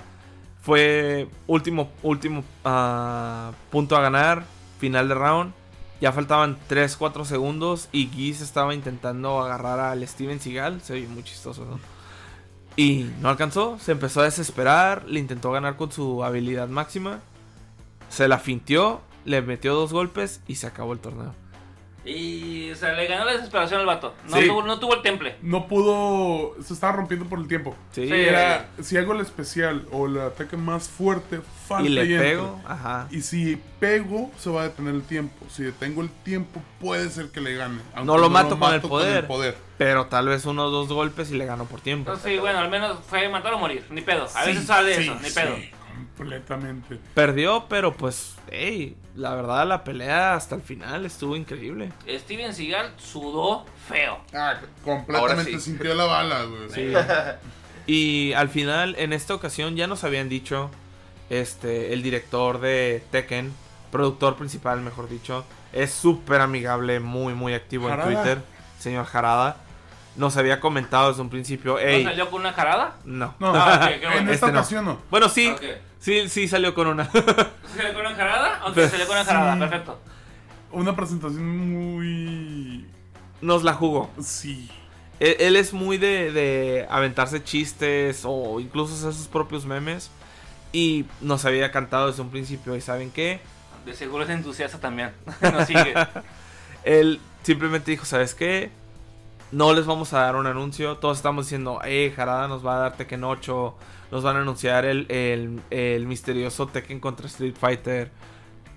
[0.64, 4.46] fue último, último ah, punto a ganar,
[4.80, 5.54] final de round.
[6.00, 11.08] Ya faltaban 3, 4 segundos y Giz estaba intentando agarrar al Steven Seagal, se ve
[11.08, 11.80] muy chistoso, ¿no?
[12.76, 17.20] Y no alcanzó, se empezó a desesperar, le intentó ganar con su habilidad máxima,
[18.10, 21.36] se la fintió, le metió dos golpes y se acabó el torneo.
[22.06, 24.14] Y, o sea, le ganó la desesperación al vato.
[24.30, 24.48] No, Sí.
[24.48, 25.38] tuvo, no tuvo el temple.
[25.42, 26.54] No pudo.
[26.62, 27.76] Se estaba rompiendo por el tiempo.
[27.92, 28.14] Sí, Sí.
[28.14, 33.08] Era, si hago el especial o el ataque más fuerte, falta y le pego, ajá.
[33.10, 35.46] Y si pego, se va a detener el tiempo.
[35.50, 37.80] Si detengo el tiempo, puede ser que le gane.
[37.96, 39.26] aunque No lo mato con el poder.
[39.28, 39.56] poder.
[39.78, 42.12] Pero tal vez uno o dos golpes y le ganó por tiempo.
[42.12, 43.86] Entonces, sí, bueno, al menos fue matar o morir.
[43.90, 44.26] Ni pedo.
[44.26, 45.56] A Sí, veces sale sí, eso, ni sí, pedo.
[46.18, 47.00] Completamente.
[47.14, 51.92] Perdió, pero pues, hey, la verdad la pelea hasta el final estuvo increíble.
[52.08, 54.20] Steven Seagal sudó feo.
[54.34, 55.60] Ah, completamente sí.
[55.60, 56.70] sintió la bala, güey.
[56.70, 56.94] Sí.
[57.92, 60.70] y al final, en esta ocasión, ya nos habían dicho,
[61.30, 63.54] este, el director de Tekken,
[63.92, 68.42] productor principal, mejor dicho, es súper amigable, muy, muy activo en Twitter,
[68.80, 69.58] señor Jarada.
[70.16, 72.98] Nos había comentado desde un principio, ¿No salió con una jarada?
[73.04, 73.34] no.
[73.40, 74.32] No, Ah, qué en bueno.
[74.32, 75.00] esta Este ocasión no.
[75.10, 75.54] Bueno, sí,
[76.00, 77.10] sí, sí salió con una.
[77.76, 78.62] ¿Salió con una jarada?
[78.68, 79.60] Ok, salió con una jarada, Sí.
[79.60, 80.00] perfecto.
[80.72, 81.58] Una presentación
[81.94, 82.86] muy.
[83.42, 84.10] Nos la jugó.
[84.22, 84.70] Sí.
[85.20, 90.12] Él, él es muy de, de aventarse chistes o incluso hacer sus propios memes.
[90.72, 92.76] Y nos había cantado desde un principio.
[92.76, 93.40] ¿Y saben qué?
[93.86, 95.12] De seguro es entusiasta también.
[95.42, 95.94] no sigue.
[96.84, 98.72] Él simplemente dijo, ¿sabes qué?
[99.54, 100.98] No les vamos a dar un anuncio.
[100.98, 103.76] Todos estamos diciendo, eh, Jarada nos va a dar Tekken 8.
[104.12, 108.12] Nos van a anunciar el, el, el misterioso Tekken contra Street Fighter.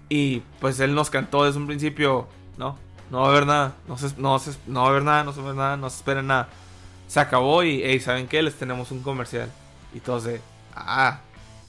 [0.09, 2.29] Y pues él nos cantó desde un principio,
[2.59, 2.79] no,
[3.11, 3.75] no va a haber nada.
[3.89, 5.77] No, se, no, se- no va a haber nada, no se va a ver nada,
[5.77, 6.49] no se esperen nada.
[7.09, 8.43] Se acabó y, hey, ¿saben qué?
[8.43, 9.51] Les tenemos un comercial.
[9.95, 10.41] Y todos de,
[10.75, 11.21] ah,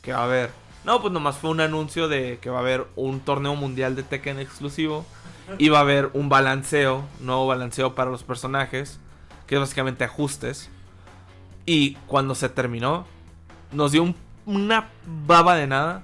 [0.02, 0.52] ¿qué va a haber?
[0.84, 4.04] No, pues nomás fue un anuncio de que va a haber un torneo mundial de
[4.04, 5.06] Tekken exclusivo.
[5.72, 9.00] Va a haber un balanceo, nuevo balanceo para los personajes,
[9.46, 10.70] que es básicamente ajustes.
[11.66, 13.06] Y cuando se terminó,
[13.72, 14.16] nos dio un-
[14.46, 16.04] una baba de nada,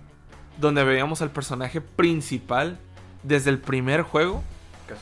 [0.57, 2.77] donde veíamos al personaje principal
[3.23, 4.43] desde el primer juego,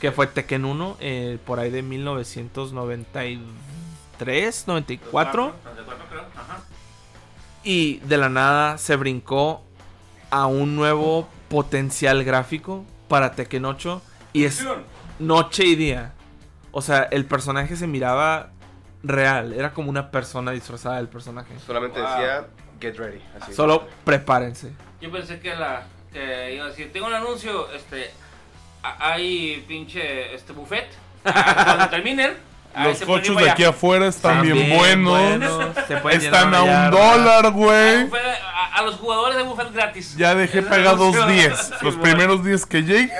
[0.00, 5.52] que fue Tekken 1, eh, por ahí de 1993, 94.
[6.08, 6.20] creo.
[6.36, 6.60] Ajá.
[7.64, 9.62] Y de la nada se brincó
[10.30, 14.00] a un nuevo potencial gráfico para Tekken 8.
[14.32, 14.64] Y es
[15.18, 16.12] noche y día.
[16.70, 18.50] O sea, el personaje se miraba
[19.02, 19.52] real.
[19.52, 21.54] Era como una persona disfrazada del personaje.
[21.66, 22.10] Solamente Wow.
[22.10, 22.46] decía,
[22.80, 23.20] get ready.
[23.40, 23.52] Así.
[23.52, 24.72] Solo prepárense.
[25.00, 28.10] Yo pensé que la que iba a decir, tengo un anuncio, este
[28.82, 30.88] hay pinche este buffet.
[31.24, 32.32] Ah, Cuando terminen,
[32.82, 35.20] Los cochos de aquí afuera están bien buenos.
[35.86, 38.08] se Están a un dólar, güey.
[38.10, 40.16] a, a los jugadores de buffet gratis.
[40.16, 41.26] Ya dejé pegados anuncio.
[41.26, 41.72] 10.
[41.82, 43.10] Los primeros 10 que lleguen.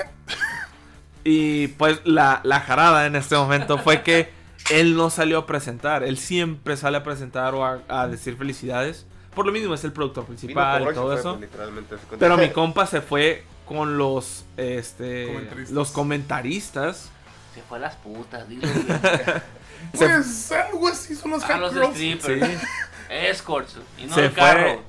[1.23, 4.29] Y pues la, la jarada en este momento fue que
[4.71, 6.03] él no salió a presentar.
[6.03, 9.05] Él siempre sale a presentar o a, a decir felicidades.
[9.35, 11.39] Por lo mismo es el productor principal y todo fue, eso.
[11.39, 12.01] pues.
[12.19, 15.71] Pero mi compa se fue con los este Comentaristas.
[15.75, 17.09] los comentaristas.
[17.55, 18.45] Se fue a las putas.
[19.93, 22.45] Se- Pues algo así son los A los strippers.
[22.59, 22.67] Sí.
[23.09, 23.77] Escorts.
[23.97, 24.81] Y no se el fue carro.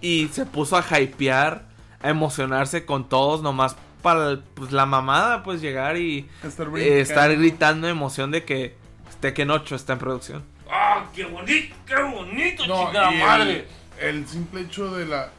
[0.00, 1.62] y se puso a hypear,
[2.02, 7.34] a emocionarse con todos nomás para pues, la mamada, pues llegar y Estar, eh, estar
[7.36, 8.76] gritando de emoción de que
[9.20, 10.44] Tekken 8 está en producción.
[10.70, 11.74] ¡Ah, qué bonito!
[11.86, 13.68] ¡Qué bonito, No, el- madre!
[13.98, 15.30] El, simple hecho de la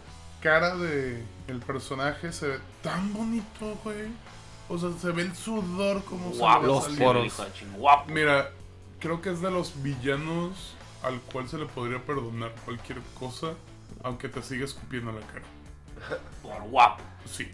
[0.41, 4.09] cara de el personaje se ve tan bonito, güey.
[4.69, 7.41] O sea, se ve el sudor como se le va los poros.
[8.07, 8.51] Mira,
[8.99, 13.53] creo que es de los villanos al cual se le podría perdonar cualquier cosa,
[14.03, 15.45] aunque te siga escupiendo la cara.
[16.43, 17.03] Por guapo.
[17.25, 17.51] Sí.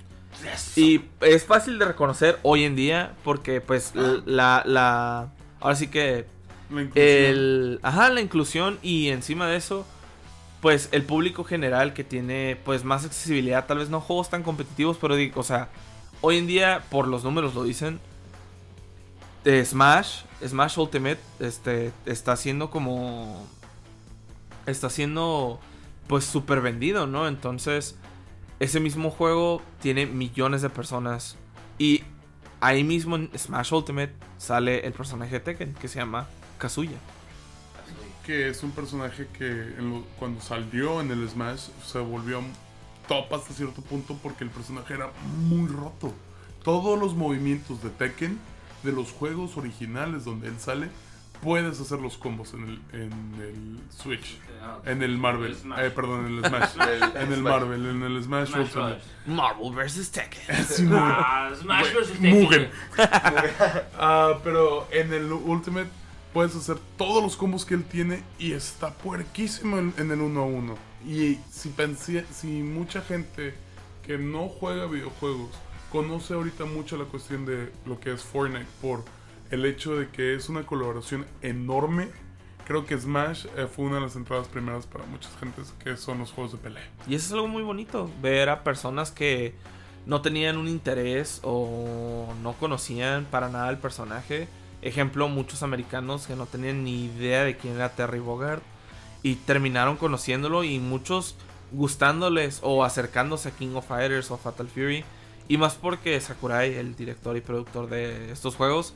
[0.76, 6.26] Y es fácil de reconocer hoy en día porque pues la, la ahora sí que
[6.70, 7.36] La inclusión.
[7.36, 9.86] el ajá, la inclusión y encima de eso
[10.62, 14.98] pues el público general que tiene pues más accesibilidad, tal vez no juegos tan competitivos,
[15.00, 15.70] pero digo, o sea,
[16.22, 18.00] hoy en día por los números lo dicen
[19.44, 23.48] de Smash, Smash Ultimate este está siendo como
[24.66, 25.60] está siendo
[26.08, 27.28] pues súper vendido, ¿no?
[27.28, 27.96] Entonces,
[28.60, 31.38] ese mismo juego tiene millones de personas
[31.78, 32.04] y
[32.60, 36.28] ahí mismo en Smash Ultimate sale el personaje de Tekken que se llama
[36.58, 36.98] Kazuya.
[38.26, 39.74] que es un personaje que
[40.20, 42.42] cuando salió en el Smash se volvió
[43.08, 45.12] top hasta cierto punto porque el personaje era
[45.48, 46.14] muy roto.
[46.64, 48.38] todos los movimientos de Tekken,
[48.84, 50.90] de los juegos originales donde él sale,
[51.42, 53.12] puedes hacer los combos en el, en
[53.42, 54.40] el Switch.
[54.86, 55.56] En el Marvel.
[55.78, 57.16] Eh, perdón, en el Smash.
[57.16, 57.42] En el.
[57.42, 59.02] Marvel, en el Smash, Smash Ultimate.
[59.26, 60.12] Marvel vs.
[60.12, 60.66] Tekken.
[60.68, 61.00] Simón.
[61.02, 62.20] Ah, Smash vs.
[62.20, 62.50] Mugen.
[62.50, 62.72] Tekken.
[64.00, 65.90] Ah, pero en el Ultimate
[66.34, 70.40] puedes hacer todos los combos que él tiene y está puerquísimo en, en el 1
[70.40, 70.78] a 1.
[71.08, 73.56] Y si pensé, si mucha gente
[74.06, 75.50] que no juega videojuegos
[75.92, 79.04] conoce ahorita mucho la cuestión de lo que es Fortnite por
[79.52, 82.10] el hecho de que es una colaboración enorme,
[82.65, 86.19] creo que Smash eh, fue una de las entradas primeras para muchas gentes que son
[86.19, 86.84] los juegos de pelea.
[87.07, 89.56] Y eso es algo muy bonito, ver a personas que
[90.06, 94.48] no tenían un interés o no conocían para nada el personaje.
[94.82, 98.61] Ejemplo, muchos americanos que no tenían ni idea de quién era Terry Bogard
[99.24, 101.36] y terminaron conociéndolo y muchos
[101.72, 105.03] gustándoles o acercándose a King of Fighters o Fatal Fury.
[105.49, 108.94] Y más porque Sakurai, el director y productor de estos juegos,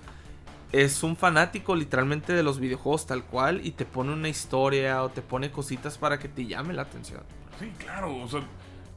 [0.72, 5.10] es un fanático literalmente de los videojuegos tal cual y te pone una historia o
[5.10, 7.22] te pone cositas para que te llame la atención.
[7.60, 8.41] Sí, claro, o sea,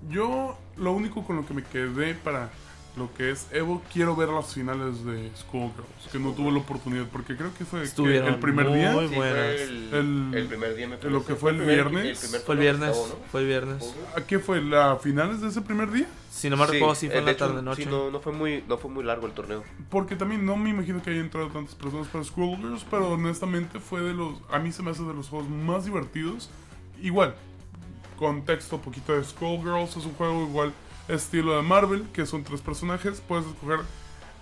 [0.08, 2.50] yo lo único con lo que me quedé para
[2.96, 7.06] lo que es Evo, quiero ver las finales de Schoolgirls, que no tuve la oportunidad,
[7.10, 9.34] porque creo que fue que el primer día, muy Sí, buenas.
[9.36, 11.24] fue el, El- el primer día me lo parece.
[11.26, 12.42] que fue el primer- viernes.
[12.46, 13.26] Fue el viernes, que estaba, ¿no?
[13.32, 13.84] fue el viernes.
[13.84, 14.06] Supongo.
[14.16, 14.62] ¿a qué fue?
[14.62, 16.06] ¿La finales de ese primer día?
[16.30, 17.82] Si no me recuerdo si eh, fue en de la hecho, tarde noche.
[17.84, 19.64] Sí, no, no fue muy, no fue muy largo el torneo.
[19.90, 24.02] Porque también no me imagino que haya entrado tantas personas para Schoolgirls, pero honestamente fue
[24.02, 26.48] de los, a mí se me hace de los juegos más divertidos.
[27.02, 27.34] Igual,
[28.18, 30.72] contexto poquito de Schoolgirls, es un juego igual
[31.08, 33.80] estilo de Marvel, que son tres personajes, puedes escoger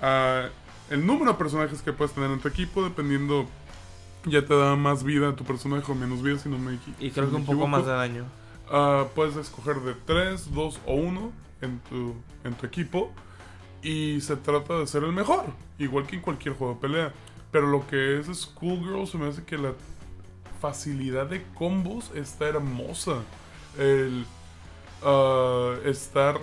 [0.01, 0.49] ah,
[0.91, 3.47] el número de personajes que puedes tener en tu equipo, dependiendo,
[4.25, 7.05] ya te da más vida a tu personaje o menos vida, si no me equivoco.
[7.05, 8.25] Y creo que un poco más de daño.
[8.71, 11.33] Ah, puedes escoger de 3, 2 o 1
[11.63, 12.15] en tu,
[12.45, 13.13] en tu equipo.
[13.83, 15.47] Y se trata de ser el mejor.
[15.79, 17.13] Igual que en cualquier juego de pelea.
[17.51, 19.73] Pero lo que es Schoolgirl se me hace que la
[20.61, 23.17] facilidad de combos está hermosa.
[23.79, 24.25] El
[25.05, 26.39] ah, estar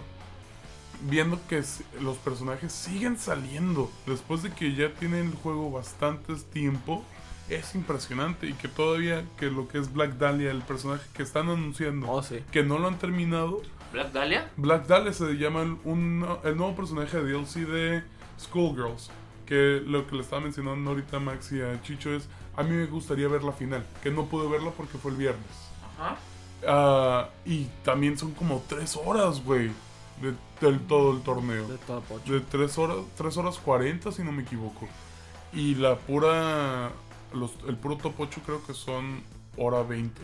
[1.02, 1.64] viendo que
[2.02, 7.04] los personajes siguen saliendo después de que ya tienen el juego bastante tiempo
[7.50, 11.50] es impresionante y que todavía que lo que es Black Dahlia el personaje que están
[11.50, 12.44] anunciando Oh, sí.
[12.52, 13.62] que no lo han terminado
[13.94, 14.52] Black Dahlia.
[14.58, 18.04] Black Dahlia se llama el, un- el nuevo personaje de DLC de
[18.40, 19.10] Schoolgirls
[19.48, 22.72] que lo que le estaba mencionando ahorita a Max y a Chicho es a mí
[22.72, 25.48] me gustaría ver la final que no pude verla porque fue el viernes
[25.98, 26.18] Ajá.
[26.68, 29.72] Ah, y también son como tres horas, güey,
[30.22, 31.68] de, del todo el torneo.
[31.68, 32.34] De todo pocho.
[32.34, 34.88] De tres horas, tres horas 40, si no me equivoco.
[35.54, 36.92] Y la pura,
[37.34, 39.22] los, el puro top 8 creo que son
[39.58, 40.22] hora 20.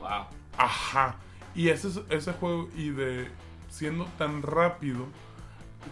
[0.00, 0.08] Wow.
[0.56, 1.16] Ajá.
[1.54, 3.28] Y ese, es- ese juego, y de
[3.70, 5.04] siendo tan rápido,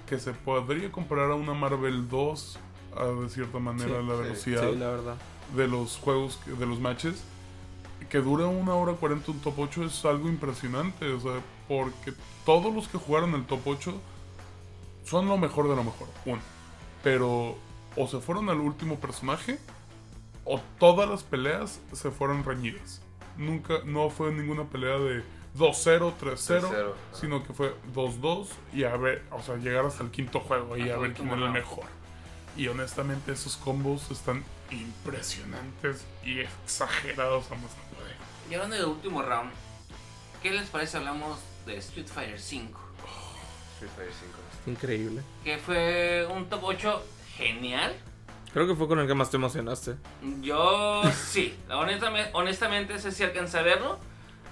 [0.06, 2.58] que se podría comparar a una Marvel 2,
[2.96, 5.16] ah, de cierta manera, Sí, la velocidad Sí, la verdad.
[5.56, 7.22] de los juegos, de los matches,
[8.08, 12.14] que dura una hora 40 un top 8 es algo impresionante, o sea, porque
[12.44, 14.00] todos los que jugaron el top 8
[15.04, 16.40] son lo mejor de lo mejor, uno.
[17.02, 17.56] Pero
[17.96, 19.58] o se fueron al último personaje,
[20.44, 23.02] o todas las peleas se fueron reñidas.
[23.36, 25.22] Nunca, no fue ninguna pelea de
[25.56, 30.10] 2-0, 3-0, 3-0, sino que fue 2-2 y a ver, o sea, llegar hasta el
[30.10, 31.84] quinto juego y a el ver quién era el mejor.
[32.56, 37.76] Y honestamente esos combos están impresionantes y exagerados a más.
[38.50, 39.50] Y hablando del último round,
[40.42, 40.96] ¿qué les parece?
[40.96, 42.80] Hablamos de Street Fighter 5.
[43.74, 44.14] Street Fighter
[44.64, 44.70] 5.
[44.70, 45.22] Increíble.
[45.44, 47.04] Que fue un top 8
[47.36, 47.94] genial.
[48.52, 49.96] Creo que fue con el que más te emocionaste.
[50.40, 53.98] Yo sí, honestamente, honestamente sé si alcancé a verlo.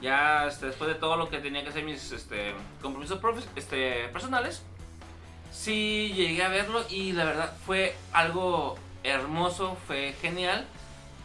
[0.02, 2.52] Ya este, después de todo lo que tenía que hacer mis este,
[2.82, 4.62] compromisos profes- este, personales,
[5.50, 10.66] sí llegué a verlo y la verdad fue algo hermoso, fue genial.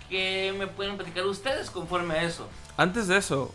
[0.09, 2.49] Que me pueden platicar ustedes conforme a eso.
[2.77, 3.53] Antes de eso,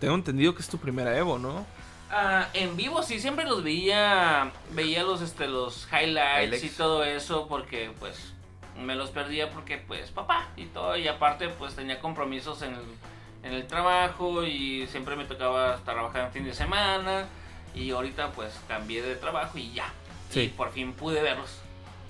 [0.00, 1.66] tengo entendido que es tu primera Evo, ¿no?
[2.10, 7.48] Ah, en vivo sí, siempre los veía, veía los, este, los highlights, y todo eso
[7.48, 8.32] porque pues
[8.80, 12.82] me los perdía porque pues papá y todo y aparte pues tenía compromisos en el,
[13.42, 17.24] en el trabajo y siempre me tocaba trabajar en fin de semana
[17.74, 19.86] y ahorita pues cambié de trabajo y ya.
[20.30, 20.54] Y Sí.
[20.56, 21.50] por fin pude verlos.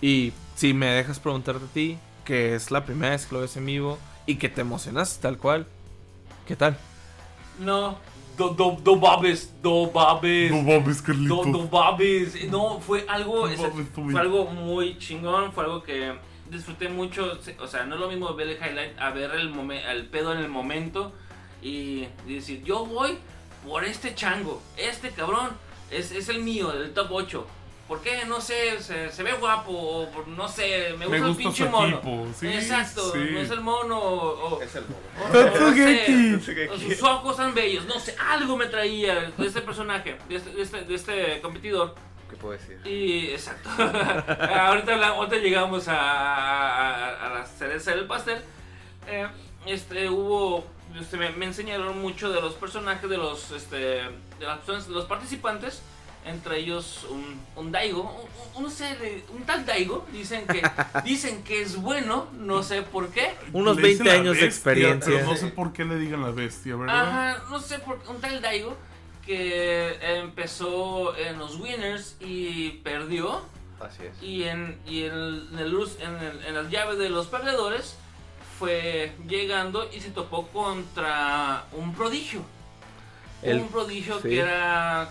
[0.02, 3.56] Y si me dejas preguntarte a ti, que es la primera vez que lo ves
[3.56, 5.66] en vivo y que te emocionaste tal cual,
[6.46, 6.76] ¿qué tal?
[7.58, 7.98] No,
[8.36, 10.50] do, do, do babes, do babes.
[10.50, 11.44] No Do, Carlito.
[11.44, 12.50] do babes.
[12.50, 16.14] No, fue algo, ese- fue algo muy chingón, fue algo que
[16.50, 17.38] disfruté mucho.
[17.60, 20.32] O sea, no es lo mismo ver el highlight a ver el, momen- el pedo
[20.32, 21.12] en el momento
[21.62, 23.18] y, y decir, yo voy
[23.66, 25.50] por este chango, este cabrón,
[25.90, 27.46] es, es el mío, del top 8.
[27.88, 28.24] ¿Por qué?
[28.26, 31.38] No sé, se, se ve guapo, o por- no sé, me gusta, Me el gusta
[31.42, 32.00] pinche su mono.
[32.38, 33.18] sí, Exacto, sí.
[33.32, 35.28] no es el mono, o, o- Es el mono.
[35.28, 36.12] o- Tatsugeki.
[36.12, 40.18] no sé, o sus ojos tan bellos, no sé, algo me traía de este personaje,
[40.28, 41.94] de este, de este, de este competidor.
[42.28, 42.80] ¿Qué puedo decir?
[42.84, 43.68] Y exacto.
[43.78, 48.38] ahorita, ahorita llegamos a, a- a la cereza del pastel.
[49.06, 49.28] Eh,
[49.66, 50.66] este hubo.
[51.00, 54.10] este, me, me enseñaron mucho de los personajes, de los este, de
[54.40, 55.82] las personas, de los participantes.
[56.26, 58.26] Entre ellos un, un Daigo,
[58.56, 60.60] un, tal Daigo, dicen que
[61.04, 63.34] dicen que es bueno, no sé por qué.
[63.52, 65.12] Unos Le dicen 20 la años de experiencia.
[65.14, 67.00] Pero no sé por qué le digan la bestia, ¿verdad?
[67.08, 68.76] Ajá, no sé por un tal Daigo
[69.24, 73.42] que empezó en los winners y perdió.
[73.80, 74.22] Así es.
[74.22, 77.94] Y en, y en, el, en, el en, el- en las llaves de los perdedores
[78.58, 82.40] fue llegando y se topó contra un prodigio.
[83.42, 84.28] El- un prodigio sí.
[84.30, 85.10] que era...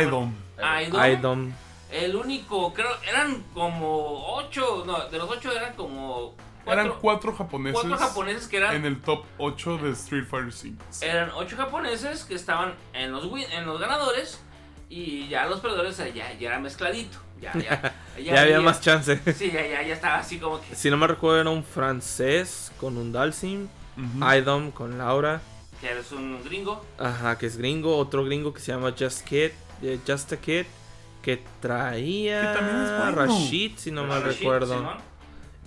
[0.00, 0.32] Idom.
[0.58, 1.04] Idom.
[1.04, 1.52] Idom.
[1.90, 7.32] El único, creo, eran como ocho, no, de los ocho eran como cuatro, Eran cuatro
[7.34, 8.74] japoneses, cuatro japoneses que eran...
[8.74, 10.84] en el top 8 de Street Fighter 5.
[11.02, 14.40] Eran ocho japoneses que estaban en los, win- en los ganadores
[14.88, 17.18] y ya los perdedores ya, ya era mezcladito.
[17.40, 19.20] Ya, ya, Ya había más chance.
[19.34, 20.74] Sí, ya, ya, ya estaba así como que...
[20.74, 23.68] Si no me recuerdo, era un francés con un Dalsim.
[23.96, 24.32] Ujú.
[24.34, 25.40] Idom con Laura.
[25.80, 26.84] Que eres un gringo.
[26.98, 27.96] Ajá, que es gringo.
[27.98, 29.50] Otro gringo que se llama Just Kid.
[29.82, 30.66] Eh, Just a Kid.
[31.22, 33.12] Que traía Que también es bueno.
[33.12, 34.74] Rashid, si no mal Rashid, recuerdo.
[34.78, 34.96] Simón.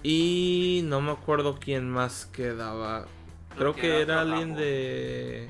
[0.04, 3.06] Y no me acuerdo quién más quedaba.
[3.58, 4.62] Creo que que era era otro alguien japo.
[4.62, 5.50] de.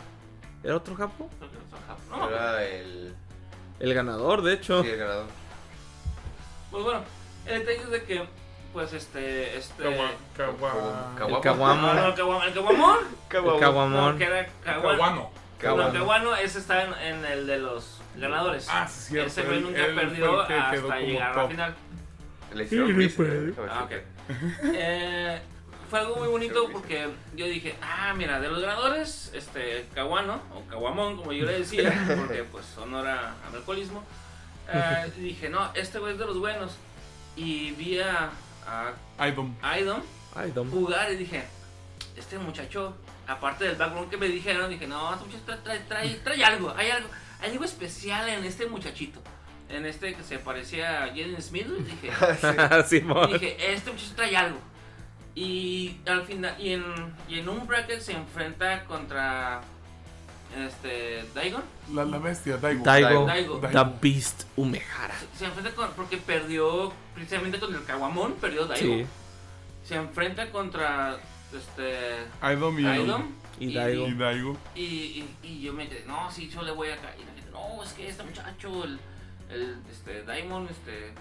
[0.64, 0.96] ¿Era otro?
[0.96, 2.18] Creo que era Japo.
[2.18, 2.30] No.
[2.30, 3.16] Era el.
[3.82, 4.82] El ganador, de hecho.
[4.82, 5.26] Sí, el ganador.
[6.72, 7.02] Pues bueno,
[7.46, 8.26] el detalle es de que,
[8.74, 9.84] pues este, este...
[9.84, 11.44] Kawa- El no, el
[12.16, 12.52] Kawam- el
[13.60, 14.18] Kawamon.
[14.18, 14.98] que era Kawan.
[14.98, 15.30] Kawano.
[15.88, 15.94] No.
[16.00, 18.68] Kawano, ese está en, en el de los ganadores.
[18.70, 19.28] Ah, sí, cierto.
[19.28, 21.52] Ese güey nunca él fue perdió el que quedó hasta llegar a la top.
[21.52, 21.76] final.
[22.54, 23.90] Le hicieron Sí, déjame Ah, ok.
[23.90, 24.04] checar.
[24.74, 25.42] Eh,
[25.90, 30.62] fue algo muy bonito porque yo dije, ah, mira, de los ganadores, este, Kawano, o
[30.70, 34.04] Kawamon, como yo le decía, porque pues honora al alcoholismo,
[34.70, 36.72] eh, dije, no, este güey es de los buenos.
[37.38, 38.32] Y vi a,
[38.66, 39.54] a Idom.
[40.70, 41.46] jugar y dije,
[42.18, 42.94] este muchacho,
[43.28, 46.74] aparte del background que me dijeron, dije, no, este muchacho trae, trae, trae, trae algo,
[46.76, 47.08] hay algo,
[47.42, 49.22] hay algo especial en este muchachito.
[49.70, 51.68] En este que se parecía a Jaden Smith,
[53.32, 54.60] dije, este muchacho trae algo.
[55.36, 56.84] Y al final, y en,
[57.30, 59.62] y en un bracket se enfrenta contra
[60.56, 61.64] este Daigon.
[61.94, 62.84] La, la bestia, Daigo.
[62.84, 63.26] Daigo.
[63.26, 63.60] Daigo.
[63.60, 65.14] The Beast Umehara.
[65.34, 68.96] Se, se enfrenta con, porque perdió precisamente con el Kawamon, perdió Daigo.
[68.96, 69.06] Sí.
[69.84, 71.18] Se enfrenta contra
[71.56, 73.36] este Idom y, Daigon.
[73.60, 74.08] Y Daigo.
[74.08, 74.58] y Daigo.
[74.76, 77.16] Y, y, y yo me quedé, no, sí, yo le voy a caer.
[77.20, 79.00] Y la gente, no, es que este muchacho, el,
[79.50, 81.14] el este, Daimon, este.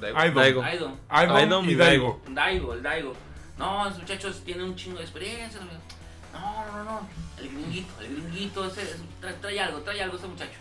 [0.00, 0.40] Daigo.
[0.40, 0.98] Daidon.
[1.10, 2.20] Idom, Idom y Daigo.
[2.28, 3.14] Daigo, el Daigo.
[3.58, 5.60] No, ese muchacho tiene un chingo de experiencia.
[6.32, 7.08] No, no, no, no.
[7.38, 10.58] El gringuito, el gringuito, ese, ese trae, trae algo, trae algo ese muchacho.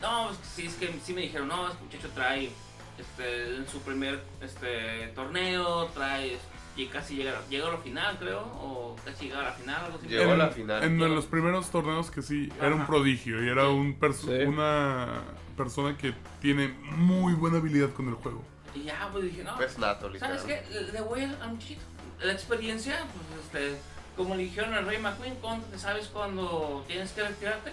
[0.00, 2.50] No, es que sí, es que sí me dijeron, no, este muchacho trae
[2.98, 6.38] este, en su primer este, torneo, trae
[6.76, 9.98] y casi llega, llega a la final, creo, o casi llega a la final, algo
[9.98, 10.06] así.
[10.08, 10.82] Llegó a la final.
[10.84, 14.44] En los primeros torneos que sí, era un prodigio y era un perso- Sí.
[14.46, 15.22] una
[15.56, 18.42] persona que tiene muy buena habilidad con el juego.
[18.74, 20.62] Y ya, pues dije, no, Es nato, ¿Sabes qué?
[20.92, 21.82] Le- voy al, al muchachito.
[22.22, 23.78] La experiencia, pues, este,
[24.16, 27.72] como le dijeron al Rey McQueen, cuando te sabes cuando tienes que retirarte,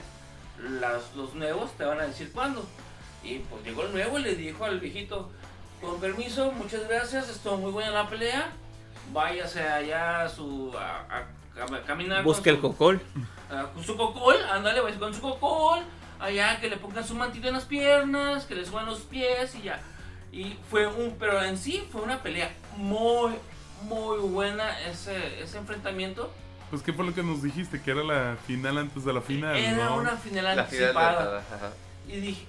[0.82, 2.66] Las- los nuevos te van a decir cuándo.
[3.24, 5.30] Y pues llegó el nuevo y le dijo al viejito,
[5.80, 8.50] con permiso, muchas gracias, estuvo muy buena la pelea,
[9.14, 12.24] váyase allá a su, a, a- a caminar.
[12.24, 13.02] Busca el su- cocol.
[13.50, 15.80] Ah, con su cocol, ándale, váyase con su cocol,
[16.20, 19.62] allá que le pongan su mantito en las piernas, que le suban los pies y
[19.64, 19.80] ya.
[20.32, 23.32] Y fue un, pero en sí fue una pelea muy,
[23.84, 26.32] muy buena ese, ese enfrentamiento.
[26.70, 27.82] Pues, ¿qué fue lo que nos dijiste?
[27.82, 29.96] Que era la final antes de la final, Era ¿no?
[29.96, 31.44] una final La final de anticipada.
[32.10, 32.46] Y dije,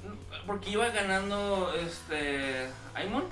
[0.47, 3.25] porque iba ganando este Aimon.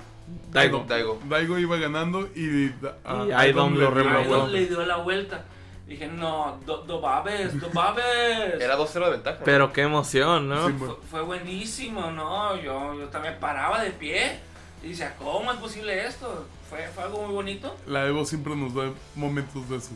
[0.51, 0.85] Daigo.
[0.87, 1.19] Daigo.
[1.29, 2.67] Daigo iba ganando y,
[3.05, 4.17] a- Y Aidon Aidon le lo dio la remontó.
[4.19, 4.51] Aidon vuelta.
[4.59, 5.45] le dio la vuelta.
[5.87, 8.59] Dije, no, do, do babes, do babes.
[8.59, 9.39] Era 2-0 de ventaja.
[9.45, 10.67] Pero qué emoción, ¿no?
[10.67, 12.55] Sí, fue, fue buenísimo, ¿no?
[12.57, 14.37] Yo, yo también paraba de pie
[14.83, 16.45] y decía, ¿cómo es posible esto?
[16.69, 17.73] Fue, fue algo muy bonito.
[17.87, 19.91] La Evo siempre nos da momentos de esos.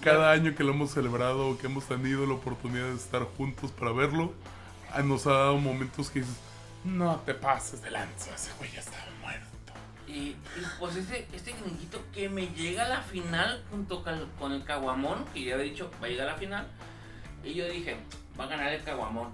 [0.00, 3.72] Cada año que lo hemos celebrado o que hemos tenido la oportunidad de estar juntos
[3.72, 4.32] para verlo,
[4.92, 6.36] ah, nos ha dado momentos que dices,
[6.84, 9.05] no te pases de lanza, ese güey ya estaba muerto.
[10.06, 10.36] Y,
[10.78, 14.04] pues este, este gringuito que me llega a la final junto
[14.38, 16.66] con, el Caguamón, que ya había dicho, va a llegar a la final.
[17.42, 17.96] Y yo dije,
[18.38, 19.30] va a ganar el Caguamón.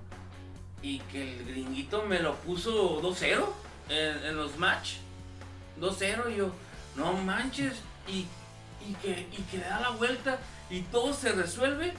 [0.80, 3.44] Y que el gringuito me lo puso 2-0
[3.88, 4.94] en, en los match
[5.80, 6.50] 2-0 y yo,
[6.96, 7.74] no manches,
[8.08, 8.26] y,
[8.86, 10.38] y, que, y que le da la vuelta
[10.70, 11.92] y todo se resuelve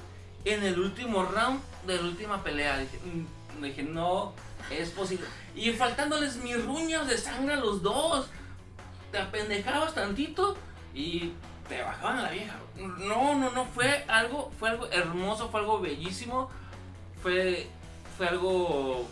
[0.45, 2.77] en el último round de la última pelea.
[2.79, 4.33] Dije, mm, dije, no
[4.69, 5.25] es posible.
[5.55, 8.27] Y faltándoles mis ruñas de sangre a los dos,
[9.13, 10.57] te apendejabas tantito
[10.93, 11.31] y
[11.69, 12.55] te bajaban a la vieja.
[12.75, 16.49] No, no, no, fue algo, fue algo hermoso, fue algo bellísimo,
[17.21, 17.67] fue,
[18.17, 19.07] fue algo...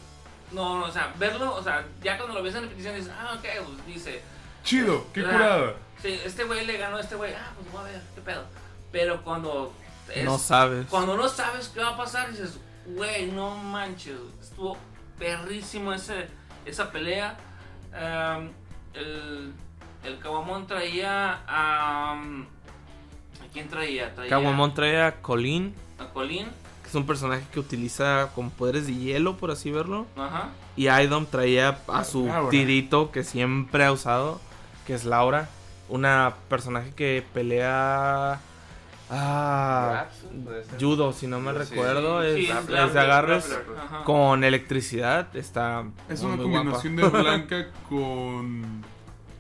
[0.52, 3.36] No, no, o sea, verlo, o sea, ya cuando lo ves en repetición dices, ah,
[3.38, 4.22] ok, pues dice,
[4.64, 5.73] Chido, qué Ah, curada.
[6.02, 7.34] Sí, este güey le ganó a este güey.
[7.34, 8.44] Ah, pues voy a ver, qué pedo.
[8.91, 9.72] Pero cuando.
[10.14, 10.88] es- no sabes.
[10.88, 12.57] Cuando no sabes qué va a pasar, dices,
[12.88, 14.18] güey, no manches.
[14.41, 14.78] Estuvo
[15.18, 16.28] perrísimo ese,
[16.65, 17.38] esa pelea.
[18.94, 19.53] El,
[20.03, 22.14] el Kawamon traía a.
[22.14, 24.14] ¿A quién traía?
[24.15, 26.45] Traía Kawamon trae a Colin, a Colin.
[26.84, 30.06] que es un personaje que utiliza como poderes de hielo, por así verlo.
[30.15, 30.49] Ajá.
[30.76, 32.49] Y Idom traía a su Laura.
[32.49, 34.40] tirito que siempre ha usado,
[34.88, 35.49] que es Laura.
[35.90, 38.40] Una personaje que pelea.
[39.14, 40.06] Ah,
[40.80, 41.57] judo, si no me Sí.
[41.57, 42.22] recuerdo.
[42.22, 44.03] Sí, es, sí, es grappler, de agarres ajá.
[44.06, 45.36] con electricidad.
[45.36, 45.84] Está.
[46.07, 46.60] Es muy, una muy guapa.
[46.80, 48.86] combinación de Blanca con.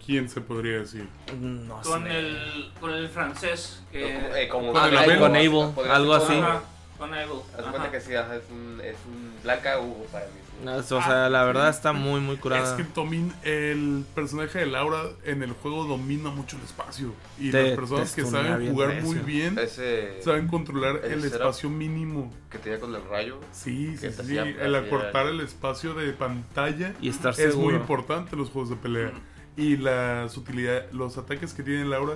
[0.05, 1.07] ¿Quién se podría decir?
[1.39, 2.19] No Con sé.
[2.19, 3.83] el, con el francés.
[3.91, 5.19] Que, Eh, como- Con el ah, Abel.
[5.19, 6.33] Con Abel, podría algo así.
[6.33, 6.61] Ajá,
[6.97, 7.29] con Abel.
[7.57, 8.21] Haz cuenta que sí, es
[8.51, 10.31] un, es un blanca Hugo para mí.
[10.63, 12.77] No, o sea, la verdad está muy, muy Es curada.
[12.77, 17.15] que Tomin, el personaje de Laura en el juego domina mucho el espacio.
[17.39, 22.31] Y Te- las personas que saben jugar muy bien Ese saben controlar el espacio mínimo.
[22.51, 23.39] que tenía con el rayo.
[23.51, 27.65] Sí, sí, El acortar el espacio de pantalla Y estar es seguro.
[27.71, 29.13] muy importante en los juegos de pelea.
[29.57, 32.15] Y la sutilidad, los ataques que tiene Laura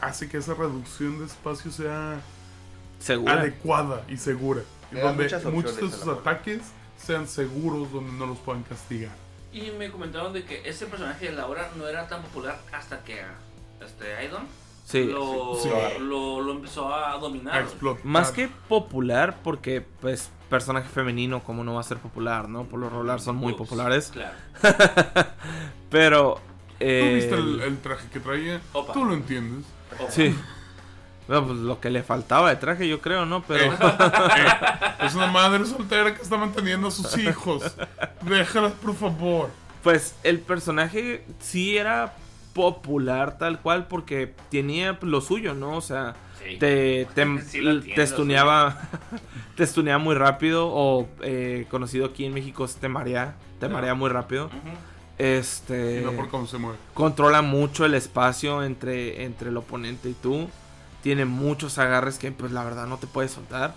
[0.00, 2.20] hace que esa reducción de espacio sea
[2.98, 3.34] Segura.
[3.34, 4.62] adecuada y segura.
[4.90, 6.62] Da donde muchos de a sus ataques
[6.96, 9.12] sean seguros, donde no los puedan castigar.
[9.52, 13.20] Y me comentaron de que ese personaje de Laura no era tan popular hasta que
[13.84, 14.46] este Aidon
[14.84, 15.04] Sí.
[15.04, 15.68] lo, sí.
[16.00, 17.62] Lo, lo empezó a A dominar.
[17.62, 18.04] explotar.
[18.04, 22.64] Más que popular, porque pues personaje femenino, como no va a ser popular, ¿no?
[22.64, 24.10] Por lo regular son muy Ups, populares.
[24.12, 24.34] Claro.
[25.90, 26.40] Pero...
[26.80, 28.60] ¿Tú eh, viste el, el traje que traía?
[28.72, 28.92] Opa.
[28.92, 29.64] Tú lo entiendes.
[29.98, 30.10] Opa.
[30.10, 30.34] Sí.
[31.28, 33.42] Bueno, pues lo que le faltaba de traje, yo creo, ¿no?
[33.44, 33.72] Pero...
[33.72, 33.76] Eh,
[35.06, 37.76] es una madre soltera que está manteniendo a sus hijos.
[38.22, 39.50] Déjalas, por favor.
[39.82, 42.14] Pues el personaje sí era
[42.52, 45.76] popular tal cual porque tenía lo suyo, ¿no?
[45.76, 46.56] O sea, Sí.
[46.56, 47.60] te, te, Sí
[47.94, 48.78] te stuneaba,
[49.56, 53.94] te stuneaba muy rápido o eh, conocido aquí en México es te marea, te marea
[53.94, 54.46] muy rápido.
[54.46, 54.56] Ujú.
[55.20, 56.78] Este Y no por cómo se mueve.
[56.94, 60.48] controla mucho el espacio entre, entre el oponente y tú.
[61.02, 63.74] Tiene muchos agarres que pues la verdad no te puedes soltar.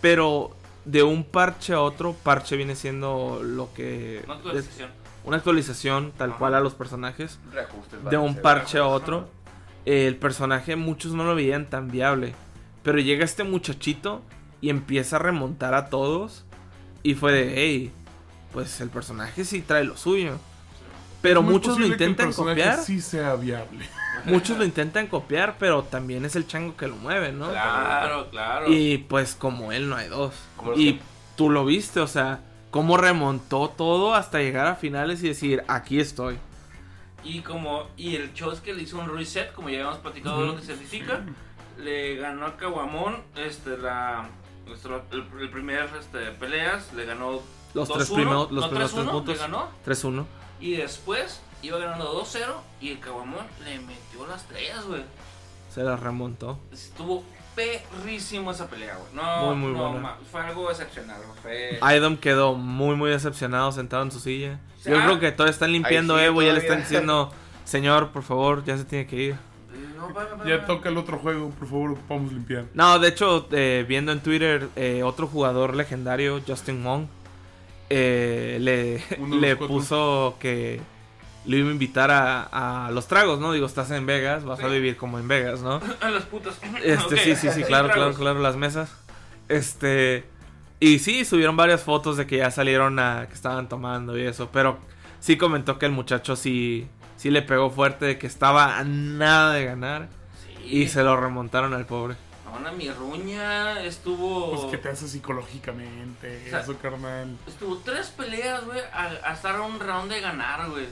[0.00, 4.22] Pero de un parche a otro, parche viene siendo lo que...
[4.24, 4.90] Una actualización.
[5.24, 6.38] una actualización tal Ajá.
[6.38, 7.38] cual a los personajes.
[7.52, 8.02] Reajustes.
[8.08, 9.28] De un parche a otro.
[9.84, 12.34] El personaje muchos no lo veían tan viable.
[12.82, 14.22] Pero llega este muchachito
[14.62, 16.46] y empieza a remontar a todos.
[17.02, 17.92] Y fue de, hey,
[18.52, 20.38] pues el personaje sí trae lo suyo.
[21.22, 22.78] Pero muchos lo posible que el intentan copiar.
[22.78, 23.86] Sí sea viable.
[24.24, 27.48] Muchos lo intentan copiar, pero también es el chango que lo mueve, ¿no?
[27.50, 28.66] Claro, claro.
[28.70, 30.34] Y pues como él no hay dos.
[30.64, 31.00] Los Y que-
[31.36, 32.40] tú lo viste, o sea,
[32.70, 36.36] cómo remontó todo hasta llegar a finales y decir, aquí estoy.
[37.24, 40.40] Y como y el show es que le hizo un reset, como ya habíamos platicado
[40.42, 41.20] de lo que significa,
[41.78, 44.28] le ganó a Kawamon este la
[44.66, 47.40] nuestro- el, el primer este, peleas, le ganó
[47.74, 49.34] Los 2-1, tres primeros, los no, primeros tres 3-1, puntos.
[49.34, 50.24] le ganó 3-1.
[50.60, 52.38] Y después iba ganando 2-0
[52.80, 55.02] y el Kawamon le metió las estrellas, güey.
[55.74, 56.58] Se la remontó.
[56.72, 57.22] Estuvo
[57.54, 59.12] perrísimo esa pelea, güey.
[59.14, 60.16] No, Muy, muy no, buena.
[60.30, 61.78] fue algo excepcional, güey.
[61.78, 64.58] Fue Idom quedó muy, muy decepcionado sentado en su silla.
[64.84, 67.30] Yo creo que todavía están limpiando sí, Evo y ya le están diciendo,
[67.64, 69.36] señor, por favor, ya se tiene que ir.
[69.96, 72.64] No, Ya toca el otro juego, por favor, ocupamos limpiar.
[72.72, 77.04] No, de hecho, eh, viendo en Twitter, eh, otro jugador legendario, Justin Wong,
[77.90, 79.02] eh, le,
[79.38, 80.80] le puso que
[81.44, 83.52] le iba a invitar a, a los tragos, ¿no?
[83.52, 85.80] Digo, estás en Vegas, vas a vivir como en Vegas, ¿no?
[86.00, 86.54] A los putos.
[86.84, 88.92] Este, sí, sí, sí, claro, claro, claro, las mesas.
[89.48, 90.24] Este,
[90.78, 94.50] y sí, subieron varias fotos de que ya salieron a, que estaban tomando y eso,
[94.52, 94.78] pero
[95.18, 96.86] sí comentó que el muchacho sí,
[97.16, 100.08] sí le pegó fuerte, de que estaba a nada de ganar
[100.46, 100.76] Sí.
[100.82, 102.14] y se lo remontaron al pobre.
[102.52, 104.50] Ahora mi ruña estuvo.
[104.54, 107.36] Pues que te hace psicológicamente, O sea, eso, carnal.
[107.46, 110.86] Estuvo tres peleas, güey, a, a estar a un round de ganar, güey.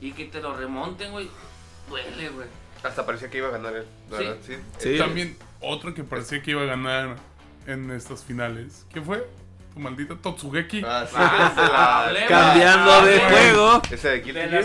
[0.00, 1.28] Y que te lo remonten, güey.
[1.88, 2.46] Duele, güey.
[2.82, 3.86] Hasta parecía que iba a ganar él.
[4.10, 4.24] La Sí.
[4.24, 4.54] verdad, sí.
[4.78, 4.98] Sí.
[4.98, 7.16] También otro que parecía que iba a ganar
[7.66, 8.86] en estas finales.
[8.92, 9.26] ¿Quién fue?
[9.72, 10.82] Tu maldita Totsugeki.
[10.84, 12.28] Ah, sí, Ah, la- hablemos.
[12.28, 13.82] Cambiando de Ah, juego.
[13.90, 14.64] Ese de ganar,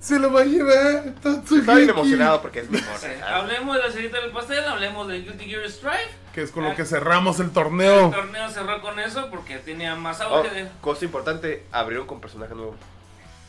[0.00, 1.66] se lo va a llevar Totsugeki.
[1.76, 2.96] Bien emocionado porque es mejor.
[2.98, 6.20] Sí, Ah, Hablemos de la cerita del pastel, hablemos de Guilty Gear Strive.
[6.34, 8.10] Que es con lo que cerramos el El torneo.
[8.10, 10.68] torneo cerró con eso porque tenía más Oh, auge de.
[10.80, 12.76] cosa importante, abrieron con personaje nuevo.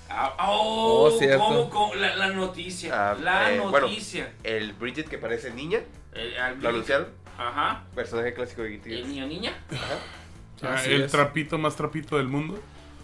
[0.09, 1.43] Ah, oh, Oh, cierto.
[1.43, 1.95] ¿cómo, cómo?
[1.95, 3.11] La, la noticia.
[3.11, 3.87] Ah, la eh, bueno.
[3.87, 4.31] noticia.
[4.43, 5.79] El Bridget que parece niña,
[6.13, 7.07] El- lo anunciaron.
[7.37, 7.83] Ajá.
[7.95, 9.07] Personaje clásico de Guilty El Gear.
[9.07, 9.53] niño niña.
[9.71, 9.77] Ah,
[10.63, 11.11] Así el es.
[11.11, 12.59] trapito más trapito del mundo.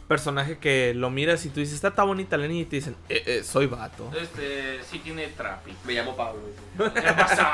[0.08, 2.96] Personaje que lo miras y tú dices, está tan bonita la niña y te dicen,
[3.10, 4.10] eh, eh, soy vato.
[4.20, 5.76] Este sí tiene trapi.
[5.86, 6.42] Me llamo Pablo.
[6.78, 7.52] ¿Qué pasa?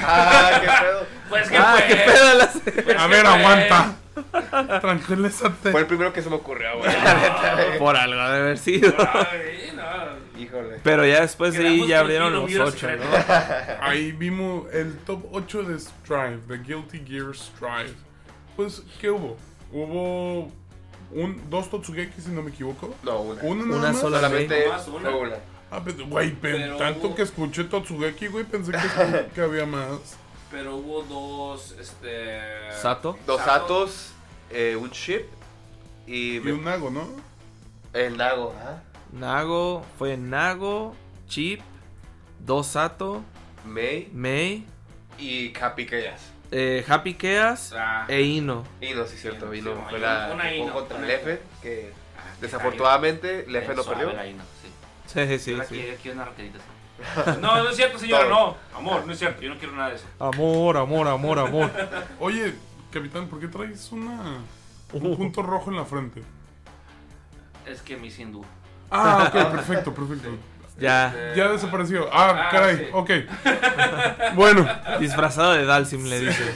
[0.00, 1.06] ah, qué pedo.
[1.28, 1.86] Pues que Ah, fue.
[1.88, 2.56] qué pedo las...
[2.84, 3.34] Pues A ver, fue.
[3.34, 3.96] aguanta.
[4.80, 5.70] Tranquilízate.
[5.70, 6.90] Fue el primero que se me ocurrió, güey.
[7.78, 8.94] Por algo de haber sido.
[8.98, 10.40] Ay, no.
[10.40, 10.80] Híjole.
[10.82, 13.04] Pero ya después de ahí ya abrieron los hubiera ocho, secreto.
[13.04, 13.74] ¿no?
[13.86, 17.94] Ahí vimos el top 8 de Strive, de Guilty Gear Strive.
[18.56, 19.36] Pues, ¿qué hubo?
[19.72, 20.50] Hubo
[21.10, 22.94] un, dos Totsugeki, si no me equivoco.
[23.02, 23.42] No, una.
[23.42, 24.00] Una nada Una más.
[24.00, 25.36] Solamente una.
[25.70, 30.18] Ah, pero, güey, pero tanto hubo- que escuché Totsugeki, güey, pensé que, que había más.
[30.50, 32.40] Pero hubo dos, este...
[32.80, 33.16] Sato.
[33.26, 33.52] Dos Sato.
[33.64, 34.12] Atos,
[34.50, 35.24] eh, un Ship
[36.06, 37.08] y, Y un Nago, ¿no?
[37.94, 38.54] el Nago.
[38.58, 38.82] ¿ah?
[39.12, 40.94] Nago, fue Nago,
[41.26, 41.60] Chip,
[42.40, 43.22] Dos Sato,
[43.64, 44.66] May Mei,
[45.18, 46.20] y Capi Chaos.
[46.52, 48.04] Eh, Happy Chaos Ah.
[48.08, 48.62] e Ino.
[48.80, 49.50] Y no, sí, cierto.
[49.50, 52.20] Sí, Y no, sí, fue una- la una que Ino, contra una- Leffen, que Ah,
[52.40, 54.18] desafortunadamente no Suave perdió.
[54.30, 54.68] Ino, sí.
[55.26, 55.74] Sí, sí, la sí.
[55.74, 56.60] quiero, quiero una.
[57.40, 58.56] No, no es cierto, señora, no.
[58.76, 60.06] Amor, no es cierto, yo no quiero nada de eso.
[60.20, 61.70] Amor, amor, amor, amor.
[62.20, 62.54] Oye,
[62.92, 64.38] capitán, ¿por qué traes una,
[64.92, 66.22] un punto rojo en la frente?
[67.66, 68.44] Es que me hice hindú.
[68.90, 70.28] Ah, ok, perfecto, perfecto.
[70.82, 72.08] Ya, Ya desapareció.
[72.12, 72.86] Ah, Ah, caray, sí.
[72.92, 73.10] ok.
[74.34, 74.66] Bueno,
[74.98, 76.54] disfrazado de Dalsim le dice.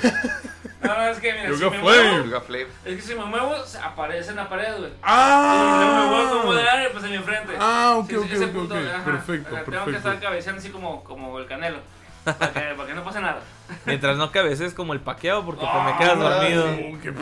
[0.81, 2.11] No, no, es que mira, si Yoga me Flame.
[2.23, 2.43] muevo,
[2.85, 4.93] es que si me muevo, aparece en la pared, güey.
[5.03, 6.89] Ah.
[6.93, 7.55] Pues en mi frente.
[7.59, 8.81] Ah, ok, Sí, ok, sí, ese ok, punto, ok.
[8.95, 9.05] ajá.
[9.05, 9.97] Perfecto, O sea, Tengo que perfecto.
[10.09, 11.79] estar cabeceando así como, como el canelo.
[12.25, 13.41] Para que, para que no pase nada.
[13.85, 16.75] Mientras no cabeces como el paqueado porque pues me quedas Ah, dormido.
[16.75, 16.93] sí.
[16.93, 17.13] Oh, qué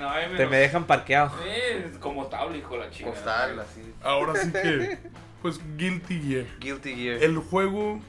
[0.00, 1.30] no, Te me dejan parqueado.
[1.42, 3.10] Sí, como tabla, hijo la chica.
[3.10, 3.94] Postal, así.
[4.02, 4.98] Ahora sí que,
[5.42, 6.46] pues Guilty Gear.
[6.60, 7.22] Guilty Gear.
[7.22, 8.00] El juego.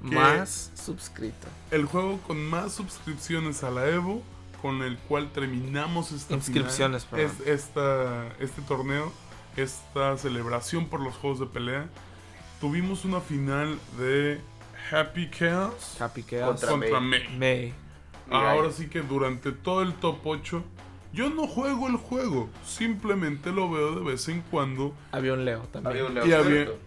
[0.00, 1.48] Más suscrito.
[1.72, 4.22] el juego con más suscripciones a la Evo,
[4.62, 9.12] con el cual terminamos esta Inscripciones, final, es- esta, este torneo,
[9.56, 11.88] esta celebración por los juegos de pelea.
[12.60, 14.40] Tuvimos una final de
[14.92, 16.60] Happy Chaos Happy Chaos.
[16.60, 17.28] Contra contra May.
[17.36, 17.74] May.
[18.30, 20.62] Ahora sí que durante todo el top 8,
[21.16, 24.94] yo no juego el juego, simplemente lo veo de vez en cuando.
[25.10, 26.04] Había un Leo Había también.
[26.06, 26.78] un Y había- Leoncito.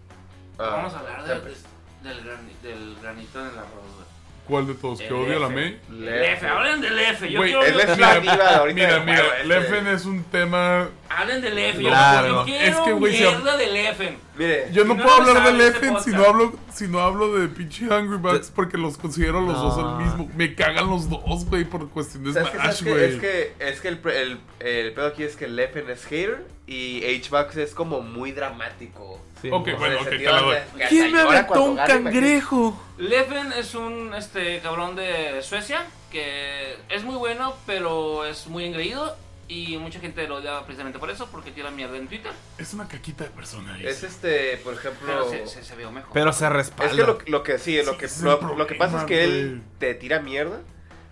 [0.58, 4.10] Ah, Vamos a hablar de- del, grani- del granito en el arroz, güey.
[4.46, 4.98] ¿Cuál de todos?
[4.98, 5.54] ¿Que El odia la F.
[5.54, 5.80] May?
[5.90, 7.30] El F, hablen del F.
[7.30, 9.46] Yo Güey, quiero la diva ahorita Mira, del mira, juego, este.
[9.48, 10.88] Leffen es un tema.
[11.08, 11.82] Hablen del F.
[11.82, 12.28] Yo, Claro.
[12.28, 14.18] yo quiero Es que, hab- mierda del F.
[14.40, 17.84] Mire, Yo no puedo hablar de Leffen si no hablo, si no hablo de pinche
[17.86, 19.62] Hungry Bucks porque los considero los No.
[19.64, 20.30] dos el mismo.
[20.34, 22.32] Me cagan los dos, güey, por cuestión de.
[22.32, 23.04] Smash, güey.
[23.04, 26.46] Es que, es que el, pre- el, el pedo aquí es que Leffen es hater
[26.66, 29.20] y H-Bucks es como muy dramático.
[29.42, 29.76] Sí, Ok, no.
[29.78, 30.56] bueno, En el ok, te la doy.
[30.88, 32.82] ¿Quién me aventó un cangrejo?
[32.96, 39.16] Leven es un este cabrón de Suecia que es muy bueno, pero es muy engreído
[39.50, 42.32] y mucha gente lo odia precisamente por eso, porque tira mierda en Twitter.
[42.58, 43.76] Es una caquita de persona.
[43.82, 45.06] Es este, por ejemplo...
[45.06, 46.12] Pero se, se, se veo mejor.
[46.12, 46.92] Pero se respalda.
[46.92, 49.24] Es que lo, lo que sí, lo Sí, que, lo, lo que pasa es que
[49.24, 50.60] él te tira mierda,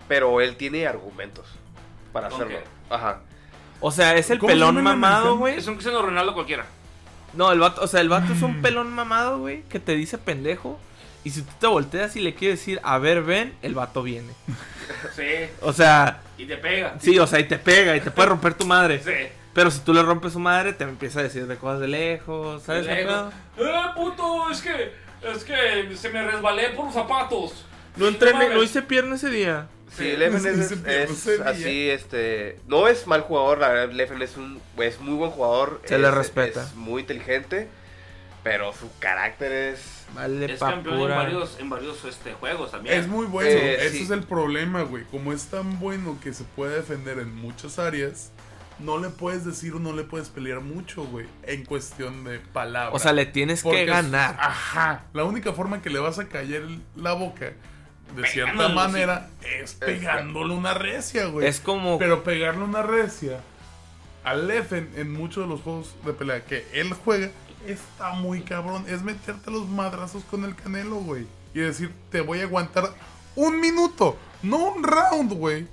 [0.06, 1.46] pero él tiene argumentos
[2.12, 2.58] para ¿Con hacerlo.
[2.60, 2.94] qué?
[2.94, 3.20] Ajá.
[3.80, 5.56] O sea, es el ¿Cómo se pelón mamado, güey.
[5.58, 6.64] es un Cristiano Ronaldo cualquiera.
[7.34, 8.44] No, el vato, o sea, el vato es Mm.
[8.44, 10.80] un pelón mamado, güey, que te dice pendejo.
[11.28, 14.32] Y si tú te volteas y le quieres decir, a ver, ven, el vato viene.
[15.14, 16.96] Sí, O sea, y te pega.
[16.98, 18.98] sí, o sea, y te pega y te puede romper tu madre.
[19.04, 19.28] Sí.
[19.52, 22.62] Pero si tú le rompes su madre, te empieza a decir de cosas de lejos,
[22.62, 22.86] ¿sabes?
[22.86, 23.34] De lejos.
[23.58, 24.50] ¡Eh, puto!
[24.50, 24.92] Es que,
[25.22, 27.66] es que se me resbalé por los zapatos.
[27.96, 29.66] No entrené, no hice pierna ese día.
[29.94, 32.58] Sí, Sí, Leffen sí, es, así, este...
[32.68, 35.82] No es mal jugador, la verdad, Leffen es un es muy buen jugador.
[35.84, 36.62] Se es, le respeta.
[36.62, 37.68] Es muy inteligente,
[38.42, 39.97] pero su carácter es...
[40.14, 42.98] Vale, Es campeón en varios, en varios este, juegos también.
[42.98, 44.02] Es muy bueno, Eh, ese sí.
[44.04, 45.04] es el problema, güey.
[45.04, 48.32] Como es tan bueno que se puede defender en muchas áreas,
[48.78, 52.94] no le puedes decir o no le puedes pelear mucho, güey, en cuestión de palabras.
[52.94, 54.36] O sea, le tienes Porque que es- ganar.
[54.40, 55.04] Ajá.
[55.12, 56.62] La única forma que le vas a callar
[56.96, 57.52] la boca,
[58.16, 59.28] de cierta Pegándole, manera,
[59.60, 61.46] es pegándole una recia, güey.
[61.46, 61.98] Es como.
[61.98, 63.40] Pero pegarle una recia
[64.24, 67.30] al Leffen en muchos de los juegos de pelea que él juega
[67.66, 68.84] está muy cabrón.
[68.88, 71.26] Es meterte los madrazos con el canelo, güey.
[71.54, 72.84] Y decir, te voy a aguantar
[73.36, 75.66] un minuto, no un round, güey.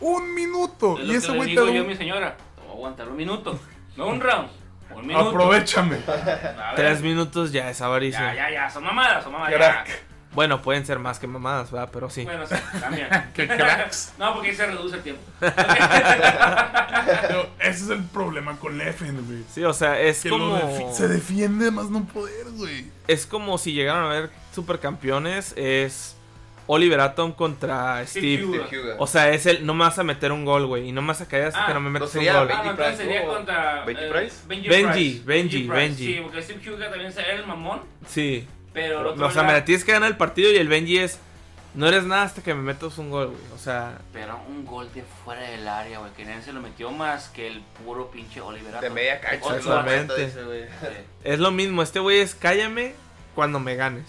[0.00, 0.98] Un minuto.
[0.98, 2.36] Es Y lo ese güey te digo yo un- mi señora.
[2.56, 3.58] Te voy a aguantar un minuto.
[3.96, 4.48] No un round.
[4.94, 5.28] Un minuto.
[5.30, 5.98] Aprovechame.
[6.76, 8.34] Tres minutos ya es avaricia.
[8.34, 8.70] Ya, ya, ya.
[8.70, 9.54] Son mamadas, son mamadas.
[9.54, 9.88] Crack.
[9.88, 9.94] ya.
[10.34, 11.90] Bueno, pueden ser más que mamadas, ¿verdad?
[11.92, 12.24] Pero sí.
[12.24, 13.08] Bueno, sí, también.
[13.34, 14.12] Que cracks.
[14.18, 15.22] No, porque ahí se reduce el tiempo.
[15.40, 15.52] Pero
[17.60, 19.44] ese es el problema con Leffen, güey.
[19.52, 20.58] Sí, o sea, es Que como.
[20.58, 22.86] defi- se defiende más no poder, güey.
[23.08, 25.54] Es como si llegaron a ver supercampeones.
[25.56, 26.16] Es
[26.66, 28.94] Oliver Atom contra Steve Steve.
[28.98, 29.66] O sea, es el.
[29.66, 30.88] No me vas a meter un gol, güey.
[30.88, 32.46] Y no me vas a caer hasta Ah, que no me no metas un gol.
[32.48, 33.84] Benji Ah, no, sería contra.
[33.84, 34.36] Benji eh, Price.
[34.46, 35.22] Benji, Benji.
[35.24, 36.06] Benji, Price, Benji.
[36.14, 38.46] Sí, porque Steve Huga también era el mamón, Sí.
[38.72, 41.18] Pero O sea, me la tienes que ganar el partido y el Benji es.
[41.74, 43.40] No eres nada hasta que me metas un gol, güey.
[43.54, 46.90] O sea, Pero un gol de fuera del área, güey, que nadie se lo metió
[46.90, 49.56] más que el puro pinche Oliver De media cancha.
[49.56, 50.30] Exactamente.
[50.44, 50.64] güey.
[50.64, 50.86] Sí.
[51.24, 51.82] es lo mismo.
[51.82, 52.94] Este güey es cállame
[53.34, 54.04] cuando me ganes.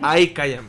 [0.00, 0.68] Ahí cállame.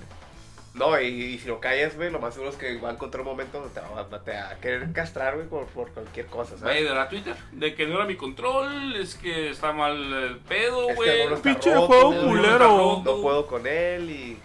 [0.73, 3.21] No, y, y si lo callas, güey, lo más seguro es que va a encontrar
[3.21, 6.57] un momento donde te va, te va a querer castrar, güey, por, por cualquier cosa,
[6.57, 6.83] ¿sabes?
[6.83, 10.81] de la Twitter, de que no era mi control, es que está mal el pedo,
[10.83, 11.09] Es que güey.
[11.21, 13.01] algunos está Pinche roto, juego güey, culero.
[13.05, 14.37] No puedo con él y...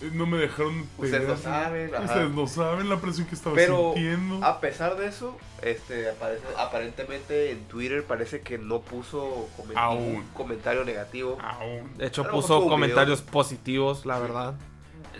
[0.00, 0.88] Eh, No me dejaron.
[0.96, 2.04] Ustedes no saben, ajá.
[2.04, 4.42] Ustedes no saben la presión que estaba Pero sintiendo.
[4.44, 10.24] a pesar de eso, este, aparece, aparentemente en Twitter parece que no puso Aún.
[10.34, 11.36] comentario negativo.
[11.42, 11.96] Aún.
[11.98, 14.22] De hecho, puso comentarios positivos, la Sí.
[14.22, 14.54] verdad.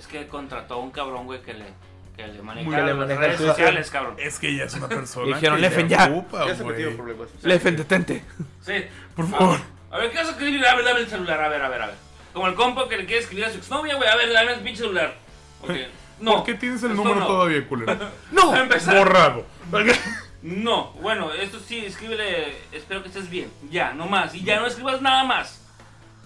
[0.03, 1.67] Es que contrató a un cabrón, güey, que le,
[2.17, 4.17] que le las redes sociales, cabrón.
[4.19, 5.27] Es que ya es una persona.
[5.29, 6.07] Dijeron, que "Leffen, ya".
[6.07, 6.91] ocupa, ya se metió.
[7.45, 8.25] Lefen, detente.
[8.63, 8.85] Sí.
[9.15, 9.61] Por favor.
[9.93, 10.67] A ver, ¿qué vas a escribir?
[10.67, 11.95] A ver, dame el celular, a ver, a ver, a ver.
[12.33, 14.61] Como el compa que le quiere escribir a su exnovia, güey, a ver, dame el
[14.61, 15.15] pinche celular.
[15.63, 15.71] Ok.
[16.21, 16.35] No.
[16.37, 17.27] ¿Por qué tienes el número no.
[17.27, 17.97] todavía, culero?
[18.31, 18.53] ¡No!
[18.53, 18.97] A empezar.
[18.97, 19.45] Borrado.
[20.43, 23.51] No, bueno, esto sí, escríbele, espero que estés bien.
[23.73, 24.33] Ya, no más.
[24.33, 25.62] Y ya no escribas nada más.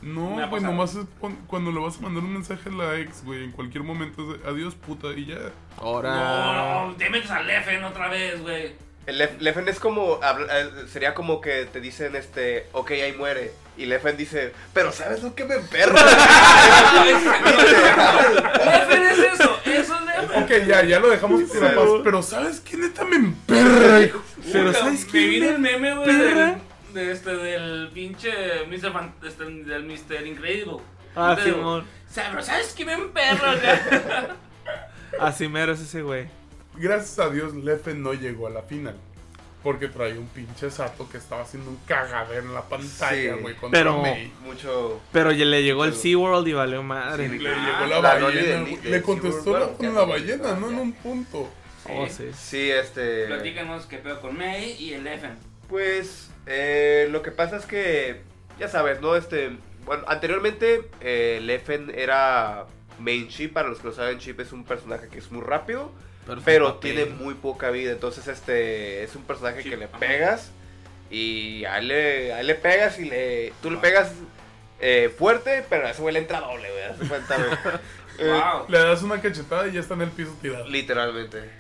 [0.03, 1.07] No, güey, nomás es
[1.47, 4.43] cuando le vas a mandar un mensaje a la ex, güey, en cualquier momento es
[4.43, 5.39] de, adiós puta y ya.
[5.79, 6.15] Ahora.
[6.15, 8.75] No, no, te metes al Lefen otra vez, güey.
[9.07, 13.53] El Lef- Leffen es como, eh, sería como que te dicen, este, ok, ahí muere.
[13.77, 15.93] Y Leffen dice, pero ¿sabes lo que me emperra?
[17.05, 17.43] Lefen
[19.03, 20.43] es eso, eso es Lefen.
[20.43, 21.59] Ok, ya, ya lo dejamos Sí.
[21.61, 21.87] paz.
[22.05, 24.21] Pero ¿sabes quién neta me emperra, hijo?
[24.53, 26.57] Pero ¿sabes me quién me el meme, güey,
[27.01, 28.31] de este, del pinche
[28.69, 28.93] Mr.
[28.93, 30.27] Fan- este, del Mr.
[30.27, 30.79] Incredible.
[31.15, 31.87] Ah, digo, Simón.
[32.11, 33.55] "Sa- pero ¿sabes qué me emperra,
[35.13, 35.21] güey?
[35.21, 36.27] Así mero es ese güey.
[36.75, 38.97] Gracias a Dios, Leffen no llegó a la final.
[39.63, 43.41] Porque traía un pinche sato que estaba haciendo un cagadero en la pantalla, Sí.
[43.41, 44.31] güey, contra Pero- May.
[44.45, 45.01] Mucho...
[45.13, 47.29] Pero ya le llegó el Pero- SeaWorld y valió madre.
[47.29, 47.55] Sí, Le Ah,
[47.87, 51.49] llegó la, la ballena, Le contestó con la ballena, no en un punto.
[51.89, 52.13] Oh, Sí.
[52.17, 52.31] sí.
[52.37, 53.27] Sí, este...
[53.27, 55.37] Platícanos qué pedo con May y el Lefen.
[55.69, 58.23] Pues eh, lo que pasa es que,
[58.59, 59.17] ya sabes, ¿no?
[59.17, 62.67] Este, bueno, anteriormente eh, Leffen era
[62.99, 65.93] main chip, para los que no saben, chip es un personaje que es muy rápido,
[66.45, 69.99] pero tiene muy poca vida, entonces este es un personaje Chip, que le ajá.
[69.99, 70.51] pegas
[71.11, 74.13] y a él le, a él le pegas y le, tú le pegas
[74.81, 77.51] eh, fuerte, pero a ese güey le entra doble, güey, cuenta, güey.
[77.51, 77.81] Eh,
[78.19, 78.65] Wow.
[78.69, 80.67] Le das una cachetada y ya está en el piso tirado.
[80.67, 81.51] Literalmente.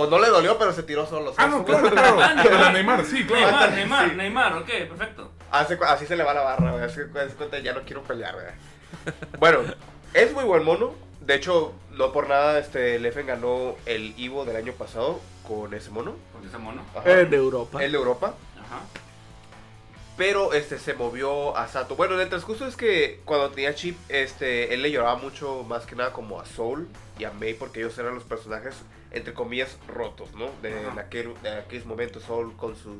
[0.00, 1.32] O no le dolió, pero se tiró solo.
[1.36, 1.56] Ah, ¿sabes?
[1.56, 2.18] no, claro, claro.
[2.22, 2.72] Ah, Neymar.
[2.72, 3.46] Neymar, sí, claro.
[3.46, 4.16] Neymar, Neymar, Sí.
[4.16, 5.32] Neymar, ok, perfecto.
[5.50, 6.84] Así se le va la barra, güey.
[6.84, 9.16] Hace cuenta, ya no quiero pelear, güey.
[9.38, 9.60] Bueno,
[10.14, 10.94] es muy buen mono.
[11.20, 15.90] De hecho, no por nada, este, Leffen ganó el Ivo del año pasado con ese
[15.90, 16.14] mono.
[16.32, 16.82] Con ese mono.
[16.94, 17.20] Ajá.
[17.20, 17.82] En Europa.
[17.84, 18.34] El de Europa.
[18.56, 18.80] Ajá.
[20.16, 21.96] Pero este se movió a Sato.
[21.96, 25.86] Bueno, en el transcurso es que cuando tenía Chip, este, él le lloraba mucho más
[25.86, 26.88] que nada como a Soul
[27.18, 28.74] y a May porque ellos eran los personajes,
[29.10, 30.50] entre comillas, rotos, ¿no?
[30.62, 30.92] De, Ajá.
[30.92, 32.94] en aquel, de aquellos momentos Soul con su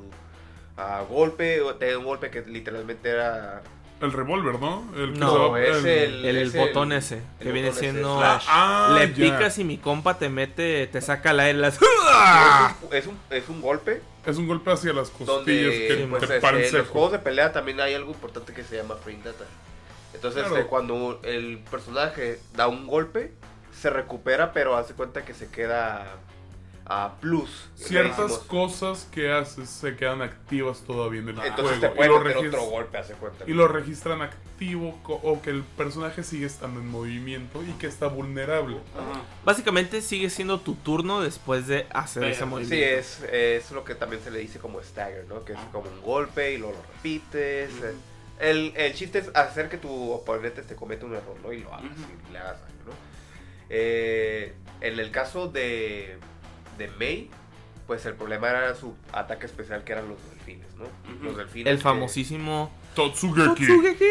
[0.77, 3.63] ah, golpe, o tenía un golpe que literalmente era...
[4.01, 4.89] El revólver, ¿no?
[4.97, 8.21] El que No, va- es el- El, botón ese, el que viene siendo...
[8.23, 9.15] Ah, le ya.
[9.15, 11.79] picas y mi compa te mete, te saca la las...
[12.93, 16.37] Es un, es un golpe Es un golpe hacia las costillas donde que pues, te
[16.37, 19.45] este, en los juegos de pelea también hay algo importante que se llama frame data.
[20.15, 20.57] Entonces, Claro.
[20.57, 23.33] este, cuando el personaje da un golpe,
[23.81, 26.07] se recupera, pero hace cuenta que se queda
[26.91, 27.69] a plus.
[27.75, 31.95] Ciertas cosas que haces se quedan activas todavía en el Entonces juego.
[31.95, 33.45] te y, lo meter regis- otro golpe, hace cuenta.
[33.47, 38.07] y lo registran activo o que el personaje sigue estando en movimiento y que está
[38.07, 38.79] vulnerable.
[38.95, 39.21] Ajá.
[39.45, 42.75] Básicamente sigue siendo tu turno después de hacer Pero, ese movimiento.
[42.75, 45.45] Sí, es, es lo que también se le dice como stagger, ¿no?
[45.45, 47.71] Que es como un golpe y luego lo repites.
[48.41, 51.53] El, el chiste es hacer que tu oponente te cometa un error, ¿no?
[51.53, 51.91] Y lo hagas,
[52.29, 53.08] y le hagas daño, ¿no?
[53.71, 56.17] Eh, en el caso de,
[56.79, 57.31] de May,
[57.87, 60.87] pues el problema era su ataque especial que eran los delfines, ¿no?
[61.23, 61.71] Los delfines.
[61.71, 62.71] El que- famosísimo...
[62.95, 63.67] Totsugeki.
[63.67, 64.05] Totsugeki.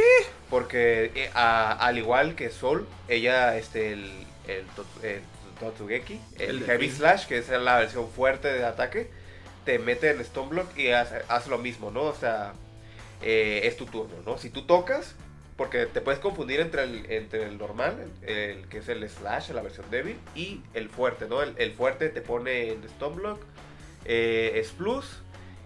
[0.49, 4.05] Porque eh, a- al igual que Sol, ella, este, el,
[4.47, 4.63] el,
[5.03, 5.21] el
[5.59, 6.89] Totsugeki, El Heavy.
[6.89, 9.09] Slash, que es la versión fuerte de ataque,
[9.65, 12.03] te mete en Stone Block y hace, hace lo mismo, ¿no?
[12.03, 12.53] O sea,
[13.21, 14.37] eh, es tu turno, ¿no?
[14.37, 15.15] Si tú tocas,
[15.57, 19.49] porque te puedes confundir entre el, entre el normal, el, el que es el Slash,
[19.51, 21.41] la versión débil, y el fuerte, ¿no?
[21.41, 23.39] El, el fuerte te pone en Stone Block,
[24.05, 25.05] eh, es plus,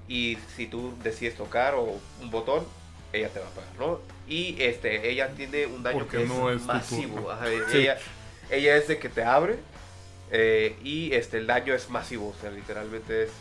[0.07, 2.63] y si tú decides tocar o un botón,
[3.13, 3.99] ella te va a pagar, ¿no?
[4.27, 7.15] Y este, ella tiene un daño Porque que no es, es masivo.
[7.15, 7.31] turno.
[7.31, 7.77] ajá, Sí.
[7.79, 7.97] ella,
[8.49, 9.57] ella es de que te abre
[10.31, 13.31] eh, y este, el daño es masivo, o sea, literalmente es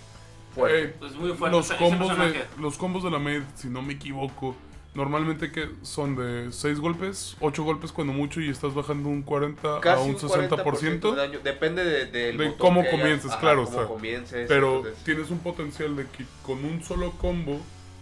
[0.55, 0.83] fuerte.
[0.83, 1.57] Eh, Es muy fuerte.
[1.57, 4.57] los combos de los combos de la maid, si no me equivoco,
[4.95, 9.77] normalmente que son de 6 golpes, 8 golpes cuando mucho y estás bajando un 40
[9.77, 13.65] a Casi un 60%, de daño, depende de, del De botón cómo comiences, ajá, claro,
[13.65, 17.61] cómo o sea, comiences, pero entonces- tienes un potencial de que con un solo combo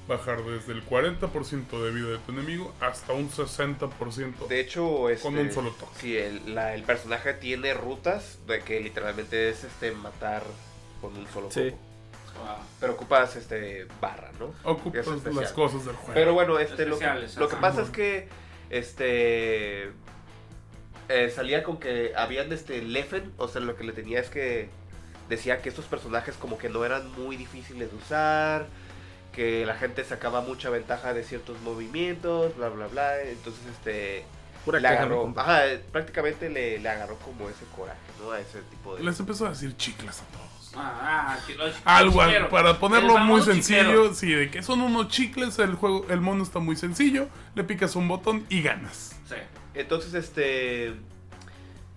[0.09, 4.47] bajar desde el 40% de vida de tu enemigo hasta un 60%.
[4.49, 5.93] De hecho, este, Con un solo toque.
[6.01, 10.43] Sí, el, la- el personaje tiene rutas de que literalmente es este matar
[11.03, 11.61] con un solo Sí.
[11.71, 11.77] combo.
[11.77, 11.88] Wow.
[12.81, 14.55] Pero ocupas este barra, ¿no?
[14.63, 16.15] Ocupas Es las cosas del juego.
[16.15, 16.99] Pero bueno, este lo
[17.37, 18.29] lo que pasa es que
[18.71, 19.93] este
[21.09, 24.69] eh, salía con que habían este Leffen, o sea, lo que le tenía es que
[25.29, 28.67] decía que estos personajes como que no eran muy difíciles de usar,
[29.33, 34.25] que la gente sacaba mucha ventaja de ciertos movimientos, bla bla bla, entonces este
[34.65, 35.63] Pura le agarró, ajá,
[35.93, 38.33] prácticamente le, le agarró como ese coraje, ¿no?
[38.33, 40.58] A ese tipo de Les empezó a decir chicles a todos.
[40.77, 42.21] Ah, ah, que lo- Algo,
[42.51, 44.15] para ponerlo muy sencillo, chiquero.
[44.15, 47.97] sí, de que son unos chicles, el juego, el mono está muy sencillo, le picas
[47.97, 49.17] un botón y ganas.
[49.29, 49.35] Sí.
[49.75, 50.95] Entonces, este.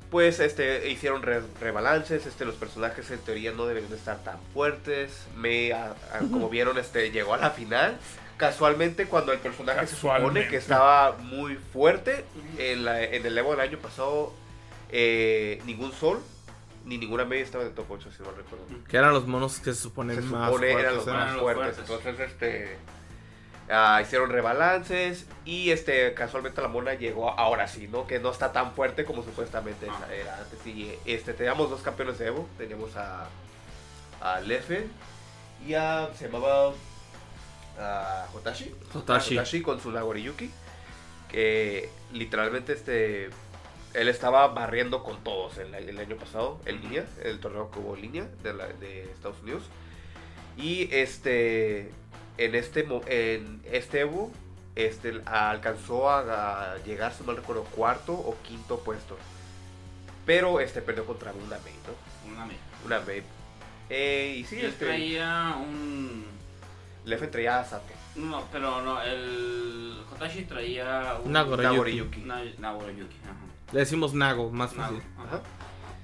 [0.09, 4.37] Pues este hicieron re- rebalances, este los personajes en teoría no deberían de estar tan
[4.53, 5.25] fuertes.
[5.37, 7.97] Me a- a- como vieron este llegó a la final.
[8.35, 12.25] Casualmente cuando el personaje se supone que estaba muy fuerte
[12.57, 14.33] en, la- en el Evo del año pasado
[14.89, 16.21] eh, ningún sol
[16.85, 18.65] ni ninguna media estaba en el top 8 si no recuerdo.
[18.87, 20.83] Que eran los monos que se suponen Se más supone fuertes.
[20.83, 21.75] eran los más fuertes.
[21.87, 22.05] fuertes.
[22.05, 22.77] Entonces, este.
[23.69, 28.07] ah, hicieron rebalances y este casualmente la mona llegó ahora sí, ¿no?
[28.07, 30.07] Que no está tan fuerte como supuestamente Ah.
[30.13, 30.65] era antes.
[30.67, 32.47] Y este, teníamos dos campeones de Evo.
[32.57, 33.27] Teníamos a,
[34.21, 34.91] a Leffen
[35.67, 36.09] y a.
[36.17, 36.73] Se llamaba.
[37.79, 38.73] a Hotashi.
[38.93, 39.37] Hotashi.
[39.37, 40.51] Hotashi con su Nagoriyuki.
[41.29, 43.29] Que literalmente este.
[43.93, 47.95] Él estaba barriendo con todos el, el año pasado en línea, el torneo que hubo
[47.95, 49.63] en línea de, la- de Estados Unidos.
[50.57, 51.91] Y este.
[52.37, 54.31] En este, mo- en este Evo.
[54.73, 59.17] Este, alcanzó a, a llegar, si mal recuerdo, cuarto o quinto puesto.
[60.25, 62.31] Pero este perdió contra una May, ¿no?
[62.31, 62.59] Una amiga.
[62.85, 63.21] Una May.
[63.89, 64.85] Eh, y sí, Yo este.
[64.85, 66.23] traía un.
[67.03, 67.91] Leffen traía a Sato.
[68.15, 71.33] No, pero no, el Hotashi traía un.
[71.33, 71.73] Nagoriyuki.
[71.73, 72.21] Nagoriyuki.
[72.21, 73.50] Na- Nagoriyuki, ajá.
[73.71, 75.03] Le decimos Nago, más Nago, fácil.
[75.17, 75.27] ajá.
[75.37, 75.41] Ajá.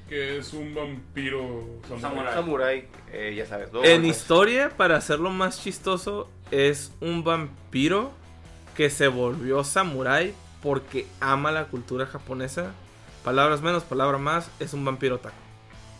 [0.10, 2.02] Que es un vampiro samurai.
[2.02, 2.34] Samurai.
[2.34, 3.70] Samurai, eh, ya sabes.
[3.84, 8.12] En historia, para hacerlo más chistoso, es un vampiro
[8.76, 10.34] que se volvió samurái
[10.64, 12.72] porque ama la cultura japonesa.
[13.26, 15.36] Palabras menos, palabra más, es un vampiro taco.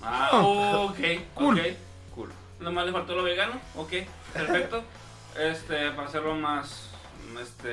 [0.02, 0.98] Ah, ok,
[1.34, 1.60] Cool.
[1.60, 1.66] ok.
[2.16, 2.30] Cool.
[2.62, 3.92] Nomás le faltó lo vegano, ok,
[4.34, 4.84] perfecto.
[5.38, 6.90] este, para hacerlo más.
[7.42, 7.70] Este.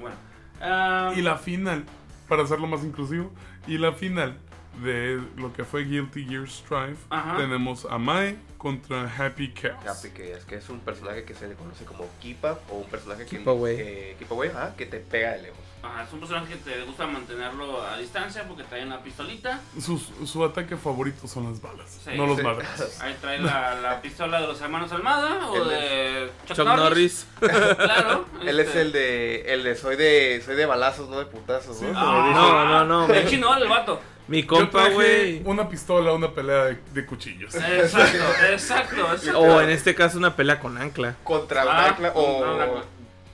[0.00, 0.16] Bueno.
[0.60, 1.84] ah, Y la final,
[2.30, 3.30] para hacerlo más inclusivo,
[3.66, 4.38] y la final
[4.82, 7.36] de lo que fue Guilty Gear Strive, Ajá.
[7.36, 9.84] tenemos a Mai contra Happy Chaos.
[9.84, 12.88] Happy que es que es un personaje que se le conoce como Kipa o un
[12.88, 13.76] personaje que Keep away.
[13.76, 15.58] que, keep away, ajá, que te pega de lejos.
[15.82, 19.60] Ajá, es un personaje que te gusta mantenerlo a distancia porque trae una pistolita.
[19.80, 22.10] Su, su ataque favorito son las balas, Sí.
[22.16, 22.42] no los Sí.
[22.42, 23.00] madrazos.
[23.02, 27.26] Ahí trae la, la pistola de los hermanos Almada o de Chuck, Chuck Norris.
[27.40, 27.76] Norris.
[27.76, 28.26] Claro.
[28.44, 31.78] Él es este, el de el de soy de soy de balazos, no de putazos,
[31.78, 31.92] Sí, ¿no?
[31.92, 31.98] no.
[32.00, 34.00] Ah, No, no, no, De me- chino el vato.
[34.28, 35.42] Mi compa, güey.
[35.44, 37.52] una pistola, una pelea de, de cuchillos.
[37.52, 39.40] Exacto, exacto, exacto.
[39.40, 41.16] O en este caso, una pelea con ancla.
[41.24, 42.82] Contra Ah, un ancla o contra un ancla.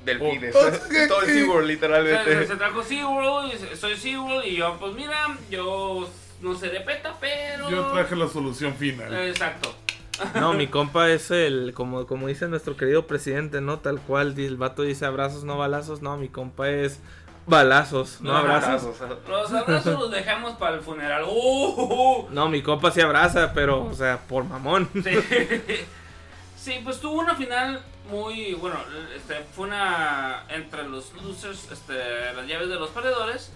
[0.07, 0.55] Delfines.
[0.57, 0.59] O-
[1.09, 2.47] Todo el SeaWorld, Se, literalmente.
[2.47, 6.09] se trajo SeaWorld, y se- soy SeaWorld y yo, pues mira, yo
[6.41, 7.69] no sé de peta, pero...
[7.69, 9.13] Yo traje la solución final.
[9.27, 9.75] Exacto.
[10.35, 13.81] No, mi compa es el, como, como dice nuestro querido presidente, ¿no?
[13.81, 16.01] Tal cual, el vato dice abrazos, no balazos.
[16.01, 17.01] No, mi compa es
[17.47, 18.99] balazos, no No, abrazos.
[19.29, 21.25] Los abrazos los dejamos para el funeral.
[21.25, 21.29] ¡Uh!
[21.31, 22.29] uh, uh!
[22.31, 24.89] No, mi compa sí abraza, pero, o sea, por mamón.
[24.95, 25.11] Sí.
[26.67, 27.81] Sí, pues tuvo una final
[28.11, 28.77] muy, bueno,
[29.15, 31.95] este, fue una entre los losers, este,
[32.35, 33.53] las llaves de los perdedores,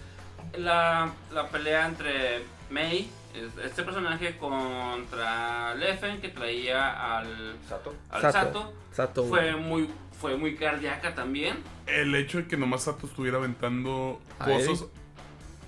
[0.57, 7.97] la, la pelea entre Mei, es- este personaje, contra Leffen, que traía al, Sato.
[8.11, 8.32] al Sato.
[8.32, 11.57] Sato, Sato, fue muy, fue muy cardíaca también.
[11.89, 14.85] El hecho de que nomás Sato estuviera aventando ¿A cosas.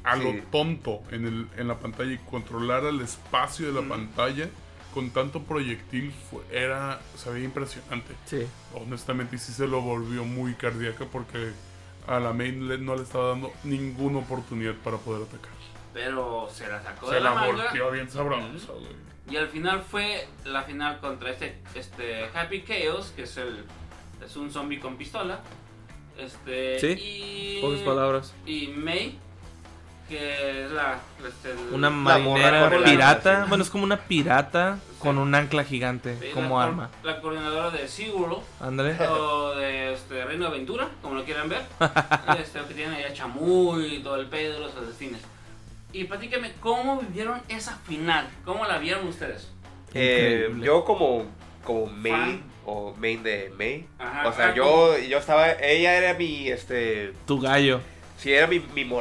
[0.05, 0.43] a lo Sí.
[0.53, 3.89] tonto en, el, en la pantalla y controlar el espacio de la Mm.
[3.89, 4.49] pantalla
[4.93, 8.15] con tanto proyectil fue- era, se veía impresionante.
[8.27, 8.47] Sí.
[8.75, 11.53] Honestamente, y sí se lo volvió muy cardíaca porque
[12.07, 15.51] a la main le- no le estaba dando ninguna oportunidad para poder atacar.
[15.95, 17.65] Pero se la sacó Se de la, la manga.
[17.65, 19.13] volteó bien sabroso, güey.
[19.31, 23.65] Y al final fue la final contra este, este Happy Chaos, que es el
[24.25, 25.41] es un zombie con pistola.
[26.19, 28.35] Este Sí, y Pocas palabras.
[28.47, 29.19] y May
[30.13, 33.31] que es la este, Una marinera el pirata.
[33.33, 33.49] arma, sí.
[33.49, 34.97] Bueno, es como una pirata Sí.
[35.01, 36.91] con un ancla gigante sí, como la, arma.
[37.03, 38.97] La coordinadora de Siguro Ándale.
[39.09, 41.63] o de este, Reino de Aventura, como lo quieran ver.
[42.39, 45.21] este, que tienen allá Chamuy y todo el pedo, los asesinos.
[45.93, 48.29] Y platícame, ¿cómo vivieron esa final?
[48.45, 49.51] ¿Cómo la vieron ustedes?
[49.95, 51.27] Eh, yo como,
[51.65, 52.43] como main Fan.
[52.65, 53.87] o main de May.
[53.99, 57.81] Ajá, o sea, ah, yo, yo estaba, ella era mi, este, Tu gallo.
[58.23, 58.57] Sí, era mi,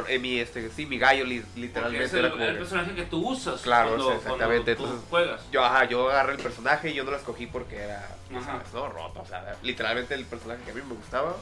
[0.08, 2.06] eh, mi, este, sí, mi gallo, li- literalmente.
[2.06, 4.84] es el, era como el que- personaje que tú usas Claro, cuando, sí, exactamente, cuando
[4.84, 5.42] tú entonces- juegas.
[5.52, 8.00] yo, ajá, yo agarré el personaje y yo no lo escogí porque era,
[8.36, 8.46] Ajá.
[8.46, 8.74] ¿sabes?
[8.74, 11.36] no, roto, o sea, literalmente el personaje que a mí me gustaba,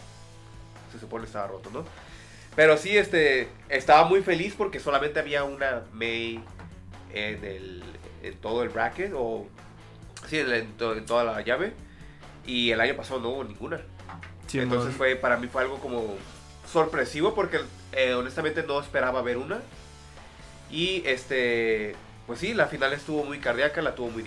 [0.92, 1.86] se supone estaba roto, ¿no?
[2.56, 6.44] Pero sí, este, estaba muy feliz porque solamente había una May
[7.14, 7.84] en el,
[8.24, 9.48] en todo el bracket, o,
[10.28, 11.74] sí, en, en to- en toda la llave,
[12.46, 13.80] y el año pasado no hubo ninguna.
[14.48, 14.98] Sí, Entonces no.
[14.98, 16.16] fue, para mí fue algo como
[16.72, 17.60] sorpresivo porque
[17.92, 19.62] eh, honestamente no esperaba ver una.
[20.72, 21.96] Y este,
[22.28, 24.24] pues sí, la final estuvo muy cardíaca, la tuvo muy